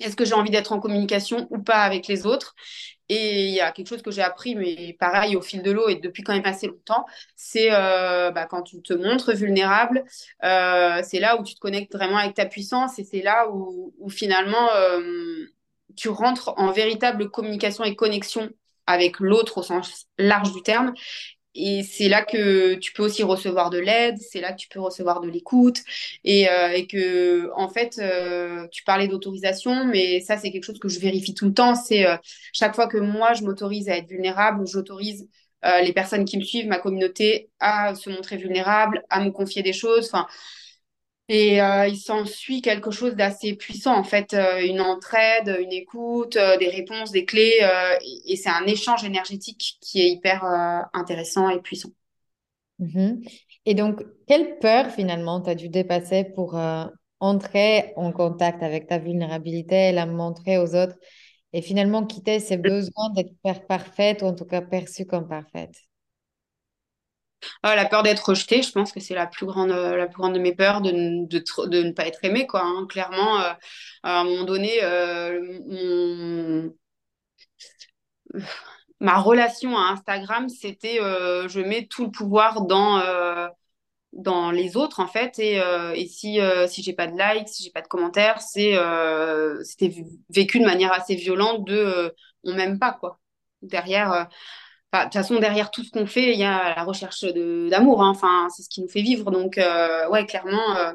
est-ce 0.00 0.16
que 0.16 0.24
j'ai 0.24 0.34
envie 0.34 0.50
d'être 0.50 0.72
en 0.72 0.80
communication 0.80 1.46
ou 1.50 1.58
pas 1.58 1.82
avec 1.82 2.06
les 2.08 2.26
autres 2.26 2.54
et 3.08 3.46
il 3.46 3.54
y 3.54 3.60
a 3.60 3.72
quelque 3.72 3.88
chose 3.88 4.02
que 4.02 4.10
j'ai 4.10 4.22
appris, 4.22 4.54
mais 4.54 4.94
pareil 5.00 5.34
au 5.34 5.40
fil 5.40 5.62
de 5.62 5.70
l'eau 5.70 5.88
et 5.88 5.96
depuis 5.96 6.22
quand 6.22 6.34
même 6.34 6.44
assez 6.44 6.66
longtemps, 6.66 7.06
c'est 7.36 7.68
euh, 7.72 8.30
bah, 8.30 8.46
quand 8.46 8.62
tu 8.62 8.82
te 8.82 8.92
montres 8.92 9.32
vulnérable, 9.34 10.04
euh, 10.44 11.00
c'est 11.02 11.18
là 11.18 11.40
où 11.40 11.42
tu 11.42 11.54
te 11.54 11.60
connectes 11.60 11.94
vraiment 11.94 12.18
avec 12.18 12.34
ta 12.34 12.44
puissance 12.44 12.98
et 12.98 13.04
c'est 13.04 13.22
là 13.22 13.48
où, 13.50 13.92
finalement 14.10 14.70
euh, 14.76 15.46
tu 15.96 16.08
rentres 16.08 16.52
en 16.58 16.70
véritable 16.70 17.30
communication 17.30 17.84
et 17.84 17.96
connexion 17.96 18.50
avec 18.88 19.20
l'autre 19.20 19.58
au 19.58 19.62
sens 19.62 20.06
large 20.18 20.52
du 20.52 20.62
terme. 20.62 20.94
et 21.54 21.82
c'est 21.82 22.08
là 22.08 22.22
que 22.24 22.74
tu 22.76 22.92
peux 22.92 23.02
aussi 23.04 23.22
recevoir 23.24 23.70
de 23.70 23.78
l'aide, 23.78 24.16
c'est 24.18 24.40
là 24.40 24.52
que 24.52 24.58
tu 24.58 24.68
peux 24.68 24.80
recevoir 24.80 25.20
de 25.20 25.28
l'écoute 25.28 25.78
et, 26.24 26.48
euh, 26.50 26.84
que 26.86 27.50
en 27.56 27.68
fait 27.68 27.98
euh, 27.98 28.66
tu 28.72 28.84
parlais 28.84 29.08
d'autorisation, 29.08 29.84
mais 29.86 30.20
ça 30.20 30.36
c'est 30.38 30.52
quelque 30.52 30.64
chose 30.64 30.78
que 30.78 30.88
je 30.88 31.00
vérifie 31.00 31.34
tout 31.34 31.46
le 31.46 31.54
temps. 31.54 31.74
C'est 31.74 32.06
euh, 32.06 32.16
chaque 32.52 32.74
fois 32.74 32.88
que 32.88 32.98
moi 32.98 33.34
je 33.34 33.42
m'autorise 33.44 33.88
à 33.88 33.96
être 33.96 34.08
vulnérable, 34.08 34.66
j'autorise 34.66 35.28
les 35.82 35.92
personnes 35.92 36.24
qui 36.24 36.38
me 36.38 36.44
suivent, 36.44 36.68
ma 36.68 36.78
communauté, 36.78 37.50
à 37.58 37.94
se 37.96 38.10
montrer 38.10 38.36
vulnérable, 38.36 39.02
à 39.10 39.20
me 39.20 39.30
confier 39.30 39.62
des 39.64 39.72
choses. 39.72 40.12
Et 41.28 41.60
euh, 41.60 41.86
il 41.88 41.98
s'ensuit 41.98 42.62
quelque 42.62 42.90
chose 42.90 43.14
d'assez 43.14 43.54
puissant, 43.54 43.94
en 43.96 44.04
fait, 44.04 44.32
euh, 44.34 44.64
une 44.64 44.80
entraide, 44.80 45.56
une 45.60 45.72
écoute, 45.72 46.36
euh, 46.36 46.56
des 46.56 46.68
réponses, 46.68 47.10
des 47.12 47.24
clés, 47.26 47.58
euh, 47.62 47.96
et, 48.02 48.32
et 48.32 48.36
c'est 48.36 48.48
un 48.48 48.64
échange 48.66 49.04
énergétique 49.04 49.76
qui 49.80 50.00
est 50.00 50.10
hyper 50.10 50.44
intéressant 50.94 51.50
et 51.50 51.60
puissant. 51.60 51.90
Mhm. 52.78 53.22
Et 53.66 53.74
donc, 53.74 54.02
quelle 54.26 54.58
peur 54.58 54.90
finalement 54.90 55.40
tu 55.40 55.50
as 55.50 55.54
dû 55.54 55.68
dépasser 55.68 56.24
pour 56.24 56.56
entrer 57.20 57.92
en 57.96 58.12
contact 58.12 58.62
avec 58.62 58.86
ta 58.86 58.98
vulnérabilité, 58.98 59.92
la 59.92 60.06
montrer 60.06 60.58
aux 60.58 60.74
autres 60.74 60.96
et 61.52 61.62
finalement 61.62 62.06
quitter 62.06 62.40
ces 62.40 62.56
besoins 62.58 63.10
d'être 63.16 63.32
parfaite 63.66 64.22
ou 64.22 64.26
en 64.26 64.34
tout 64.34 64.44
cas 64.46 64.62
perçue 64.62 65.06
comme 65.06 65.28
parfaite? 65.28 65.74
La 67.62 67.84
peur 67.86 68.02
d'être 68.02 68.30
rejetée, 68.30 68.62
je 68.62 68.72
pense 68.72 68.92
que 68.92 69.00
c'est 69.00 69.14
la 69.14 69.26
plus 69.26 69.46
grande, 69.46 69.70
euh, 69.70 69.96
la 69.96 70.06
plus 70.06 70.16
grande 70.18 70.34
de 70.34 70.38
mes 70.40 70.54
peurs, 70.54 70.80
de, 70.80 70.90
de, 71.26 71.68
de 71.68 71.82
ne 71.82 71.92
pas 71.92 72.06
être 72.06 72.18
aimée, 72.24 72.46
quoi. 72.46 72.62
hein. 72.64 72.86
Clairement, 72.88 73.40
euh, 73.40 73.52
à 74.02 74.20
un 74.20 74.24
moment 74.24 74.44
donné, 74.44 74.72
euh, 74.82 76.68
ma 79.00 79.18
relation 79.18 79.76
à 79.76 79.90
Instagram, 79.92 80.48
c'était 80.48 80.98
je 80.98 81.60
mets 81.60 81.86
tout 81.86 82.04
le 82.04 82.10
pouvoir 82.10 82.62
dans, 82.62 83.00
dans 84.12 84.50
les 84.50 84.76
autres, 84.76 85.00
en 85.00 85.06
fait. 85.06 85.38
Et, 85.38 85.56
et 85.94 86.06
si, 86.08 86.40
euh, 86.40 86.66
si 86.66 86.82
j'ai 86.82 86.92
pas 86.94 87.06
de 87.06 87.16
likes, 87.18 87.48
si 87.48 87.64
j'ai 87.64 87.70
pas 87.70 87.82
de 87.82 87.88
commentaires, 87.88 88.40
c'est, 88.40 88.74
c'était 89.64 89.94
vécu 90.30 90.60
de 90.60 90.64
manière 90.64 90.92
assez 90.92 91.14
violente 91.14 91.66
de 91.66 92.14
on 92.44 92.54
m'aime 92.54 92.78
pas, 92.78 92.92
quoi. 92.92 93.20
Derrière. 93.62 94.28
De 94.92 95.02
toute 95.04 95.12
façon, 95.14 95.38
derrière 95.38 95.70
tout 95.70 95.84
ce 95.84 95.90
qu'on 95.90 96.06
fait, 96.06 96.32
il 96.32 96.38
y 96.38 96.44
a 96.44 96.74
la 96.76 96.84
recherche 96.84 97.24
d'amour. 97.24 98.02
hein. 98.02 98.10
Enfin, 98.10 98.48
c'est 98.54 98.62
ce 98.62 98.68
qui 98.68 98.80
nous 98.80 98.88
fait 98.88 99.02
vivre. 99.02 99.30
Donc, 99.30 99.58
euh, 99.58 100.08
ouais, 100.08 100.24
clairement, 100.26 100.76
euh, 100.76 100.92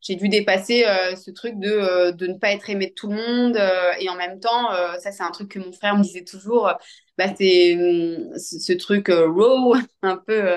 j'ai 0.00 0.14
dû 0.14 0.28
dépasser 0.28 0.84
euh, 0.86 1.16
ce 1.16 1.30
truc 1.30 1.58
de, 1.58 2.12
de 2.12 2.26
ne 2.28 2.34
pas 2.38 2.52
être 2.52 2.70
aimé 2.70 2.88
de 2.88 2.92
tout 2.94 3.08
le 3.08 3.16
monde. 3.16 3.56
et 4.00 4.08
en 4.08 4.14
même 4.16 4.38
temps, 4.40 4.70
ça, 5.00 5.10
c'est 5.12 5.22
un 5.22 5.30
truc 5.30 5.50
que 5.50 5.58
mon 5.58 5.72
frère 5.72 5.96
me 5.96 6.02
disait 6.02 6.24
toujours. 6.24 6.72
bah, 7.18 7.34
c'est 7.36 7.74
hum, 7.76 8.36
ce, 8.38 8.72
truc 8.74 9.08
raw, 9.08 9.74
un 10.02 10.16
peu, 10.18 10.56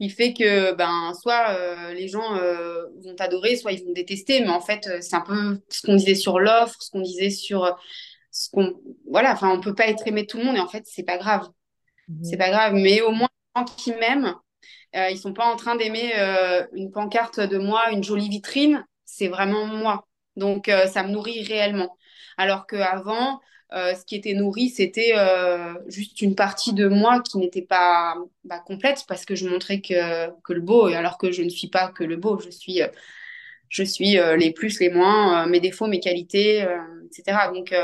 qui 0.00 0.08
fait 0.10 0.32
que, 0.32 0.72
ben, 0.74 1.12
soit 1.20 1.92
les 1.92 2.08
gens 2.08 2.36
vont 3.04 3.14
t'adorer, 3.16 3.56
soit 3.56 3.72
ils 3.72 3.80
vont 3.80 3.90
te 3.90 3.94
détester. 3.94 4.40
Mais 4.40 4.48
en 4.50 4.60
fait, 4.60 4.88
c'est 5.02 5.16
un 5.16 5.20
peu 5.20 5.60
ce 5.68 5.82
qu'on 5.86 5.96
disait 5.96 6.14
sur 6.14 6.40
l'offre, 6.40 6.76
ce 6.80 6.90
qu'on 6.90 7.00
disait 7.02 7.30
sur 7.30 7.76
ce 8.30 8.48
qu'on. 8.50 8.74
Voilà, 9.10 9.32
enfin, 9.32 9.50
on 9.50 9.60
peut 9.60 9.74
pas 9.74 9.88
être 9.88 10.06
aimé 10.06 10.22
de 10.22 10.26
tout 10.26 10.38
le 10.38 10.44
monde. 10.44 10.56
Et 10.56 10.60
en 10.60 10.68
fait, 10.68 10.84
c'est 10.86 11.04
pas 11.04 11.18
grave 11.18 11.48
c'est 12.22 12.36
Mhm. 12.36 12.38
pas 12.38 12.50
grave. 12.50 12.74
Mais 12.74 13.00
au 13.02 13.12
moins, 13.12 13.28
les 13.56 13.60
gens 13.62 13.64
qui 13.76 13.92
m'aiment, 13.92 14.34
euh, 14.96 15.10
ils 15.10 15.18
sont 15.18 15.32
pas 15.34 15.46
en 15.52 15.56
train 15.56 15.76
d'aimer 15.76 16.12
euh, 16.18 16.66
une 16.74 16.90
pancarte 16.92 17.40
de 17.40 17.58
moi, 17.58 17.90
une 17.92 18.04
jolie 18.04 18.28
vitrine. 18.28 18.86
C'est 19.04 19.28
vraiment 19.28 19.66
moi. 19.66 20.06
Donc, 20.36 20.68
euh, 20.68 20.86
ça 20.86 21.02
me 21.04 21.10
nourrit 21.10 21.44
réellement. 21.44 21.96
Alors 22.36 22.66
qu'avant, 22.66 23.40
euh, 23.74 23.94
ce 23.94 24.04
qui 24.04 24.16
était 24.16 24.34
nourri, 24.34 24.70
c'était 24.70 25.14
juste 25.88 26.20
une 26.22 26.34
partie 26.34 26.72
de 26.74 26.88
moi 26.88 27.20
qui 27.22 27.38
n'était 27.38 27.62
pas 27.62 28.14
bah, 28.44 28.60
complète 28.66 29.04
parce 29.08 29.24
que 29.24 29.34
je 29.34 29.48
montrais 29.48 29.80
que, 29.80 30.30
que 30.42 30.52
le 30.52 30.60
beau, 30.60 30.88
et 30.88 30.96
alors 30.96 31.18
que 31.18 31.32
je 31.32 31.42
ne 31.42 31.48
suis 31.48 31.68
pas 31.68 31.88
que 31.88 32.04
le 32.04 32.16
beau. 32.16 32.38
Je 32.40 32.50
suis, 32.50 32.80
je 33.68 33.82
suis 33.84 34.16
les 34.38 34.52
plus, 34.52 34.80
les 34.80 34.90
moins, 34.90 35.46
mes 35.46 35.60
défauts, 35.60 35.86
mes 35.86 36.00
qualités, 36.00 36.60
etc. 36.60 37.52
Donc, 37.52 37.74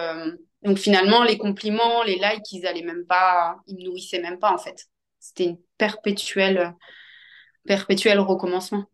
donc 0.62 0.78
finalement, 0.78 1.22
les 1.22 1.38
compliments, 1.38 2.02
les 2.02 2.16
likes, 2.16 2.52
ils 2.52 2.66
allaient 2.66 2.82
même 2.82 3.06
pas, 3.06 3.56
ils 3.66 3.76
me 3.76 3.84
nourrissaient 3.84 4.20
même 4.20 4.38
pas 4.38 4.52
en 4.52 4.58
fait. 4.58 4.86
C'était 5.18 5.44
une 5.44 5.58
perpétuelle, 5.78 6.74
perpétuel 7.66 8.20
recommencement. 8.20 8.84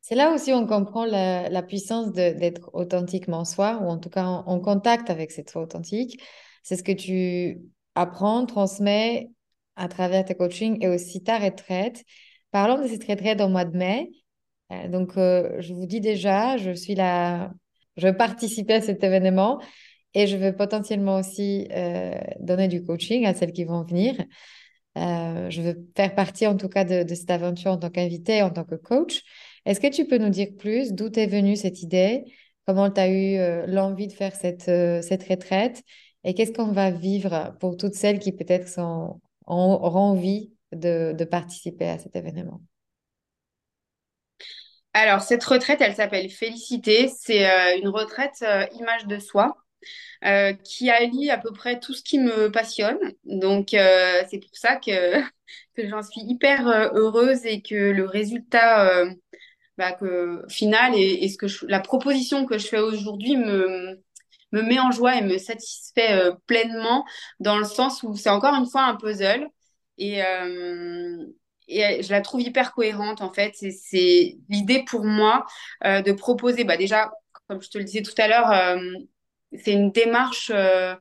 C'est 0.00 0.14
là 0.14 0.32
aussi 0.32 0.52
on 0.52 0.66
comprend 0.66 1.04
la, 1.04 1.48
la 1.48 1.62
puissance 1.62 2.12
d'être 2.12 2.70
authentiquement 2.72 3.44
soi, 3.44 3.78
ou 3.82 3.88
en 3.88 3.98
tout 3.98 4.08
cas 4.08 4.24
en, 4.24 4.60
contact 4.60 5.10
avec 5.10 5.32
cette 5.32 5.50
soi 5.50 5.62
authentique. 5.62 6.22
C'est 6.62 6.76
ce 6.76 6.82
que 6.82 6.92
tu 6.92 7.58
apprends, 7.94 8.46
transmets 8.46 9.30
à 9.76 9.88
travers 9.88 10.24
tes 10.24 10.34
coachings 10.34 10.82
et 10.82 10.88
aussi 10.88 11.22
ta 11.22 11.38
retraite. 11.38 12.04
Parlons 12.52 12.80
de 12.80 12.86
cette 12.88 13.04
retraite 13.04 13.40
au 13.40 13.48
mois 13.48 13.64
de 13.64 13.76
mai. 13.76 14.10
Euh, 14.72 14.88
donc, 14.88 15.16
euh, 15.16 15.60
je 15.60 15.74
vous 15.74 15.86
dis 15.86 16.00
déjà, 16.00 16.56
je 16.56 16.72
suis 16.72 16.94
là, 16.94 17.50
je 17.96 18.06
vais 18.06 18.14
participer 18.14 18.74
à 18.74 18.80
cet 18.80 19.02
événement 19.04 19.60
et 20.18 20.26
je 20.26 20.36
vais 20.36 20.52
potentiellement 20.52 21.18
aussi 21.18 21.68
euh, 21.70 22.18
donner 22.40 22.66
du 22.66 22.82
coaching 22.82 23.24
à 23.24 23.34
celles 23.34 23.52
qui 23.52 23.62
vont 23.62 23.84
venir. 23.84 24.16
Euh, 24.96 25.48
je 25.48 25.62
veux 25.62 25.88
faire 25.96 26.12
partie 26.16 26.44
en 26.48 26.56
tout 26.56 26.68
cas 26.68 26.82
de, 26.82 27.14
cette 27.14 27.30
aventure 27.30 27.70
en 27.70 27.76
tant 27.78 27.88
qu'invité, 27.88 28.42
en 28.42 28.50
tant 28.50 28.64
que 28.64 28.74
coach. 28.74 29.22
Est-ce 29.64 29.78
que 29.78 29.86
tu 29.86 30.06
peux 30.06 30.18
nous 30.18 30.30
dire 30.30 30.48
plus 30.58 30.92
d'où 30.92 31.08
t'est 31.08 31.28
venue 31.28 31.54
cette 31.54 31.82
idée? 31.82 32.24
Comment 32.66 32.90
tu 32.90 33.00
as 33.00 33.08
eu 33.08 33.36
euh, 33.36 33.64
l'envie 33.68 34.08
de 34.08 34.12
faire 34.12 34.34
cette, 34.34 34.64
cette 34.64 35.22
retraite? 35.22 35.84
Et 36.24 36.34
qu'est-ce 36.34 36.52
qu'on 36.52 36.72
va 36.72 36.90
vivre 36.90 37.54
pour 37.60 37.76
toutes 37.76 37.94
celles 37.94 38.18
qui 38.18 38.32
peut-être 38.32 38.66
sont, 38.66 39.20
ont- 39.46 39.78
auront 39.80 40.00
envie 40.00 40.52
de, 40.72 41.14
participer 41.30 41.90
à 41.90 41.98
cet 41.98 42.16
événement? 42.16 42.60
Alors, 44.94 45.20
cette 45.20 45.44
retraite, 45.44 45.80
elle 45.80 45.94
s'appelle 45.94 46.28
Félicité. 46.28 47.08
C'est 47.16 47.46
une 47.78 47.88
retraite 47.88 48.44
image 48.72 49.06
de 49.06 49.20
soi 49.20 49.54
euh, 50.24 50.52
qui 50.52 50.90
allie 50.90 51.30
à 51.30 51.38
peu 51.38 51.52
près 51.52 51.78
tout 51.80 51.94
ce 51.94 52.02
qui 52.02 52.18
me 52.18 52.50
passionne. 52.50 52.98
Donc, 53.24 53.74
euh, 53.74 54.22
c'est 54.30 54.38
pour 54.38 54.50
ça 54.54 54.76
que, 54.76 55.22
j'en 55.78 56.02
suis 56.02 56.22
hyper 56.22 56.66
euh, 56.68 56.90
heureuse 56.94 57.46
et 57.46 57.62
que 57.62 57.92
le 57.92 58.04
résultat 58.04 58.88
euh, 58.88 59.10
bah, 59.76 59.96
final 60.48 60.94
et, 60.96 61.28
ce 61.28 61.38
que 61.38 61.46
la 61.68 61.80
proposition 61.80 62.46
que 62.46 62.58
je 62.58 62.66
fais 62.66 62.80
aujourd'hui 62.80 63.36
me, 63.36 64.00
me 64.52 64.62
met 64.62 64.80
en 64.80 64.90
joie 64.90 65.16
et 65.16 65.22
me 65.22 65.38
satisfait 65.38 66.32
pleinement 66.46 67.04
dans 67.38 67.56
le 67.56 67.64
sens 67.64 68.02
où 68.02 68.16
c'est 68.16 68.30
encore 68.30 68.54
une 68.54 68.66
fois 68.68 68.82
un 68.82 68.96
puzzle 68.96 69.46
et, 69.98 70.20
je 71.68 72.10
la 72.10 72.20
trouve 72.22 72.40
hyper 72.40 72.72
cohérente 72.72 73.20
en 73.20 73.32
fait. 73.32 73.54
C'est 73.54 74.36
l'idée 74.48 74.84
pour 74.84 75.04
moi 75.04 75.46
de 75.84 76.10
proposer, 76.12 76.64
bah, 76.64 76.76
déjà, 76.76 77.12
comme 77.46 77.62
je 77.62 77.70
te 77.70 77.78
le 77.78 77.84
disais 77.84 78.02
tout 78.02 78.14
à 78.18 78.26
l'heure, 78.26 78.78
c'est 79.56 79.72
une 79.72 79.90
démarche. 79.92 80.50
euh, 80.54 80.94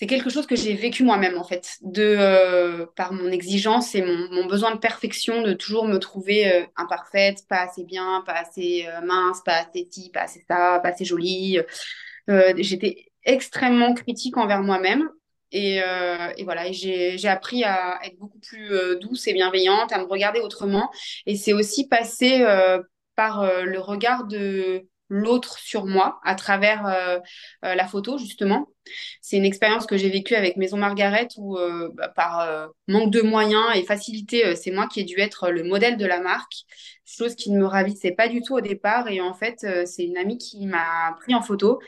c'est 0.00 0.06
quelque 0.06 0.30
chose 0.30 0.46
que 0.46 0.56
j'ai 0.56 0.72
vécu 0.72 1.04
moi-même 1.04 1.36
en 1.36 1.44
fait, 1.44 1.76
de 1.82 2.02
euh, 2.02 2.86
par 2.96 3.12
mon 3.12 3.30
exigence 3.30 3.94
et 3.94 4.00
mon, 4.00 4.30
mon 4.30 4.46
besoin 4.46 4.74
de 4.74 4.78
perfection, 4.78 5.42
de 5.42 5.52
toujours 5.52 5.86
me 5.86 5.98
trouver 5.98 6.50
euh, 6.50 6.64
imparfaite, 6.76 7.46
pas 7.50 7.60
assez 7.64 7.84
bien, 7.84 8.22
pas 8.24 8.32
assez 8.32 8.86
euh, 8.88 9.02
mince, 9.02 9.42
pas 9.44 9.56
assez 9.56 9.86
ci, 9.90 10.10
pas 10.10 10.22
assez 10.22 10.42
ça, 10.48 10.80
pas 10.82 10.88
assez 10.88 11.04
jolie. 11.04 11.60
Euh, 12.30 12.54
j'étais 12.56 13.12
extrêmement 13.24 13.92
critique 13.92 14.38
envers 14.38 14.62
moi-même. 14.62 15.10
Et, 15.52 15.78
et 16.36 16.44
voilà, 16.44 16.70
j'ai, 16.70 17.18
appris 17.26 17.64
à 17.64 17.98
être 18.04 18.16
beaucoup 18.20 18.38
plus 18.38 18.70
douce 19.00 19.26
et 19.26 19.32
bienveillante, 19.32 19.90
à 19.90 19.98
me 19.98 20.04
regarder 20.04 20.38
autrement. 20.38 20.88
Et 21.26 21.34
c'est 21.34 21.52
aussi 21.52 21.88
passé 21.88 22.46
par 23.16 23.44
le 23.64 23.80
regard 23.80 24.26
de 24.28 24.86
l'autre 25.10 25.58
sur 25.58 25.84
moi 25.84 26.20
à 26.24 26.34
travers 26.34 26.86
euh, 26.86 27.18
euh, 27.64 27.74
la 27.74 27.86
photo, 27.86 28.16
justement. 28.16 28.68
C'est 29.20 29.36
une 29.36 29.44
expérience 29.44 29.84
que 29.84 29.98
j'ai 29.98 30.08
vécue 30.08 30.34
avec 30.34 30.56
Maison 30.56 30.78
Margaret 30.78 31.28
où, 31.36 31.58
euh, 31.58 31.90
bah, 31.94 32.08
par 32.08 32.70
manque 32.88 33.10
de 33.10 33.20
moyens 33.20 33.66
et 33.74 33.82
facilité, 33.82 34.56
c'est 34.56 34.70
moi 34.70 34.86
qui 34.88 35.00
ai 35.00 35.04
dû 35.04 35.18
être 35.18 35.50
le 35.50 35.64
modèle 35.64 35.96
de 35.96 36.06
la 36.06 36.20
marque, 36.20 36.54
chose 37.04 37.34
qui 37.34 37.50
ne 37.50 37.58
me 37.58 37.66
ravissait 37.66 38.12
pas 38.12 38.28
du 38.28 38.40
tout 38.40 38.54
au 38.54 38.60
départ. 38.60 39.08
Et 39.08 39.20
en 39.20 39.34
fait, 39.34 39.66
c'est 39.84 40.04
une 40.04 40.16
amie 40.16 40.38
qui 40.38 40.66
m'a 40.66 41.16
pris 41.20 41.34
en 41.34 41.42
photo. 41.42 41.80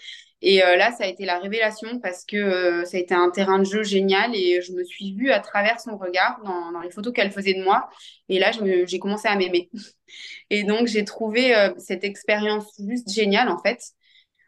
Et 0.45 0.65
euh, 0.65 0.77
là, 0.77 0.91
ça 0.91 1.05
a 1.05 1.07
été 1.07 1.25
la 1.25 1.39
révélation 1.39 2.01
parce 2.01 2.25
que 2.25 2.37
euh, 2.37 2.85
ça 2.85 2.97
a 2.97 3.01
été 3.01 3.15
un 3.15 3.31
terrain 3.31 3.61
de 3.61 3.65
jeu 3.65 3.85
génial 3.85 4.35
et 4.35 4.61
je 4.61 4.73
me 4.73 4.83
suis 4.83 5.15
vue 5.15 5.31
à 5.31 5.39
travers 5.39 5.81
son 5.81 5.97
regard 5.97 6.41
dans, 6.45 6.81
les 6.81 6.91
photos 6.91 7.13
qu'elle 7.13 7.31
faisait 7.31 7.55
de 7.55 7.63
moi. 7.63 7.89
Et 8.29 8.41
là, 8.41 8.51
j'ai 8.51 8.99
commencé 8.99 9.29
à 9.29 9.37
m'aimer. 9.37 9.71
Et 10.51 10.65
donc, 10.65 10.89
j'ai 10.89 11.05
trouvé 11.05 11.55
euh, 11.55 11.71
cette 11.79 12.03
expérience 12.03 12.75
juste 12.85 13.09
géniale, 13.11 13.49
en 13.49 13.59
fait. 13.59 13.81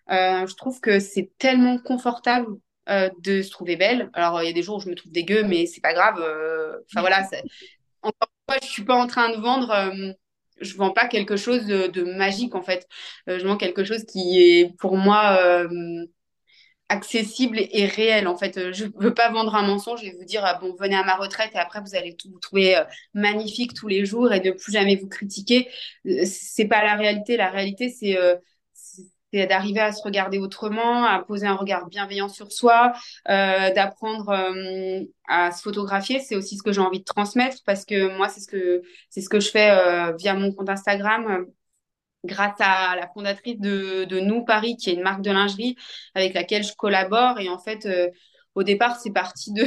Je 0.08 0.54
trouve 0.56 0.80
que 0.80 0.98
c'est 0.98 1.30
tellement 1.38 1.78
confortable 1.78 2.48
de 2.88 3.40
se 3.40 3.50
trouver 3.50 3.76
belle. 3.76 4.10
Alors, 4.12 4.42
il 4.42 4.46
y 4.46 4.50
a 4.50 4.52
des 4.52 4.62
jours 4.62 4.76
où 4.76 4.80
je 4.80 4.90
me 4.90 4.94
trouve 4.94 5.12
dégueu, 5.12 5.44
mais 5.44 5.64
c'est 5.66 5.80
pas 5.80 5.94
grave. 5.94 6.16
Enfin, 6.90 7.00
voilà, 7.00 7.26
encore 8.02 8.28
une 8.48 8.52
fois, 8.52 8.58
je 8.62 8.68
suis 8.68 8.84
pas 8.84 8.96
en 8.96 9.06
train 9.06 9.30
de 9.30 9.40
vendre. 9.40 10.14
Euh, 10.60 10.64
je 10.64 10.76
vends 10.76 10.92
pas 10.92 11.08
quelque 11.08 11.36
chose 11.36 11.66
de, 11.66 12.02
magique, 12.16 12.54
en 12.54 12.62
fait. 12.62 12.86
Euh, 13.28 13.38
je 13.38 13.46
vends 13.46 13.56
quelque 13.56 13.84
chose 13.84 14.04
qui 14.04 14.40
est, 14.40 14.76
pour 14.78 14.96
moi, 14.96 15.38
euh, 15.40 16.06
accessible 16.88 17.58
et 17.60 17.86
réel 17.86 18.28
en 18.28 18.36
fait. 18.36 18.72
Je 18.72 18.84
ne 18.84 18.90
veux 18.96 19.14
pas 19.14 19.30
vendre 19.30 19.54
un 19.54 19.62
mensonge 19.66 20.04
et 20.04 20.12
vous 20.12 20.24
dire 20.24 20.42
ah, 20.44 20.58
bon 20.60 20.74
venez 20.78 20.96
à 20.96 21.04
ma 21.04 21.16
retraite 21.16 21.50
et 21.54 21.58
après 21.58 21.80
vous 21.80 21.94
allez 21.94 22.14
tout 22.16 22.30
vous 22.30 22.38
trouver 22.38 22.76
euh, 22.76 22.84
magnifique 23.14 23.74
tous 23.74 23.88
les 23.88 24.04
jours 24.04 24.32
et 24.32 24.40
ne 24.40 24.50
plus 24.50 24.72
jamais 24.72 24.96
vous 24.96 25.08
critiquer. 25.08 25.68
Euh, 26.06 26.24
c'est 26.24 26.66
pas 26.66 26.84
la 26.84 26.94
réalité. 26.96 27.36
La 27.36 27.50
réalité 27.50 27.88
c'est 27.88 28.18
euh, 28.18 28.36
d'arriver 29.48 29.80
à 29.80 29.92
se 29.92 30.02
regarder 30.02 30.38
autrement, 30.38 31.04
à 31.04 31.22
poser 31.22 31.46
un 31.46 31.54
regard 31.54 31.86
bienveillant 31.88 32.28
sur 32.28 32.52
soi, 32.52 32.92
euh, 33.28 33.72
d'apprendre 33.72 34.30
euh, 34.30 35.04
à 35.28 35.52
se 35.52 35.62
photographier. 35.62 36.20
C'est 36.20 36.36
aussi 36.36 36.56
ce 36.56 36.62
que 36.62 36.72
j'ai 36.72 36.80
envie 36.80 37.00
de 37.00 37.04
transmettre 37.04 37.58
parce 37.66 37.84
que 37.84 38.16
moi, 38.16 38.28
c'est 38.28 38.40
ce 38.40 38.48
que 38.48 38.82
c'est 39.10 39.20
ce 39.20 39.28
que 39.28 39.40
je 39.40 39.50
fais 39.50 39.70
euh, 39.70 40.12
via 40.16 40.34
mon 40.34 40.52
compte 40.52 40.68
Instagram 40.68 41.46
grâce 42.24 42.56
à 42.60 42.96
la 42.96 43.08
fondatrice 43.08 43.58
de, 43.60 44.04
de 44.04 44.20
Nous 44.20 44.44
Paris, 44.44 44.76
qui 44.76 44.90
est 44.90 44.94
une 44.94 45.02
marque 45.02 45.22
de 45.22 45.30
lingerie 45.30 45.76
avec 46.14 46.32
laquelle 46.34 46.64
je 46.64 46.74
collabore. 46.74 47.38
Et 47.38 47.50
en 47.50 47.58
fait, 47.58 47.86
au 48.54 48.62
départ, 48.62 48.96
c'est 48.98 49.12
parti 49.12 49.52
de, 49.52 49.64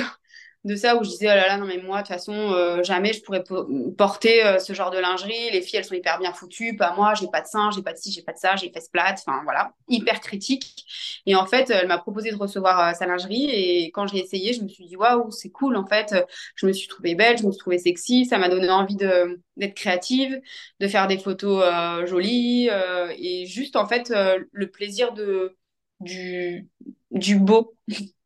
de 0.67 0.75
ça 0.75 0.95
où 0.97 1.03
je 1.03 1.09
disais, 1.09 1.25
oh 1.25 1.29
là 1.35 1.47
là, 1.47 1.57
non, 1.57 1.65
mais 1.65 1.77
moi, 1.79 1.97
de 1.97 2.01
toute 2.07 2.13
façon, 2.15 2.33
euh, 2.33 2.83
jamais 2.83 3.13
je 3.13 3.23
pourrais 3.23 3.43
porter 3.97 4.45
euh, 4.45 4.59
ce 4.59 4.73
genre 4.73 4.91
de 4.91 4.99
lingerie. 4.99 5.49
Les 5.51 5.61
filles, 5.61 5.79
elles 5.79 5.85
sont 5.85 5.95
hyper 5.95 6.19
bien 6.19 6.33
foutues. 6.33 6.75
Pas 6.75 6.93
moi, 6.95 7.13
j'ai 7.15 7.27
pas 7.27 7.41
de 7.41 7.47
seins, 7.47 7.71
j'ai 7.71 7.81
pas 7.81 7.93
de 7.93 7.97
ci, 7.97 8.11
j'ai 8.11 8.21
pas 8.21 8.33
de 8.33 8.37
ça, 8.37 8.55
j'ai 8.55 8.69
fesses 8.71 8.89
plates. 8.89 9.23
Enfin, 9.25 9.41
voilà, 9.45 9.73
hyper 9.87 10.19
critique. 10.21 10.85
Et 11.25 11.35
en 11.35 11.45
fait, 11.45 11.69
elle 11.69 11.87
m'a 11.87 11.97
proposé 11.97 12.31
de 12.31 12.35
recevoir 12.35 12.79
euh, 12.89 12.93
sa 12.93 13.05
lingerie. 13.07 13.49
Et 13.49 13.91
quand 13.91 14.07
j'ai 14.07 14.19
essayé, 14.19 14.53
je 14.53 14.61
me 14.61 14.67
suis 14.67 14.85
dit, 14.85 14.95
waouh, 14.97 15.31
c'est 15.31 15.49
cool. 15.49 15.75
En 15.77 15.87
fait, 15.87 16.13
je 16.55 16.65
me 16.67 16.73
suis 16.73 16.87
trouvée 16.87 17.15
belle, 17.15 17.37
je 17.37 17.45
me 17.45 17.51
suis 17.51 17.59
trouvée 17.59 17.79
sexy. 17.79 18.25
Ça 18.25 18.37
m'a 18.37 18.49
donné 18.49 18.69
envie 18.69 18.95
d'être 18.95 19.73
créative, 19.75 20.39
de 20.79 20.87
faire 20.87 21.07
des 21.07 21.17
photos 21.17 21.63
jolies. 22.07 22.69
et 23.17 23.45
juste, 23.45 23.75
en 23.75 23.87
fait, 23.87 24.13
le 24.51 24.69
plaisir 24.69 25.13
de, 25.13 25.55
du, 25.99 26.67
du 27.11 27.39
beau. 27.39 27.75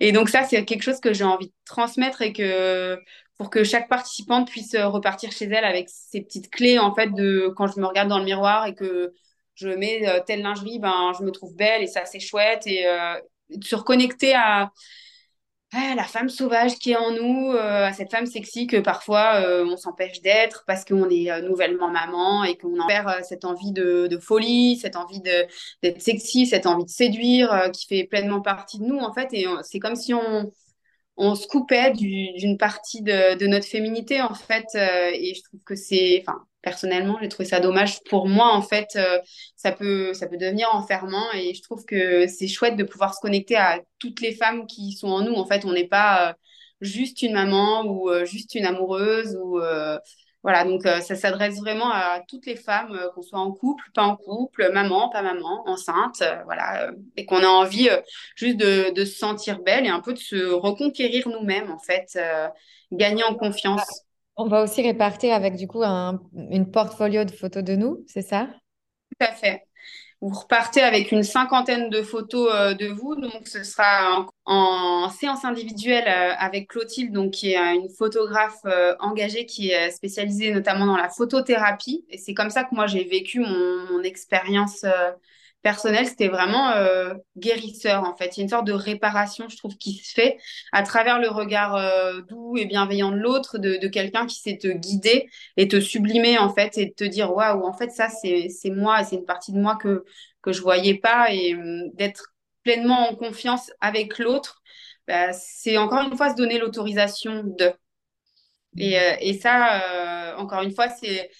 Et 0.00 0.12
donc 0.12 0.28
ça, 0.28 0.44
c'est 0.44 0.64
quelque 0.64 0.82
chose 0.82 1.00
que 1.00 1.12
j'ai 1.12 1.24
envie 1.24 1.48
de 1.48 1.54
transmettre 1.64 2.22
et 2.22 2.32
que 2.32 2.98
pour 3.38 3.50
que 3.50 3.64
chaque 3.64 3.88
participante 3.88 4.50
puisse 4.50 4.76
repartir 4.76 5.32
chez 5.32 5.46
elle 5.46 5.64
avec 5.64 5.88
ces 5.88 6.20
petites 6.20 6.50
clés 6.50 6.78
en 6.78 6.94
fait 6.94 7.08
de 7.08 7.52
quand 7.56 7.66
je 7.66 7.80
me 7.80 7.86
regarde 7.86 8.08
dans 8.08 8.18
le 8.18 8.24
miroir 8.24 8.66
et 8.66 8.74
que 8.74 9.14
je 9.54 9.68
mets 9.68 10.08
euh, 10.08 10.20
telle 10.26 10.42
lingerie, 10.42 10.78
ben 10.78 11.12
je 11.18 11.24
me 11.24 11.30
trouve 11.30 11.54
belle 11.54 11.82
et 11.82 11.86
ça 11.86 12.04
c'est 12.06 12.20
chouette. 12.20 12.66
Et 12.66 12.86
euh, 12.86 13.14
de 13.50 13.64
se 13.64 13.74
reconnecter 13.76 14.34
à 14.34 14.70
la 15.72 16.04
femme 16.04 16.28
sauvage 16.28 16.76
qui 16.76 16.92
est 16.92 16.96
en 16.96 17.12
nous, 17.12 17.52
euh, 17.52 17.90
cette 17.92 18.10
femme 18.10 18.26
sexy 18.26 18.66
que 18.66 18.78
parfois 18.78 19.40
euh, 19.40 19.64
on 19.64 19.76
s'empêche 19.76 20.20
d'être 20.20 20.64
parce 20.66 20.84
qu'on 20.84 21.08
est 21.10 21.30
euh, 21.30 21.42
nouvellement 21.42 21.90
maman 21.90 22.44
et 22.44 22.56
qu'on 22.56 22.78
en 22.80 22.86
perd 22.86 23.24
cette 23.24 23.44
envie 23.44 23.72
de, 23.72 24.06
de, 24.08 24.18
folie, 24.18 24.76
cette 24.76 24.96
envie 24.96 25.20
d'être 25.20 26.00
sexy, 26.00 26.46
cette 26.46 26.66
envie 26.66 26.84
de 26.84 26.90
séduire 26.90 27.70
qui 27.72 27.86
fait 27.86 28.04
pleinement 28.04 28.40
partie 28.40 28.78
de 28.78 28.84
nous 28.84 28.98
en 28.98 29.12
fait. 29.12 29.28
Et 29.32 29.46
c'est 29.62 29.78
comme 29.78 29.96
si 29.96 30.12
on, 30.14 30.50
on 31.16 31.34
se 31.34 31.46
coupait 31.46 31.92
d'une 31.92 32.58
partie 32.58 33.02
de, 33.02 33.36
de, 33.36 33.46
notre 33.46 33.66
féminité 33.66 34.20
en 34.22 34.34
fait. 34.34 34.66
et 34.74 35.34
je 35.34 35.42
trouve 35.42 35.60
que 35.64 35.76
c'est, 35.76 36.22
enfin, 36.26 36.44
personnellement, 36.62 37.18
j'ai 37.20 37.28
trouvé 37.28 37.48
ça 37.48 37.60
dommage. 37.60 38.02
Pour 38.04 38.28
moi, 38.28 38.52
en 38.54 38.62
fait, 38.62 38.88
euh, 38.96 39.18
ça 39.56 39.72
peut, 39.72 40.12
ça 40.14 40.26
peut 40.26 40.36
devenir 40.36 40.68
enfermant 40.72 41.32
et 41.34 41.54
je 41.54 41.62
trouve 41.62 41.84
que 41.84 42.26
c'est 42.26 42.48
chouette 42.48 42.76
de 42.76 42.84
pouvoir 42.84 43.14
se 43.14 43.20
connecter 43.20 43.56
à 43.56 43.80
toutes 43.98 44.20
les 44.20 44.34
femmes 44.34 44.66
qui 44.66 44.92
sont 44.92 45.08
en 45.08 45.22
nous. 45.22 45.34
En 45.34 45.46
fait, 45.46 45.64
on 45.64 45.72
n'est 45.72 45.88
pas 45.88 46.30
euh, 46.30 46.32
juste 46.80 47.22
une 47.22 47.32
maman 47.32 47.84
ou 47.84 48.10
euh, 48.10 48.24
juste 48.24 48.54
une 48.54 48.66
amoureuse 48.66 49.36
ou 49.42 49.60
voilà. 50.42 50.64
Donc, 50.64 50.84
ça 50.84 51.16
s'adresse 51.16 51.58
vraiment 51.58 51.90
à 51.90 52.22
toutes 52.26 52.46
les 52.46 52.56
femmes, 52.56 52.98
qu'on 53.14 53.20
soit 53.20 53.38
en 53.38 53.52
couple, 53.52 53.84
pas 53.94 54.04
en 54.04 54.16
couple, 54.16 54.70
maman, 54.72 55.10
pas 55.10 55.20
maman, 55.20 55.62
enceinte, 55.66 56.22
voilà, 56.46 56.92
et 57.18 57.26
qu'on 57.26 57.42
a 57.42 57.46
envie 57.46 57.90
juste 58.36 58.56
de, 58.56 58.90
de, 58.94 59.04
se 59.04 59.18
sentir 59.18 59.60
belle 59.60 59.84
et 59.84 59.90
un 59.90 60.00
peu 60.00 60.14
de 60.14 60.18
se 60.18 60.50
reconquérir 60.50 61.28
nous-mêmes, 61.28 61.70
en 61.70 61.78
fait, 61.78 62.18
gagner 62.90 63.22
en 63.22 63.34
confiance. 63.34 64.06
On 64.36 64.48
va 64.48 64.62
aussi 64.62 64.82
répartir 64.82 65.34
avec 65.34 65.56
du 65.56 65.66
coup 65.66 65.82
un 65.82 66.20
une 66.32 66.70
portfolio 66.70 67.24
de 67.24 67.30
photos 67.30 67.62
de 67.62 67.76
nous, 67.76 68.04
c'est 68.06 68.22
ça? 68.22 68.48
Tout 69.10 69.26
à 69.26 69.32
fait. 69.32 69.64
Vous 70.22 70.38
repartez 70.38 70.82
avec 70.82 71.12
une 71.12 71.22
cinquantaine 71.22 71.88
de 71.88 72.02
photos 72.02 72.52
euh, 72.54 72.74
de 72.74 72.86
vous. 72.88 73.16
Donc, 73.16 73.48
ce 73.48 73.62
sera 73.62 74.26
en, 74.44 75.08
séance 75.08 75.46
individuelle 75.46 76.06
euh, 76.08 76.34
avec 76.38 76.68
Clotilde, 76.68 77.10
donc, 77.10 77.30
qui 77.30 77.52
est 77.52 77.58
euh, 77.58 77.74
une 77.74 77.88
photographe 77.88 78.60
engagée 79.00 79.46
qui 79.46 79.70
est 79.70 79.90
spécialisée 79.90 80.52
notamment 80.52 80.86
dans 80.86 80.96
la 80.96 81.08
photothérapie. 81.08 82.04
Et 82.10 82.18
c'est 82.18 82.34
comme 82.34 82.50
ça 82.50 82.64
que 82.64 82.74
moi, 82.74 82.86
j'ai 82.86 83.04
vécu 83.04 83.40
mon, 83.40 83.86
mon 83.90 84.02
expérience 84.02 84.84
personnel, 85.62 86.06
c'était 86.06 86.28
vraiment 86.28 86.70
euh, 86.72 87.14
guérisseur 87.36 88.04
en 88.04 88.16
fait. 88.16 88.36
Il 88.36 88.40
y 88.40 88.42
a 88.42 88.44
une 88.44 88.48
sorte 88.48 88.66
de 88.66 88.72
réparation, 88.72 89.48
je 89.48 89.56
trouve, 89.56 89.76
qui 89.76 89.94
se 89.94 90.12
fait 90.14 90.38
à 90.72 90.82
travers 90.82 91.18
le 91.20 91.28
regard 91.28 91.76
euh, 91.76 92.20
doux 92.22 92.56
et 92.56 92.66
bienveillant 92.66 93.10
de 93.10 93.16
l'autre, 93.16 93.58
de, 93.58 93.76
de 93.76 93.88
quelqu'un 93.88 94.26
qui 94.26 94.36
sait 94.40 94.58
te 94.58 94.68
guider 94.68 95.28
et 95.56 95.68
te 95.68 95.80
sublimer 95.80 96.38
en 96.38 96.52
fait 96.54 96.78
et 96.78 96.92
te 96.92 97.04
dire 97.04 97.32
waouh, 97.34 97.64
en 97.66 97.72
fait 97.72 97.90
ça 97.90 98.08
c'est 98.08 98.48
c'est 98.48 98.70
moi, 98.70 99.04
c'est 99.04 99.16
une 99.16 99.24
partie 99.26 99.52
de 99.52 99.58
moi 99.60 99.76
que 99.76 100.04
que 100.42 100.52
je 100.52 100.62
voyais 100.62 100.94
pas 100.94 101.32
et 101.32 101.54
hum, 101.54 101.90
d'être 101.94 102.32
pleinement 102.62 103.08
en 103.10 103.14
confiance 103.16 103.70
avec 103.80 104.18
l'autre, 104.18 104.62
bah, 105.08 105.32
c'est 105.32 105.78
encore 105.78 106.00
une 106.06 106.16
fois 106.16 106.30
se 106.30 106.36
donner 106.36 106.58
l'autorisation 106.58 107.42
de. 107.44 107.72
Et, 108.76 108.98
euh, 108.98 109.16
et 109.20 109.34
ça, 109.34 110.34
encore 110.38 110.62
une 110.62 110.74
fois, 110.74 110.88
c'est 110.88 111.30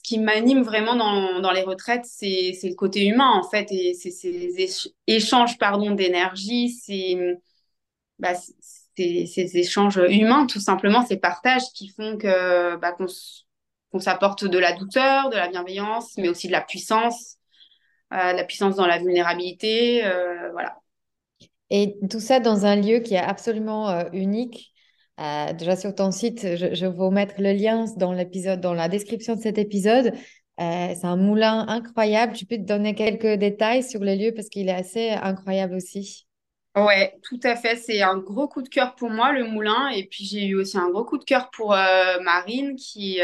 ce 0.00 0.08
qui 0.08 0.18
m'anime 0.18 0.62
vraiment 0.62 0.96
dans, 0.96 1.52
les 1.52 1.62
retraites, 1.62 2.06
c'est 2.06 2.58
le 2.62 2.74
côté 2.74 3.04
humain, 3.06 3.30
en 3.34 3.42
fait, 3.42 3.70
et 3.70 3.92
c'est 3.92 4.10
ces 4.10 4.94
échanges 5.06 5.58
d'énergie, 5.58 6.74
bah, 8.18 8.34
ces 8.96 9.56
échanges 9.58 10.00
humains, 10.08 10.46
tout 10.46 10.60
simplement, 10.60 11.04
ces 11.04 11.18
partages 11.18 11.70
qui 11.74 11.88
font 11.88 12.18
bah, 12.80 12.92
qu'on 12.92 13.98
s'apporte 13.98 14.44
de 14.46 14.58
la 14.58 14.72
douceur, 14.72 15.28
de 15.28 15.36
la 15.36 15.48
bienveillance, 15.48 16.16
mais 16.16 16.30
aussi 16.30 16.46
de 16.46 16.52
la 16.52 16.62
puissance, 16.62 17.36
euh, 18.14 18.32
la 18.32 18.44
puissance 18.44 18.76
dans 18.76 18.86
la 18.86 18.98
vulnérabilité, 18.98 20.06
euh, 20.06 20.50
voilà. 20.52 20.78
Et 21.68 21.98
tout 22.10 22.20
ça 22.20 22.40
dans 22.40 22.64
un 22.64 22.76
lieu 22.76 23.00
qui 23.00 23.14
est 23.14 23.18
absolument 23.18 23.90
euh, 23.90 24.04
unique 24.14 24.72
euh, 25.20 25.52
déjà 25.52 25.76
sur 25.76 25.94
ton 25.94 26.10
site, 26.10 26.56
je, 26.56 26.86
vais 26.86 26.88
vous 26.88 27.10
mettre 27.10 27.34
le 27.38 27.52
lien 27.52 27.84
dans 27.96 28.12
l'épisode, 28.12 28.60
dans 28.60 28.72
la 28.72 28.88
description 28.88 29.36
de 29.36 29.40
cet 29.40 29.58
épisode. 29.58 30.12
Euh, 30.60 30.94
c'est 30.94 31.06
un 31.06 31.16
moulin 31.16 31.66
incroyable. 31.68 32.32
Tu 32.32 32.46
peux 32.46 32.56
te 32.56 32.62
donner 32.62 32.94
quelques 32.94 33.38
détails 33.38 33.82
sur 33.82 34.00
le 34.00 34.14
lieu 34.14 34.32
parce 34.34 34.48
qu'il 34.48 34.68
est 34.68 34.74
assez 34.74 35.10
incroyable 35.10 35.74
aussi. 35.74 36.26
Ouais, 36.76 37.18
tout 37.22 37.40
à 37.42 37.56
fait. 37.56 37.76
C'est 37.76 38.00
un 38.00 38.16
gros 38.16 38.48
coup 38.48 38.62
de 38.62 38.68
cœur 38.68 38.94
pour 38.94 39.10
moi, 39.10 39.32
le 39.32 39.44
moulin. 39.44 39.88
Et 39.88 40.06
puis 40.06 40.24
j'ai 40.24 40.46
eu 40.46 40.54
aussi 40.54 40.78
un 40.78 40.88
gros 40.88 41.04
coup 41.04 41.18
de 41.18 41.24
cœur 41.24 41.50
pour 41.50 41.74
euh, 41.74 42.20
Marine, 42.22 42.76
qui, 42.76 43.20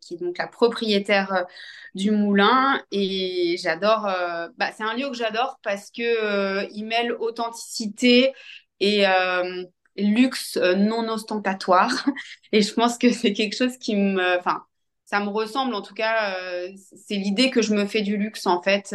qui 0.00 0.14
est 0.14 0.16
donc 0.16 0.38
la 0.38 0.46
propriétaire 0.46 1.44
du 1.94 2.10
moulin. 2.10 2.80
Et 2.90 3.56
j'adore. 3.58 4.08
bah, 4.56 4.70
c'est 4.72 4.84
un 4.84 4.94
lieu 4.94 5.10
que 5.10 5.16
j'adore 5.16 5.58
parce 5.62 5.90
que 5.90 6.72
il 6.72 6.84
mêle 6.84 7.12
authenticité 7.12 8.32
et 8.80 9.04
luxe 9.96 10.56
euh, 10.56 10.74
non 10.74 11.08
ostentatoire. 11.08 11.90
Et 12.52 12.62
je 12.62 12.72
pense 12.74 12.98
que 12.98 13.12
c'est 13.12 13.32
quelque 13.32 13.56
chose 13.56 13.76
qui 13.78 13.96
me, 13.96 14.38
enfin, 14.38 14.64
ça 15.04 15.20
me 15.20 15.28
ressemble 15.28 15.74
en 15.74 15.82
tout 15.82 15.94
cas. 15.94 16.36
Euh, 16.38 16.68
c'est 16.76 17.16
l'idée 17.16 17.50
que 17.50 17.62
je 17.62 17.74
me 17.74 17.86
fais 17.86 18.02
du 18.02 18.16
luxe 18.16 18.46
en 18.46 18.62
fait. 18.62 18.94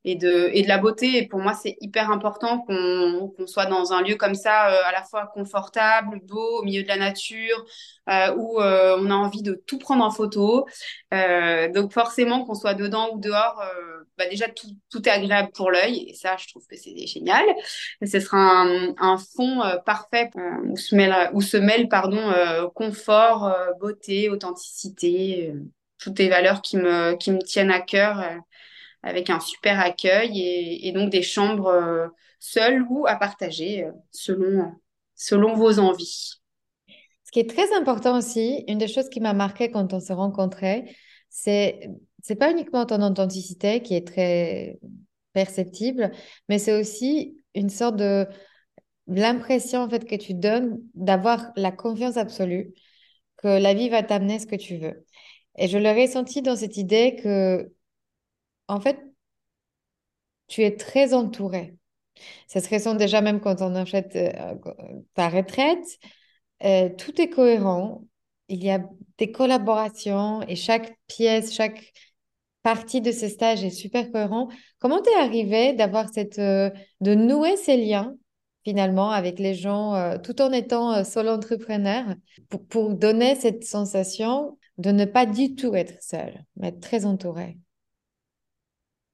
Euh, 0.00 0.10
et 0.10 0.14
de, 0.16 0.50
et 0.52 0.62
de 0.62 0.68
la 0.68 0.78
beauté. 0.78 1.18
Et 1.18 1.28
pour 1.28 1.40
moi, 1.40 1.54
c'est 1.54 1.76
hyper 1.80 2.10
important 2.10 2.60
qu'on 2.60 3.32
qu'on 3.36 3.46
soit 3.46 3.66
dans 3.66 3.92
un 3.92 4.02
lieu 4.02 4.16
comme 4.16 4.34
ça, 4.34 4.70
euh, 4.70 4.82
à 4.86 4.92
la 4.92 5.02
fois 5.02 5.30
confortable, 5.34 6.20
beau, 6.24 6.60
au 6.60 6.62
milieu 6.62 6.82
de 6.82 6.88
la 6.88 6.96
nature, 6.96 7.64
euh, 8.08 8.34
où 8.36 8.60
euh, 8.60 8.96
on 8.98 9.10
a 9.10 9.14
envie 9.14 9.42
de 9.42 9.62
tout 9.66 9.78
prendre 9.78 10.04
en 10.04 10.10
photo. 10.10 10.66
donc 11.74 11.92
forcément, 11.92 12.44
qu'on 12.44 12.54
soit 12.54 12.74
dedans 12.74 13.10
ou 13.12 13.18
dehors, 13.20 13.62
bah 14.18 14.26
déjà, 14.28 14.48
tout, 14.48 14.68
tout, 14.90 15.06
est 15.08 15.12
agréable 15.12 15.50
pour 15.52 15.70
l'œil. 15.70 16.08
Et 16.08 16.14
ça, 16.14 16.36
je 16.36 16.48
trouve 16.48 16.66
que 16.66 16.76
c'est 16.76 17.06
génial. 17.06 17.44
Ce 18.04 18.20
sera 18.20 18.38
un, 18.38 18.94
un 18.98 19.18
fond 19.18 19.62
parfait 19.86 20.30
où 20.64 20.76
se 20.76 20.94
mêle, 20.94 21.30
où 21.32 21.40
se 21.42 21.56
mêle 21.56 21.88
pardon, 21.88 22.32
confort, 22.74 23.54
beauté, 23.80 24.28
authenticité, 24.28 25.52
toutes 25.98 26.18
les 26.18 26.28
valeurs 26.28 26.62
qui 26.62 26.76
me, 26.76 27.16
qui 27.16 27.30
me 27.32 27.42
tiennent 27.42 27.70
à 27.70 27.80
cœur 27.80 28.22
avec 29.02 29.30
un 29.30 29.40
super 29.40 29.80
accueil 29.80 30.40
et, 30.82 30.92
donc 30.92 31.10
des 31.10 31.22
chambres 31.22 31.68
euh, 31.68 32.08
seules 32.38 32.84
ou 32.88 33.06
à 33.06 33.16
partager 33.16 33.84
euh, 33.84 33.92
selon, 34.10 34.72
selon 35.14 35.54
vos 35.54 35.78
envies. 35.78 36.40
Ce 37.24 37.30
qui 37.30 37.40
est 37.40 37.48
très 37.48 37.74
important 37.74 38.18
aussi, 38.18 38.64
une 38.66 38.78
des 38.78 38.88
choses 38.88 39.08
qui 39.08 39.20
m'a 39.20 39.32
marqué 39.32 39.70
quand 39.70 39.92
on 39.92 40.00
s'est 40.00 40.12
rencontrés, 40.12 40.96
c'est 41.28 41.88
c'est 42.22 42.34
pas 42.34 42.50
uniquement 42.50 42.84
ton 42.84 43.02
authenticité 43.02 43.82
qui 43.82 43.94
est 43.94 44.06
très 44.06 44.78
perceptible, 45.32 46.10
mais 46.48 46.58
c'est 46.58 46.78
aussi 46.78 47.36
une 47.54 47.70
sorte 47.70 47.96
de 47.96 48.26
l'impression 49.06 49.80
en 49.80 49.88
fait 49.88 50.04
que 50.06 50.16
tu 50.16 50.34
donnes 50.34 50.80
d'avoir 50.94 51.52
la 51.56 51.72
confiance 51.72 52.16
absolue 52.16 52.74
que 53.38 53.48
la 53.48 53.74
vie 53.74 53.88
va 53.88 54.02
t'amener 54.02 54.38
ce 54.38 54.46
que 54.46 54.56
tu 54.56 54.76
veux. 54.76 55.06
Et 55.56 55.68
je 55.68 55.78
l'ai 55.78 55.92
ressenti 55.92 56.42
dans 56.42 56.56
cette 56.56 56.76
idée 56.76 57.16
que 57.22 57.72
en 58.70 58.80
fait, 58.80 58.98
tu 60.48 60.62
es 60.62 60.76
très 60.76 61.14
entouré. 61.14 61.76
Ça 62.46 62.60
se 62.60 62.68
ressent 62.68 62.94
déjà 62.94 63.20
même 63.20 63.40
quand 63.40 63.62
on 63.62 63.74
achète 63.74 64.16
euh, 64.16 64.54
ta 65.14 65.28
retraite. 65.28 65.98
Euh, 66.64 66.90
tout 66.90 67.20
est 67.20 67.30
cohérent. 67.30 68.04
Il 68.48 68.62
y 68.62 68.70
a 68.70 68.80
des 69.18 69.30
collaborations 69.30 70.42
et 70.42 70.56
chaque 70.56 70.96
pièce, 71.06 71.54
chaque 71.54 71.92
partie 72.62 73.00
de 73.00 73.12
ce 73.12 73.28
stage 73.28 73.64
est 73.64 73.70
super 73.70 74.10
cohérent. 74.10 74.48
Comment 74.78 75.00
t'es 75.00 75.14
arrivé 75.14 75.72
d'avoir 75.72 76.08
cette, 76.12 76.38
euh, 76.38 76.70
de 77.00 77.14
nouer 77.14 77.56
ces 77.56 77.76
liens 77.76 78.14
finalement 78.64 79.10
avec 79.10 79.38
les 79.38 79.54
gens, 79.54 79.94
euh, 79.94 80.18
tout 80.18 80.42
en 80.42 80.52
étant 80.52 80.92
euh, 80.92 81.04
solo 81.04 81.30
entrepreneur, 81.30 82.04
pour, 82.50 82.66
pour 82.66 82.94
donner 82.94 83.34
cette 83.34 83.64
sensation 83.64 84.58
de 84.76 84.90
ne 84.90 85.04
pas 85.06 85.26
du 85.26 85.54
tout 85.54 85.74
être 85.74 86.02
seul, 86.02 86.44
mais 86.56 86.68
être 86.68 86.80
très 86.80 87.06
entouré? 87.06 87.56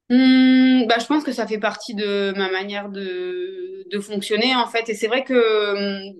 Hmm, 0.08 0.86
bah, 0.86 0.96
je 1.00 1.06
pense 1.06 1.24
que 1.24 1.32
ça 1.32 1.46
fait 1.48 1.58
partie 1.58 1.94
de 1.94 2.32
ma 2.36 2.48
manière 2.50 2.88
de, 2.90 3.84
de 3.90 4.00
fonctionner 4.00 4.54
en 4.54 4.66
fait. 4.68 4.88
Et 4.88 4.94
c'est 4.94 5.08
vrai 5.08 5.24
que 5.24 5.34
hum, 6.10 6.14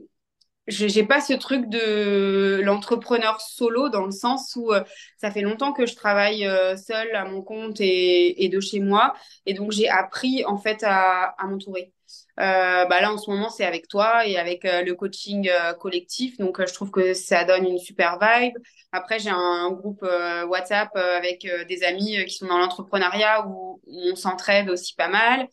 je 0.66 0.88
j'ai 0.88 1.04
pas 1.04 1.20
ce 1.20 1.32
truc 1.32 1.68
de 1.68 2.60
l'entrepreneur 2.64 3.40
solo 3.40 3.88
dans 3.88 4.04
le 4.04 4.10
sens 4.12 4.54
où 4.56 4.72
euh, 4.72 4.82
ça 5.18 5.30
fait 5.30 5.40
longtemps 5.42 5.72
que 5.72 5.86
je 5.86 5.94
travaille 5.94 6.46
euh, 6.46 6.76
seule 6.76 7.14
à 7.14 7.24
mon 7.24 7.42
compte 7.42 7.80
et, 7.80 8.44
et 8.44 8.48
de 8.48 8.60
chez 8.60 8.80
moi 8.80 9.14
et 9.46 9.54
donc 9.54 9.72
j'ai 9.72 9.88
appris 9.88 10.44
en 10.44 10.58
fait 10.58 10.82
à, 10.82 11.34
à 11.38 11.46
m'entourer. 11.46 11.92
Euh, 12.38 12.84
bah 12.84 13.00
là 13.00 13.10
en 13.12 13.18
ce 13.18 13.30
moment 13.30 13.48
c'est 13.48 13.64
avec 13.64 13.88
toi 13.88 14.26
et 14.26 14.36
avec 14.36 14.64
euh, 14.66 14.82
le 14.82 14.94
coaching 14.94 15.48
euh, 15.48 15.72
collectif 15.72 16.36
donc 16.36 16.60
je 16.64 16.72
trouve 16.72 16.90
que 16.90 17.14
ça 17.14 17.44
donne 17.44 17.64
une 17.66 17.78
super 17.78 18.18
vibe. 18.20 18.54
Après 18.92 19.18
j'ai 19.18 19.30
un, 19.30 19.36
un 19.36 19.70
groupe 19.72 20.02
WhatsApp 20.48 20.94
avec 20.96 21.46
des 21.68 21.82
amis 21.82 22.24
qui 22.26 22.36
sont 22.36 22.46
dans 22.46 22.58
l'entrepreneuriat 22.58 23.46
où 23.46 23.80
on 23.86 24.14
s'entraide 24.14 24.70
aussi 24.70 24.94
pas 24.94 25.08
mal. 25.08 25.48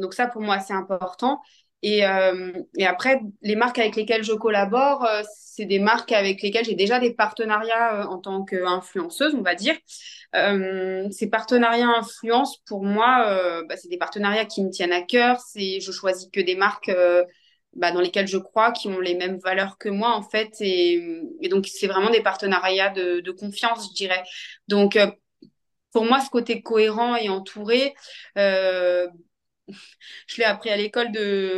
donc 0.00 0.14
ça 0.14 0.26
pour 0.26 0.42
moi 0.42 0.58
c'est 0.60 0.72
important. 0.72 1.40
Et, 1.82 2.06
euh, 2.06 2.52
et, 2.76 2.86
après, 2.86 3.20
les 3.40 3.56
marques 3.56 3.78
avec 3.78 3.96
lesquelles 3.96 4.22
je 4.22 4.34
collabore, 4.34 5.04
euh, 5.04 5.22
c'est 5.34 5.64
des 5.64 5.78
marques 5.78 6.12
avec 6.12 6.42
lesquelles 6.42 6.66
j'ai 6.66 6.74
déjà 6.74 7.00
des 7.00 7.14
partenariats 7.14 8.02
euh, 8.02 8.04
en 8.04 8.18
tant 8.18 8.44
qu'influenceuse, 8.44 9.34
on 9.34 9.40
va 9.40 9.54
dire. 9.54 9.74
Euh, 10.36 11.08
ces 11.10 11.30
partenariats 11.30 11.88
influence, 11.88 12.58
pour 12.66 12.84
moi, 12.84 13.62
bah, 13.68 13.76
c'est 13.76 13.88
des 13.88 13.96
partenariats 13.96 14.44
qui 14.44 14.62
me 14.62 14.70
tiennent 14.70 14.92
à 14.92 15.02
cœur. 15.02 15.40
C'est, 15.40 15.80
je 15.80 15.90
choisis 15.90 16.28
que 16.30 16.40
des 16.40 16.54
marques 16.54 16.92
bah, 17.74 17.92
dans 17.92 18.00
lesquelles 18.00 18.28
je 18.28 18.38
crois, 18.38 18.72
qui 18.72 18.88
ont 18.88 19.00
les 19.00 19.14
mêmes 19.14 19.38
valeurs 19.38 19.78
que 19.78 19.88
moi, 19.88 20.14
en 20.14 20.22
fait. 20.22 20.54
Et, 20.60 21.22
et 21.40 21.48
donc, 21.48 21.66
c'est 21.66 21.86
vraiment 21.86 22.10
des 22.10 22.22
partenariats 22.22 22.90
de, 22.90 23.20
de, 23.20 23.30
confiance, 23.32 23.88
je 23.88 23.94
dirais. 23.94 24.22
Donc, 24.68 24.98
pour 25.92 26.04
moi, 26.04 26.20
ce 26.20 26.30
côté 26.30 26.62
cohérent 26.62 27.16
et 27.16 27.28
entouré, 27.28 27.94
je 30.26 30.38
l'ai 30.38 30.44
appris 30.44 30.70
à 30.70 30.76
l'école 30.76 31.12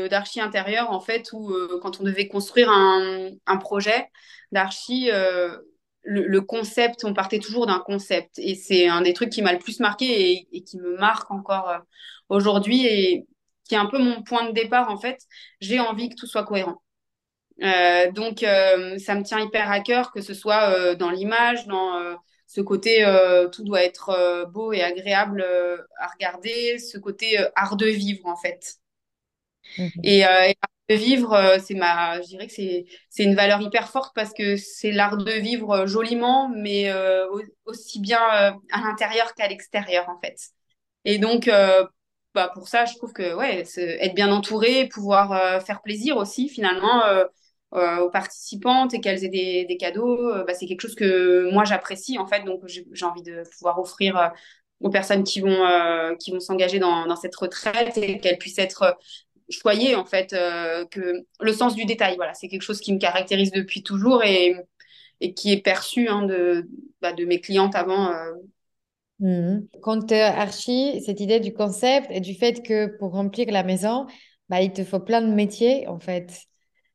d'archi 0.08 0.40
intérieur 0.40 0.90
en 0.90 1.00
fait 1.00 1.30
où 1.32 1.50
euh, 1.50 1.78
quand 1.82 2.00
on 2.00 2.04
devait 2.04 2.28
construire 2.28 2.70
un, 2.70 3.56
projet 3.58 4.08
d'archi 4.52 5.10
euh, 5.10 5.56
le, 6.02 6.40
concept 6.40 7.04
on 7.04 7.14
partait 7.14 7.38
toujours 7.38 7.66
d'un 7.66 7.80
concept. 7.80 8.38
Et 8.38 8.54
c'est 8.54 8.88
un 8.88 9.02
des 9.02 9.12
trucs 9.12 9.30
qui 9.30 9.42
m'a 9.42 9.52
le 9.52 9.58
plus 9.58 9.80
marqué 9.80 10.46
et, 10.52 10.62
qui 10.62 10.78
me 10.78 10.96
marque 10.96 11.30
encore 11.30 11.68
euh, 11.68 11.78
aujourd'hui 12.28 12.86
et 12.86 13.26
qui 13.68 13.74
est 13.74 13.78
un 13.78 13.86
peu 13.86 13.98
mon 13.98 14.22
point 14.22 14.46
de 14.48 14.52
départ 14.52 14.90
en 14.90 14.98
fait. 14.98 15.18
J'ai 15.60 15.80
envie 15.80 16.08
que 16.08 16.16
tout 16.16 16.26
soit 16.26 16.44
cohérent. 16.44 16.82
Donc 18.14 18.40
ça 18.40 19.14
me 19.14 19.22
tient 19.22 19.38
hyper 19.38 19.70
à 19.70 19.80
cœur 19.80 20.10
que 20.10 20.20
ce 20.20 20.34
soit 20.34 20.96
dans 20.96 21.10
l'image 21.10 21.66
dans 21.66 22.16
ce 22.54 22.60
côté 22.60 23.04
euh, 23.04 23.48
tout 23.48 23.64
doit 23.64 23.82
être 23.82 24.10
euh, 24.10 24.44
beau 24.46 24.72
et 24.72 24.82
agréable 24.82 25.40
euh, 25.46 25.78
à 25.98 26.08
regarder, 26.08 26.78
ce 26.78 26.98
côté 26.98 27.38
art 27.56 27.76
de 27.76 27.86
vivre 27.86 28.26
en 28.26 28.36
fait. 28.36 28.76
Mhm. 29.78 30.02
Et, 30.02 30.18
et 30.20 30.24
art 30.26 30.68
de 30.88 30.94
vivre, 30.96 31.56
c'est 31.64 31.74
ma, 31.74 32.20
je 32.22 32.26
dirais 32.28 32.46
que 32.46 32.52
c'est 32.52 32.84
c'est 33.10 33.24
une 33.24 33.34
valeur 33.34 33.60
hyper 33.60 33.88
forte 33.88 34.14
parce 34.14 34.32
que 34.32 34.56
c'est 34.56 34.90
l'art 34.92 35.16
de 35.16 35.30
vivre 35.32 35.86
joliment, 35.86 36.48
mais 36.48 36.92
au- 37.30 37.42
aussi 37.66 38.00
bien 38.00 38.20
à 38.20 38.54
l'intérieur 38.82 39.34
qu'à 39.34 39.48
l'extérieur 39.48 40.08
en 40.08 40.18
fait. 40.20 40.36
Et 41.04 41.18
donc 41.18 41.50
bah 42.34 42.50
pour 42.54 42.68
ça, 42.68 42.84
je 42.86 42.96
trouve 42.96 43.12
que 43.12 43.34
ouais, 43.34 43.64
être 43.78 44.14
bien 44.14 44.32
entouré, 44.32 44.88
pouvoir 44.88 45.62
faire 45.64 45.82
plaisir 45.82 46.16
aussi 46.16 46.48
finalement 46.48 47.02
aux 47.72 48.10
participantes 48.10 48.94
et 48.94 49.00
qu'elles 49.00 49.24
aient 49.24 49.28
des, 49.28 49.64
des 49.66 49.76
cadeaux, 49.76 50.30
euh, 50.34 50.44
bah, 50.44 50.54
c'est 50.54 50.66
quelque 50.66 50.80
chose 50.82 50.94
que 50.94 51.50
moi 51.52 51.64
j'apprécie 51.64 52.18
en 52.18 52.26
fait. 52.26 52.42
Donc 52.44 52.62
j'ai 52.66 53.04
envie 53.04 53.22
de 53.22 53.42
pouvoir 53.58 53.78
offrir 53.78 54.16
euh, 54.18 54.28
aux 54.80 54.90
personnes 54.90 55.24
qui 55.24 55.40
vont 55.40 55.64
euh, 55.66 56.14
vont 56.32 56.40
s'engager 56.40 56.78
dans, 56.78 57.06
dans 57.06 57.16
cette 57.16 57.36
retraite 57.36 57.96
et 57.98 58.18
qu'elles 58.18 58.38
puissent 58.38 58.58
être 58.58 58.98
choyées 59.50 59.96
en 59.96 60.04
fait. 60.06 60.32
euh, 60.34 60.84
que 60.86 61.24
le 61.40 61.52
sens 61.52 61.74
du 61.76 61.84
détail, 61.86 62.16
voilà, 62.16 62.34
c'est 62.34 62.48
quelque 62.48 62.62
chose 62.62 62.80
qui 62.80 62.92
me 62.94 62.98
caractérise 62.98 63.52
depuis 63.52 63.82
toujours 63.82 64.24
et 64.24 64.54
et 65.20 65.34
qui 65.34 65.52
est 65.52 65.62
perçu 65.62 66.08
hein, 66.08 66.24
de 66.26 66.68
bah, 67.02 67.12
de 67.12 67.24
mes 67.26 67.40
clientes 67.40 67.74
avant. 67.76 68.10
euh. 68.12 68.32
Mhm. 69.20 69.68
Quand 69.82 70.06
tu 70.06 70.14
archi, 70.14 71.00
cette 71.04 71.20
idée 71.20 71.38
du 71.40 71.52
concept 71.52 72.08
et 72.10 72.20
du 72.20 72.34
fait 72.34 72.62
que 72.62 72.86
pour 72.98 73.12
remplir 73.12 73.46
la 73.52 73.62
maison, 73.62 74.06
bah, 74.48 74.60
il 74.62 74.72
te 74.72 74.84
faut 74.84 75.00
plein 75.00 75.22
de 75.22 75.32
métiers 75.32 75.86
en 75.88 75.98
fait. 76.00 76.32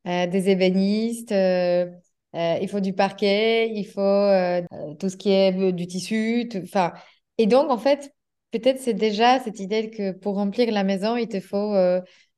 Euh, 0.07 0.25
des 0.25 0.49
ébénistes, 0.49 1.33
euh, 1.33 1.85
euh, 2.33 2.57
il 2.61 2.69
faut 2.69 2.79
du 2.79 2.93
parquet, 2.93 3.69
il 3.73 3.85
faut 3.85 4.95
tout 4.99 5.09
ce 5.09 5.17
qui 5.17 5.31
est 5.31 5.73
du 5.73 5.87
tissu. 5.87 6.49
Enfin, 6.63 6.93
et 7.37 7.45
donc, 7.45 7.69
en 7.69 7.77
fait, 7.77 8.13
peut-être 8.51 8.79
c'est 8.79 8.93
déjà 8.93 9.39
cette 9.39 9.59
idée 9.59 9.89
que 9.89 10.11
pour 10.13 10.35
remplir 10.35 10.71
la 10.71 10.83
maison, 10.83 11.17
il 11.17 11.27
te 11.27 11.41
faut 11.41 11.75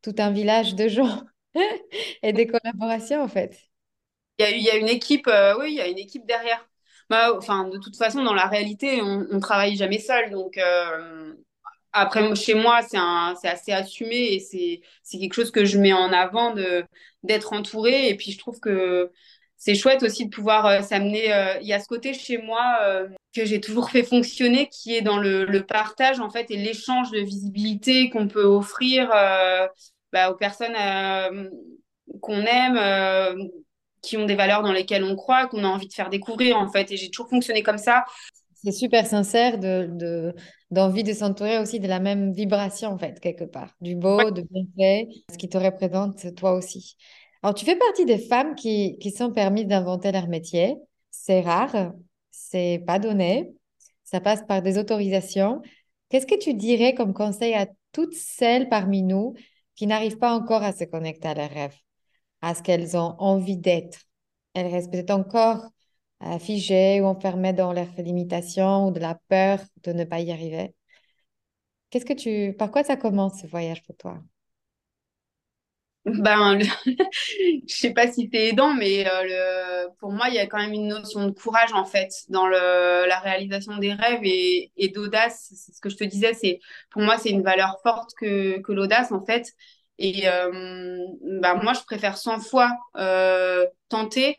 tout 0.01 0.15
un 0.17 0.32
village 0.32 0.76
de 0.76 0.88
gens 0.88 1.22
et 2.24 2.34
des 2.34 2.47
collaborations, 2.47 3.22
en 3.22 3.28
fait. 3.28 3.59
Il 4.39 4.63
y 4.63 4.70
a, 4.70 4.78
une 4.78 4.88
équipe, 4.88 5.30
oui, 5.59 5.72
il 5.72 5.76
y 5.76 5.82
a 5.82 5.88
une 5.88 5.99
équipe 5.99 6.26
derrière. 6.26 6.67
Bah, 7.09 7.34
de 7.34 7.78
toute 7.78 7.97
façon, 7.97 8.24
dans 8.24 8.34
la 8.34 8.47
réalité, 8.47 9.01
on, 9.01 9.28
on 9.32 9.39
travaille 9.39 9.76
jamais 9.76 9.99
seul, 9.99 10.32
donc. 10.32 10.59
Après, 11.91 12.36
chez 12.36 12.53
moi, 12.53 12.82
c'est 12.84 13.47
assez 13.47 13.72
assumé 13.72 14.34
et 14.34 14.39
c'est 14.39 15.17
quelque 15.17 15.34
chose 15.34 15.51
que 15.51 15.65
je 15.65 15.80
mets 15.80 15.93
en 15.93 16.13
avant 16.13 16.53
de, 16.53 16.86
d'être 17.24 17.53
entourée. 17.53 18.09
Et 18.09 18.15
puis, 18.15 18.32
je 18.32 18.39
trouve 18.39 18.59
que 18.59 19.11
c'est 19.57 19.76
chouette 19.76 20.03
aussi 20.03 20.26
de 20.26 20.30
pouvoir 20.30 20.65
euh, 20.65 20.82
s'amener. 20.82 21.34
euh, 21.34 21.59
il 21.61 21.67
y 21.67 21.74
a 21.74 21.80
ce 21.80 21.88
côté 21.88 22.13
chez 22.13 22.38
moi 22.38 22.80
euh, 22.82 23.07
que 23.36 23.45
j'ai 23.45 23.59
toujours 23.59 23.89
fait 23.89 24.03
fonctionner 24.03 24.70
qui 24.70 24.95
est 24.95 25.01
dans 25.01 25.17
le, 25.17 25.59
partage, 25.67 26.20
en 26.20 26.30
fait, 26.30 26.49
et 26.49 26.57
l'échange 26.57 27.11
de 27.11 27.20
visibilité 27.20 28.09
qu'on 28.09 28.28
peut 28.28 28.45
offrir 28.45 29.09
bah, 30.11 30.32
aux 30.32 30.36
personnes 30.36 30.76
qu'on 32.22 32.41
aime, 32.41 33.49
qui 34.01 34.17
ont 34.17 34.26
des 34.26 34.36
valeurs 34.36 34.63
dans 34.63 34.72
lesquelles 34.72 35.03
on 35.03 35.15
croit, 35.15 35.45
qu'on 35.45 35.63
a 35.63 35.67
envie 35.67 35.88
de 35.88 35.93
faire 35.93 36.09
découvrir, 36.09 36.57
en 36.57 36.67
fait. 36.72 36.91
Et 36.91 36.97
j'ai 36.97 37.11
toujours 37.11 37.30
fonctionné 37.30 37.61
comme 37.61 37.78
ça. 37.78 38.05
C'est 38.55 38.72
super 38.72 39.05
sincère 39.05 39.59
de- 39.59 40.34
d'envie 40.72 41.03
de 41.03 41.13
s'entourer 41.13 41.57
aussi 41.59 41.80
de 41.80 41.88
la 41.88 41.99
même 41.99 42.32
vibration, 42.32 42.89
en 42.91 42.97
fait, 42.97 43.20
quelque 43.20 43.43
part. 43.43 43.76
Du 43.82 43.95
Ouais. 44.17 44.26
beau, 44.26 44.32
de 44.32 44.41
bien 44.41 44.63
fait, 44.78 45.07
ce 45.32 45.38
qui 45.38 45.49
te 45.49 45.57
représente 45.57 46.36
toi 46.36 46.53
aussi. 46.53 46.95
Alors, 47.41 47.55
tu 47.55 47.65
fais 47.65 47.78
partie 47.78 48.05
des 48.05 48.17
femmes 48.20 48.55
qui, 48.55 48.97
qui 48.99 49.11
sont 49.11 49.32
permises 49.32 49.67
d'inventer 49.67 50.11
leur 50.11 50.28
métier. 50.28 50.76
C'est 51.11 51.41
rare, 51.41 51.93
c'est 52.32 52.84
pas 52.86 52.99
donné, 52.99 53.53
ça 54.03 54.20
passe 54.20 54.43
par 54.47 54.61
des 54.61 54.78
autorisations. 54.78 55.61
Qu'est-ce 56.09 56.28
que 56.28 56.38
tu 56.38 56.53
dirais 56.53 56.93
comme 56.93 57.13
conseil 57.13 57.53
à 57.53 57.67
toutes 57.91 58.13
celles 58.13 58.70
parmi 58.70 59.01
nous 59.03 59.34
qui 59.76 59.88
n'arrivent 59.88 60.17
pas 60.17 60.34
encore 60.34 60.63
à 60.63 60.74
se 60.74 60.84
connecter 60.84 61.28
à 61.30 61.34
leurs 61.34 61.49
rêves, 61.49 61.78
à 62.41 62.55
ce 62.55 62.61
qu'elles 62.61 62.97
ont 62.97 63.15
envie 63.20 63.57
d'être? 63.57 63.99
Elles 64.53 64.67
restent 64.67 64.91
peut-être 64.91 65.11
encore 65.11 65.70
figées 66.39 67.01
ou 67.01 67.05
enfermées 67.05 67.53
dans 67.53 67.74
leurs 67.74 67.93
limitations 67.97 68.88
ou 68.88 68.91
de 68.91 68.99
la 68.99 69.15
peur 69.30 69.59
de 69.84 69.93
ne 69.93 70.03
pas 70.05 70.20
y 70.22 70.32
arriver. 70.32 70.74
Qu'est-ce 71.91 72.05
que 72.05 72.13
tu, 72.13 72.55
par 72.57 72.72
quoi 72.72 72.84
ça 72.84 72.97
commence 72.97 73.41
ce 73.41 73.45
voyage 73.47 73.84
pour 73.84 73.95
toi? 73.95 74.24
Ben, 76.05 76.55
le- 76.57 76.65
je 77.67 77.76
sais 77.76 77.93
pas 77.93 78.11
si 78.11 78.30
c'est 78.32 78.47
aidant, 78.47 78.74
mais 78.74 79.05
euh, 79.07 79.86
le... 79.88 79.89
pour 79.99 80.11
moi, 80.11 80.30
il 80.30 80.36
y 80.36 80.39
a 80.39 80.47
quand 80.47 80.57
même 80.57 80.74
une 80.74 80.88
notion 80.88 81.26
de 81.28 81.32
courage 81.32 81.74
en 81.74 81.86
fait 81.86 82.09
dans 82.30 82.47
le... 82.47 83.07
la 83.07 83.20
réalisation 83.20 83.78
des 83.78 83.93
rêves 83.93 84.22
et, 84.24 84.72
et 84.78 84.89
d'audace. 84.89 85.49
C'est 85.53 85.74
ce 85.76 85.82
que 85.82 85.89
je 85.89 85.97
te 85.97 86.03
disais, 86.05 86.34
c'est 86.34 86.59
pour 86.89 87.01
moi 87.01 87.17
c'est 87.17 87.30
une 87.30 87.43
valeur 87.43 87.78
forte 87.84 88.11
que, 88.17 88.59
que 88.61 88.72
l'audace 88.72 89.11
en 89.11 89.24
fait. 89.26 89.45
Et 90.01 90.30
euh, 90.30 90.49
ben, 91.41 91.55
moi, 91.61 91.74
je 91.74 91.82
préfère 91.82 92.17
100 92.17 92.39
fois 92.39 92.72
euh, 92.97 93.65
tenter, 93.89 94.36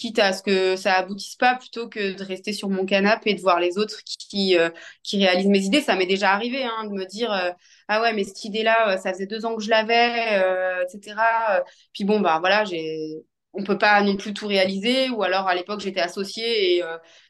quitte 0.00 0.18
à 0.18 0.32
ce 0.32 0.42
que 0.42 0.76
ça 0.76 0.94
aboutisse 0.94 1.36
pas, 1.36 1.56
plutôt 1.56 1.88
que 1.88 2.14
de 2.16 2.24
rester 2.24 2.52
sur 2.52 2.70
mon 2.70 2.86
canapé 2.86 3.30
et 3.30 3.34
de 3.34 3.40
voir 3.40 3.60
les 3.60 3.76
autres 3.78 4.02
qui, 4.04 4.56
euh, 4.58 4.70
réalisent 5.12 5.46
mes 5.48 5.60
idées. 5.64 5.82
Ça 5.82 5.94
m'est 5.96 6.06
déjà 6.06 6.32
arrivé 6.32 6.64
hein, 6.64 6.84
de 6.86 6.90
me 6.92 7.04
dire 7.04 7.32
euh, 7.32 7.50
ah 7.88 8.00
ouais, 8.02 8.12
mais 8.14 8.24
cette 8.24 8.44
idée-là, 8.44 8.94
euh, 8.94 8.96
ça 8.98 9.12
faisait 9.12 9.26
deux 9.26 9.44
ans 9.44 9.56
que 9.56 9.62
je 9.62 9.70
l'avais, 9.70 10.40
etc. 10.84 11.62
Puis 11.92 12.04
bon, 12.04 12.20
bah 12.20 12.38
voilà, 12.40 12.64
j'ai, 12.64 13.16
on 13.52 13.62
peut 13.64 13.78
pas 13.78 14.02
non 14.02 14.16
plus 14.16 14.32
tout 14.32 14.46
réaliser. 14.46 15.10
Ou 15.10 15.22
alors 15.22 15.46
à 15.48 15.54
l'époque, 15.54 15.80
j'étais 15.80 16.00
associée 16.00 16.78
et 16.78 16.82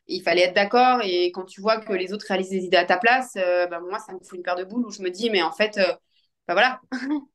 il 0.07 0.23
fallait 0.23 0.43
être 0.43 0.55
d'accord. 0.55 1.01
Et 1.03 1.33
quand 1.33 1.45
tu 1.45 1.61
vois 1.61 1.81
que 1.81 1.93
les 1.93 2.13
autres 2.13 2.27
réalisent 2.29 2.51
des 2.51 2.65
idées 2.65 2.77
à 2.77 2.85
ta 2.85 2.99
place, 2.99 3.35
bah, 3.35 3.81
moi, 3.81 3.99
ça 3.99 4.13
me 4.13 4.21
fout 4.21 4.37
une 4.39 4.43
paire 4.45 4.57
de 4.57 4.65
boules 4.65 4.87
où 4.87 4.91
je 4.93 5.03
me 5.03 5.11
dis, 5.11 5.31
mais 5.31 5.43
en 5.43 5.53
fait, 5.53 5.79
bah 6.47 6.55
voilà, 6.55 6.81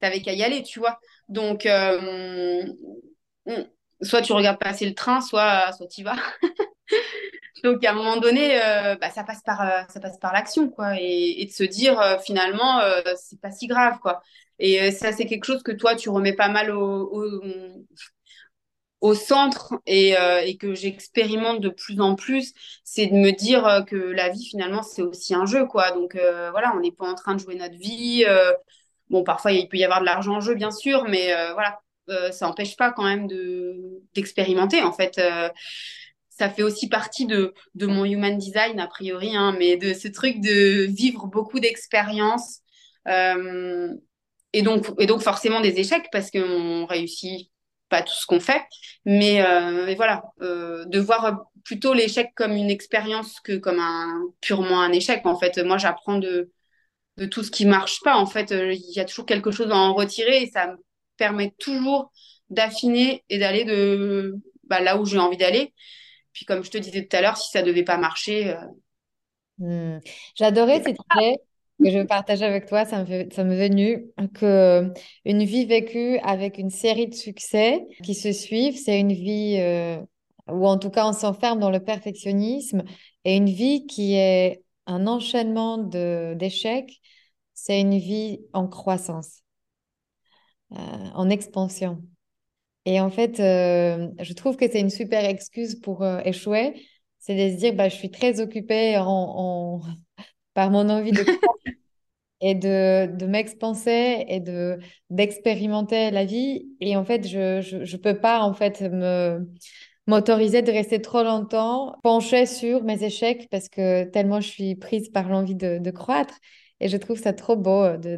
t'avais 0.00 0.22
qu'à 0.22 0.32
y 0.34 0.42
aller, 0.42 0.62
tu 0.62 0.80
vois. 0.80 1.00
Donc, 1.28 1.66
soit 4.02 4.22
tu 4.22 4.32
regardes 4.32 4.58
passer 4.58 4.86
le 4.86 4.94
train, 4.94 5.20
soit, 5.20 5.72
soit 5.72 5.86
tu 5.86 6.00
y 6.00 6.04
vas. 6.04 6.16
Donc, 7.64 7.84
à 7.84 7.90
un 7.90 7.94
moment 7.94 8.16
donné, 8.16 8.58
euh, 8.62 8.96
bah, 8.96 9.10
ça 9.10 9.22
passe 9.22 9.42
par, 9.42 9.60
euh, 9.60 9.82
par 10.20 10.32
l'action, 10.32 10.70
quoi. 10.70 10.94
Et, 10.98 11.44
de 11.46 11.52
se 11.52 11.64
dire, 11.64 12.18
finalement, 12.24 12.80
c'est 13.16 13.40
pas 13.40 13.50
si 13.50 13.66
grave, 13.66 13.98
quoi. 14.00 14.22
Et 14.58 14.90
ça, 14.90 15.12
c'est 15.12 15.26
quelque 15.26 15.44
chose 15.44 15.62
que 15.62 15.72
toi, 15.72 15.94
tu 15.94 16.08
remets 16.08 16.34
pas 16.34 16.48
mal 16.48 16.70
au, 16.70 17.34
centre 19.14 19.74
et, 19.86 20.14
et 20.44 20.56
que 20.56 20.74
j'expérimente 20.74 21.60
de 21.60 21.68
plus 21.68 22.00
en 22.00 22.14
plus, 22.14 22.52
c'est 22.84 23.06
de 23.06 23.14
me 23.14 23.32
dire 23.32 23.84
que 23.86 23.96
la 23.96 24.30
vie, 24.30 24.46
finalement, 24.46 24.82
c'est 24.82 25.02
aussi 25.02 25.34
un 25.34 25.44
jeu, 25.44 25.66
quoi. 25.66 25.90
Donc, 25.90 26.14
voilà, 26.14 26.72
on 26.74 26.80
n'est 26.80 26.92
pas 26.92 27.10
en 27.10 27.14
train 27.14 27.34
de 27.34 27.40
jouer 27.40 27.56
notre 27.56 27.76
vie. 27.76 28.24
Bon, 29.10 29.24
parfois, 29.24 29.52
il 29.52 29.68
peut 29.68 29.76
y 29.76 29.84
avoir 29.84 30.00
de 30.00 30.06
l'argent 30.06 30.36
en 30.36 30.40
jeu, 30.40 30.54
bien 30.54 30.70
sûr, 30.70 31.04
mais 31.08 31.34
euh, 31.34 31.52
voilà, 31.52 31.80
euh, 32.10 32.30
ça 32.32 32.46
n'empêche 32.46 32.76
pas 32.76 32.92
quand 32.92 33.04
même 33.04 33.26
de, 33.26 34.02
d'expérimenter. 34.14 34.82
En 34.82 34.92
fait, 34.92 35.18
euh, 35.18 35.48
ça 36.28 36.48
fait 36.50 36.62
aussi 36.62 36.88
partie 36.88 37.26
de, 37.26 37.54
de 37.74 37.86
mon 37.86 38.04
human 38.04 38.36
design, 38.38 38.80
a 38.80 38.86
priori, 38.86 39.36
hein, 39.36 39.54
mais 39.58 39.76
de 39.76 39.92
ce 39.94 40.08
truc 40.08 40.40
de 40.40 40.86
vivre 40.86 41.26
beaucoup 41.26 41.60
d'expériences. 41.60 42.60
et, 43.06 44.62
donc, 44.62 44.86
et 44.98 45.06
donc, 45.06 45.22
forcément, 45.22 45.60
des 45.60 45.78
échecs, 45.78 46.08
parce 46.12 46.30
qu'on 46.30 46.86
réussit 46.86 47.50
pas 47.88 48.02
tout 48.02 48.14
ce 48.14 48.26
qu'on 48.26 48.40
fait. 48.40 48.62
Mais, 49.04 49.42
mais 49.84 49.94
voilà, 49.94 50.22
de 50.40 50.98
voir 50.98 51.44
plutôt 51.64 51.92
l'échec 51.92 52.30
comme 52.34 52.52
une 52.52 52.70
expérience 52.70 53.40
que 53.40 53.56
comme 53.58 53.80
un 53.80 54.22
purement 54.40 54.80
un 54.80 54.92
échec. 54.92 55.26
En 55.26 55.38
fait, 55.38 55.58
moi, 55.58 55.78
j'apprends 55.78 56.18
de 56.18 56.50
de 57.20 57.26
tout 57.26 57.44
ce 57.44 57.50
qui 57.50 57.66
marche 57.66 58.00
pas. 58.02 58.16
En 58.16 58.26
fait, 58.26 58.52
euh, 58.52 58.72
il 58.72 58.92
y 58.96 59.00
a 59.00 59.04
toujours 59.04 59.26
quelque 59.26 59.50
chose 59.50 59.70
à 59.70 59.76
en 59.76 59.94
retirer 59.94 60.42
et 60.42 60.50
ça 60.50 60.68
me 60.68 60.76
permet 61.20 61.52
toujours 61.58 62.10
d'affiner 62.48 63.22
et 63.28 63.38
d'aller 63.38 63.64
de 63.64 64.36
bah, 64.64 64.80
là 64.80 64.98
où 64.98 65.04
j'ai 65.04 65.18
envie 65.18 65.36
d'aller. 65.36 65.74
Puis 66.32 66.46
comme 66.46 66.64
je 66.64 66.70
te 66.70 66.78
disais 66.78 67.06
tout 67.06 67.16
à 67.16 67.20
l'heure, 67.20 67.36
si 67.36 67.50
ça 67.50 67.62
devait 67.62 67.84
pas 67.84 67.98
marcher. 67.98 68.56
Euh, 68.56 69.96
hmm. 69.96 70.00
J'adorais 70.34 70.82
cette 70.82 70.96
idée 71.14 71.36
que 71.78 71.90
je 71.90 72.02
partage 72.04 72.42
avec 72.42 72.66
toi. 72.66 72.86
Ça 72.86 73.00
me 73.00 73.04
fait, 73.04 73.32
ça 73.32 73.44
m'est 73.44 73.68
venu 73.68 74.06
que 74.34 74.92
une 75.26 75.44
vie 75.44 75.66
vécue 75.66 76.18
avec 76.22 76.56
une 76.56 76.70
série 76.70 77.08
de 77.08 77.14
succès 77.14 77.86
qui 78.02 78.14
se 78.14 78.32
suivent, 78.32 78.78
c'est 78.78 78.98
une 78.98 79.12
vie 79.12 79.56
euh, 79.58 80.00
où 80.48 80.66
en 80.66 80.78
tout 80.78 80.90
cas 80.90 81.06
on 81.06 81.12
s'enferme 81.12 81.60
dans 81.60 81.70
le 81.70 81.80
perfectionnisme 81.80 82.82
et 83.24 83.36
une 83.36 83.50
vie 83.50 83.86
qui 83.86 84.14
est 84.14 84.62
un 84.86 85.06
enchaînement 85.06 85.78
d'échecs, 85.78 87.00
c'est 87.54 87.80
une 87.80 87.98
vie 87.98 88.40
en 88.52 88.66
croissance, 88.66 89.42
euh, 89.42 89.49
en 90.70 91.28
expansion. 91.30 92.02
Et 92.86 93.00
en 93.00 93.10
fait, 93.10 93.40
euh, 93.40 94.08
je 94.20 94.32
trouve 94.32 94.56
que 94.56 94.70
c'est 94.70 94.80
une 94.80 94.90
super 94.90 95.24
excuse 95.24 95.76
pour 95.80 96.02
euh, 96.02 96.20
échouer, 96.24 96.74
c'est 97.18 97.34
de 97.34 97.54
se 97.54 97.58
dire, 97.58 97.74
bah, 97.74 97.88
je 97.88 97.96
suis 97.96 98.10
très 98.10 98.40
occupée 98.40 98.96
en, 98.98 99.80
par 100.54 100.70
mon 100.70 100.88
envie 100.88 101.12
de 101.12 101.24
et 102.40 102.54
de, 102.54 103.14
de 103.16 103.26
m'expanser 103.26 104.24
et 104.28 104.40
de 104.40 104.78
d'expérimenter 105.10 106.10
la 106.10 106.24
vie. 106.24 106.68
Et 106.80 106.96
en 106.96 107.04
fait, 107.04 107.26
je 107.28 107.76
ne 107.76 107.96
peux 107.98 108.18
pas 108.18 108.40
en 108.40 108.54
fait 108.54 108.80
me 108.80 109.46
m'autoriser 110.06 110.62
de 110.62 110.72
rester 110.72 111.00
trop 111.02 111.22
longtemps 111.22 111.94
penchée 112.02 112.46
sur 112.46 112.82
mes 112.82 113.04
échecs 113.04 113.46
parce 113.50 113.68
que 113.68 114.04
tellement 114.04 114.40
je 114.40 114.48
suis 114.48 114.74
prise 114.74 115.10
par 115.10 115.28
l'envie 115.28 115.54
de, 115.54 115.90
croître. 115.90 116.34
Et 116.80 116.88
je 116.88 116.96
trouve 116.96 117.18
ça 117.18 117.34
trop 117.34 117.56
beau 117.56 117.82
euh, 117.84 117.96
de, 117.98 118.16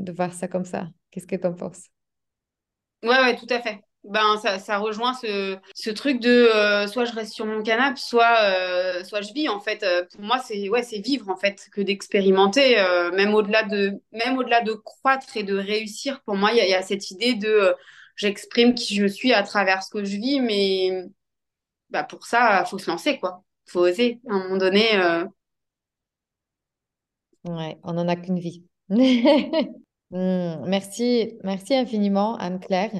de, 0.00 0.12
voir 0.12 0.32
ça 0.32 0.46
comme 0.46 0.64
ça. 0.64 0.88
Qu'est-ce 1.10 1.26
que 1.26 1.36
tu 1.36 1.46
en 1.46 1.52
penses? 1.52 1.93
Ouais, 3.04 3.20
ouais, 3.20 3.36
tout 3.36 3.46
à 3.50 3.60
fait. 3.60 3.80
Ben, 4.04 4.36
ça, 4.42 4.58
ça 4.58 4.78
rejoint 4.78 5.14
ce, 5.14 5.56
ce 5.74 5.90
truc 5.90 6.20
de 6.20 6.28
euh, 6.28 6.86
soit 6.86 7.06
je 7.06 7.12
reste 7.12 7.32
sur 7.32 7.46
mon 7.46 7.62
canapé, 7.62 7.98
soit, 7.98 8.36
euh, 8.42 9.02
soit 9.04 9.22
je 9.22 9.32
vis. 9.32 9.48
En 9.48 9.60
fait, 9.60 9.84
pour 10.12 10.20
moi, 10.22 10.38
c'est 10.38 10.68
ouais, 10.68 10.82
c'est 10.82 10.98
vivre 10.98 11.30
en 11.30 11.36
fait 11.36 11.68
que 11.72 11.80
d'expérimenter, 11.80 12.76
même 13.14 13.34
au-delà 13.34 13.62
de 13.62 13.92
même 14.12 14.36
au-delà 14.36 14.60
de 14.60 14.72
croître 14.72 15.36
et 15.36 15.42
de 15.42 15.56
réussir. 15.56 16.20
Pour 16.24 16.34
moi, 16.36 16.50
il 16.52 16.62
y, 16.62 16.68
y, 16.68 16.74
a 16.74 16.82
cette 16.82 17.10
idée 17.10 17.34
de 17.34 17.74
j'exprime 18.16 18.74
qui 18.74 18.94
je 18.94 19.06
suis 19.06 19.32
à 19.32 19.42
travers 19.42 19.82
ce 19.82 19.90
que 19.90 20.04
je 20.04 20.16
vis, 20.16 20.40
mais 20.40 21.04
bah 21.90 22.04
pour 22.04 22.26
ça, 22.26 22.64
faut 22.64 22.78
se 22.78 22.90
lancer, 22.90 23.18
quoi. 23.18 23.44
Faut 23.66 23.80
oser. 23.80 24.20
À 24.28 24.34
un 24.34 24.38
moment 24.40 24.56
donné. 24.56 24.96
Euh. 24.96 25.24
Ouais, 27.44 27.78
on 27.82 27.92
n'en 27.92 28.08
a 28.08 28.16
qu'une 28.16 28.38
vie. 28.38 28.64
Hmm, 30.14 30.64
merci, 30.68 31.38
merci 31.42 31.74
infiniment, 31.74 32.36
Anne-Claire. 32.36 32.92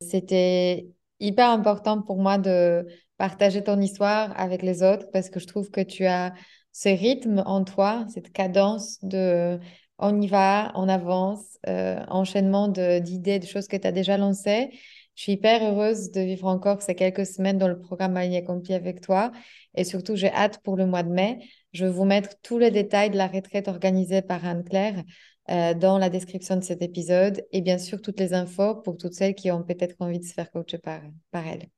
C'était 0.00 0.88
hyper 1.20 1.50
important 1.50 2.00
pour 2.00 2.16
moi 2.16 2.38
de 2.38 2.86
partager 3.18 3.62
ton 3.62 3.78
histoire 3.78 4.32
avec 4.40 4.62
les 4.62 4.82
autres 4.82 5.06
parce 5.12 5.28
que 5.28 5.38
je 5.38 5.46
trouve 5.46 5.70
que 5.70 5.82
tu 5.82 6.06
as 6.06 6.32
ce 6.72 6.88
rythme 6.88 7.42
en 7.44 7.62
toi, 7.62 8.06
cette 8.08 8.32
cadence 8.32 8.98
de 9.02 9.58
on 9.98 10.18
y 10.18 10.28
va, 10.28 10.72
on 10.76 10.88
avance, 10.88 11.58
euh, 11.68 12.02
enchaînement 12.08 12.68
d'idées, 12.68 13.38
de, 13.38 13.46
choses 13.46 13.68
que 13.68 13.76
tu 13.76 13.86
as 13.86 13.92
déjà 13.92 14.16
lancées 14.16 14.70
je 15.16 15.22
suis 15.22 15.32
hyper 15.32 15.62
heureuse 15.62 16.10
de 16.10 16.20
vivre 16.20 16.46
encore 16.46 16.82
ces 16.82 16.94
quelques 16.94 17.24
semaines 17.26 17.56
dans 17.56 17.68
le 17.68 17.78
programme 17.78 18.16
Aligné 18.18 18.38
Accompli 18.38 18.74
avec 18.74 19.00
toi. 19.00 19.32
Et 19.74 19.82
surtout, 19.82 20.14
j'ai 20.14 20.30
hâte 20.30 20.60
pour 20.62 20.76
le 20.76 20.84
mois 20.86 21.02
de 21.02 21.08
mai. 21.08 21.38
Je 21.72 21.86
vais 21.86 21.90
vous 21.90 22.04
mettre 22.04 22.38
tous 22.42 22.58
les 22.58 22.70
détails 22.70 23.10
de 23.10 23.16
la 23.16 23.26
retraite 23.26 23.66
organisée 23.66 24.20
par 24.20 24.44
Anne-Claire 24.44 25.02
euh, 25.50 25.74
dans 25.74 25.98
la 25.98 26.10
description 26.10 26.56
de 26.56 26.64
cet 26.64 26.82
épisode 26.82 27.46
et 27.52 27.60
bien 27.60 27.78
sûr 27.78 28.02
toutes 28.02 28.18
les 28.18 28.34
infos 28.34 28.74
pour 28.76 28.96
toutes 28.96 29.14
celles 29.14 29.34
qui 29.34 29.50
ont 29.50 29.62
peut-être 29.62 29.96
envie 30.00 30.18
de 30.18 30.24
se 30.24 30.32
faire 30.32 30.50
coacher 30.50 30.78
par, 30.78 31.00
par 31.30 31.46
elle. 31.46 31.68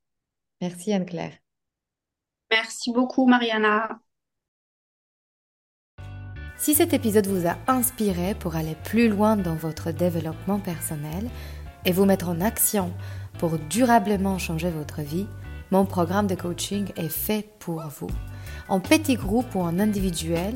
Merci 0.61 0.91
Anne-Claire. 0.91 1.33
Merci 2.51 2.91
beaucoup 2.91 3.27
Mariana. 3.27 3.99
Si 6.57 6.73
cet 6.73 6.93
épisode 6.93 7.27
vous 7.27 7.47
a 7.47 7.57
inspiré 7.67 8.35
pour 8.35 8.55
aller 8.55 8.75
plus 8.83 9.07
loin 9.07 9.37
dans 9.37 9.55
votre 9.55 9.91
développement 9.91 10.59
personnel 10.59 11.29
et 11.85 11.91
vous 11.91 12.05
mettre 12.05 12.27
en 12.27 12.41
action 12.41 12.91
pour 13.37 13.57
durablement 13.57 14.37
changer 14.37 14.69
votre 14.69 15.01
vie, 15.01 15.27
mon 15.71 15.85
programme 15.85 16.27
de 16.27 16.35
coaching 16.35 16.91
est 16.97 17.07
fait 17.07 17.47
pour 17.59 17.81
vous. 17.83 18.09
En 18.67 18.79
petit 18.79 19.15
groupe 19.15 19.55
ou 19.55 19.59
en 19.59 19.79
individuel, 19.79 20.55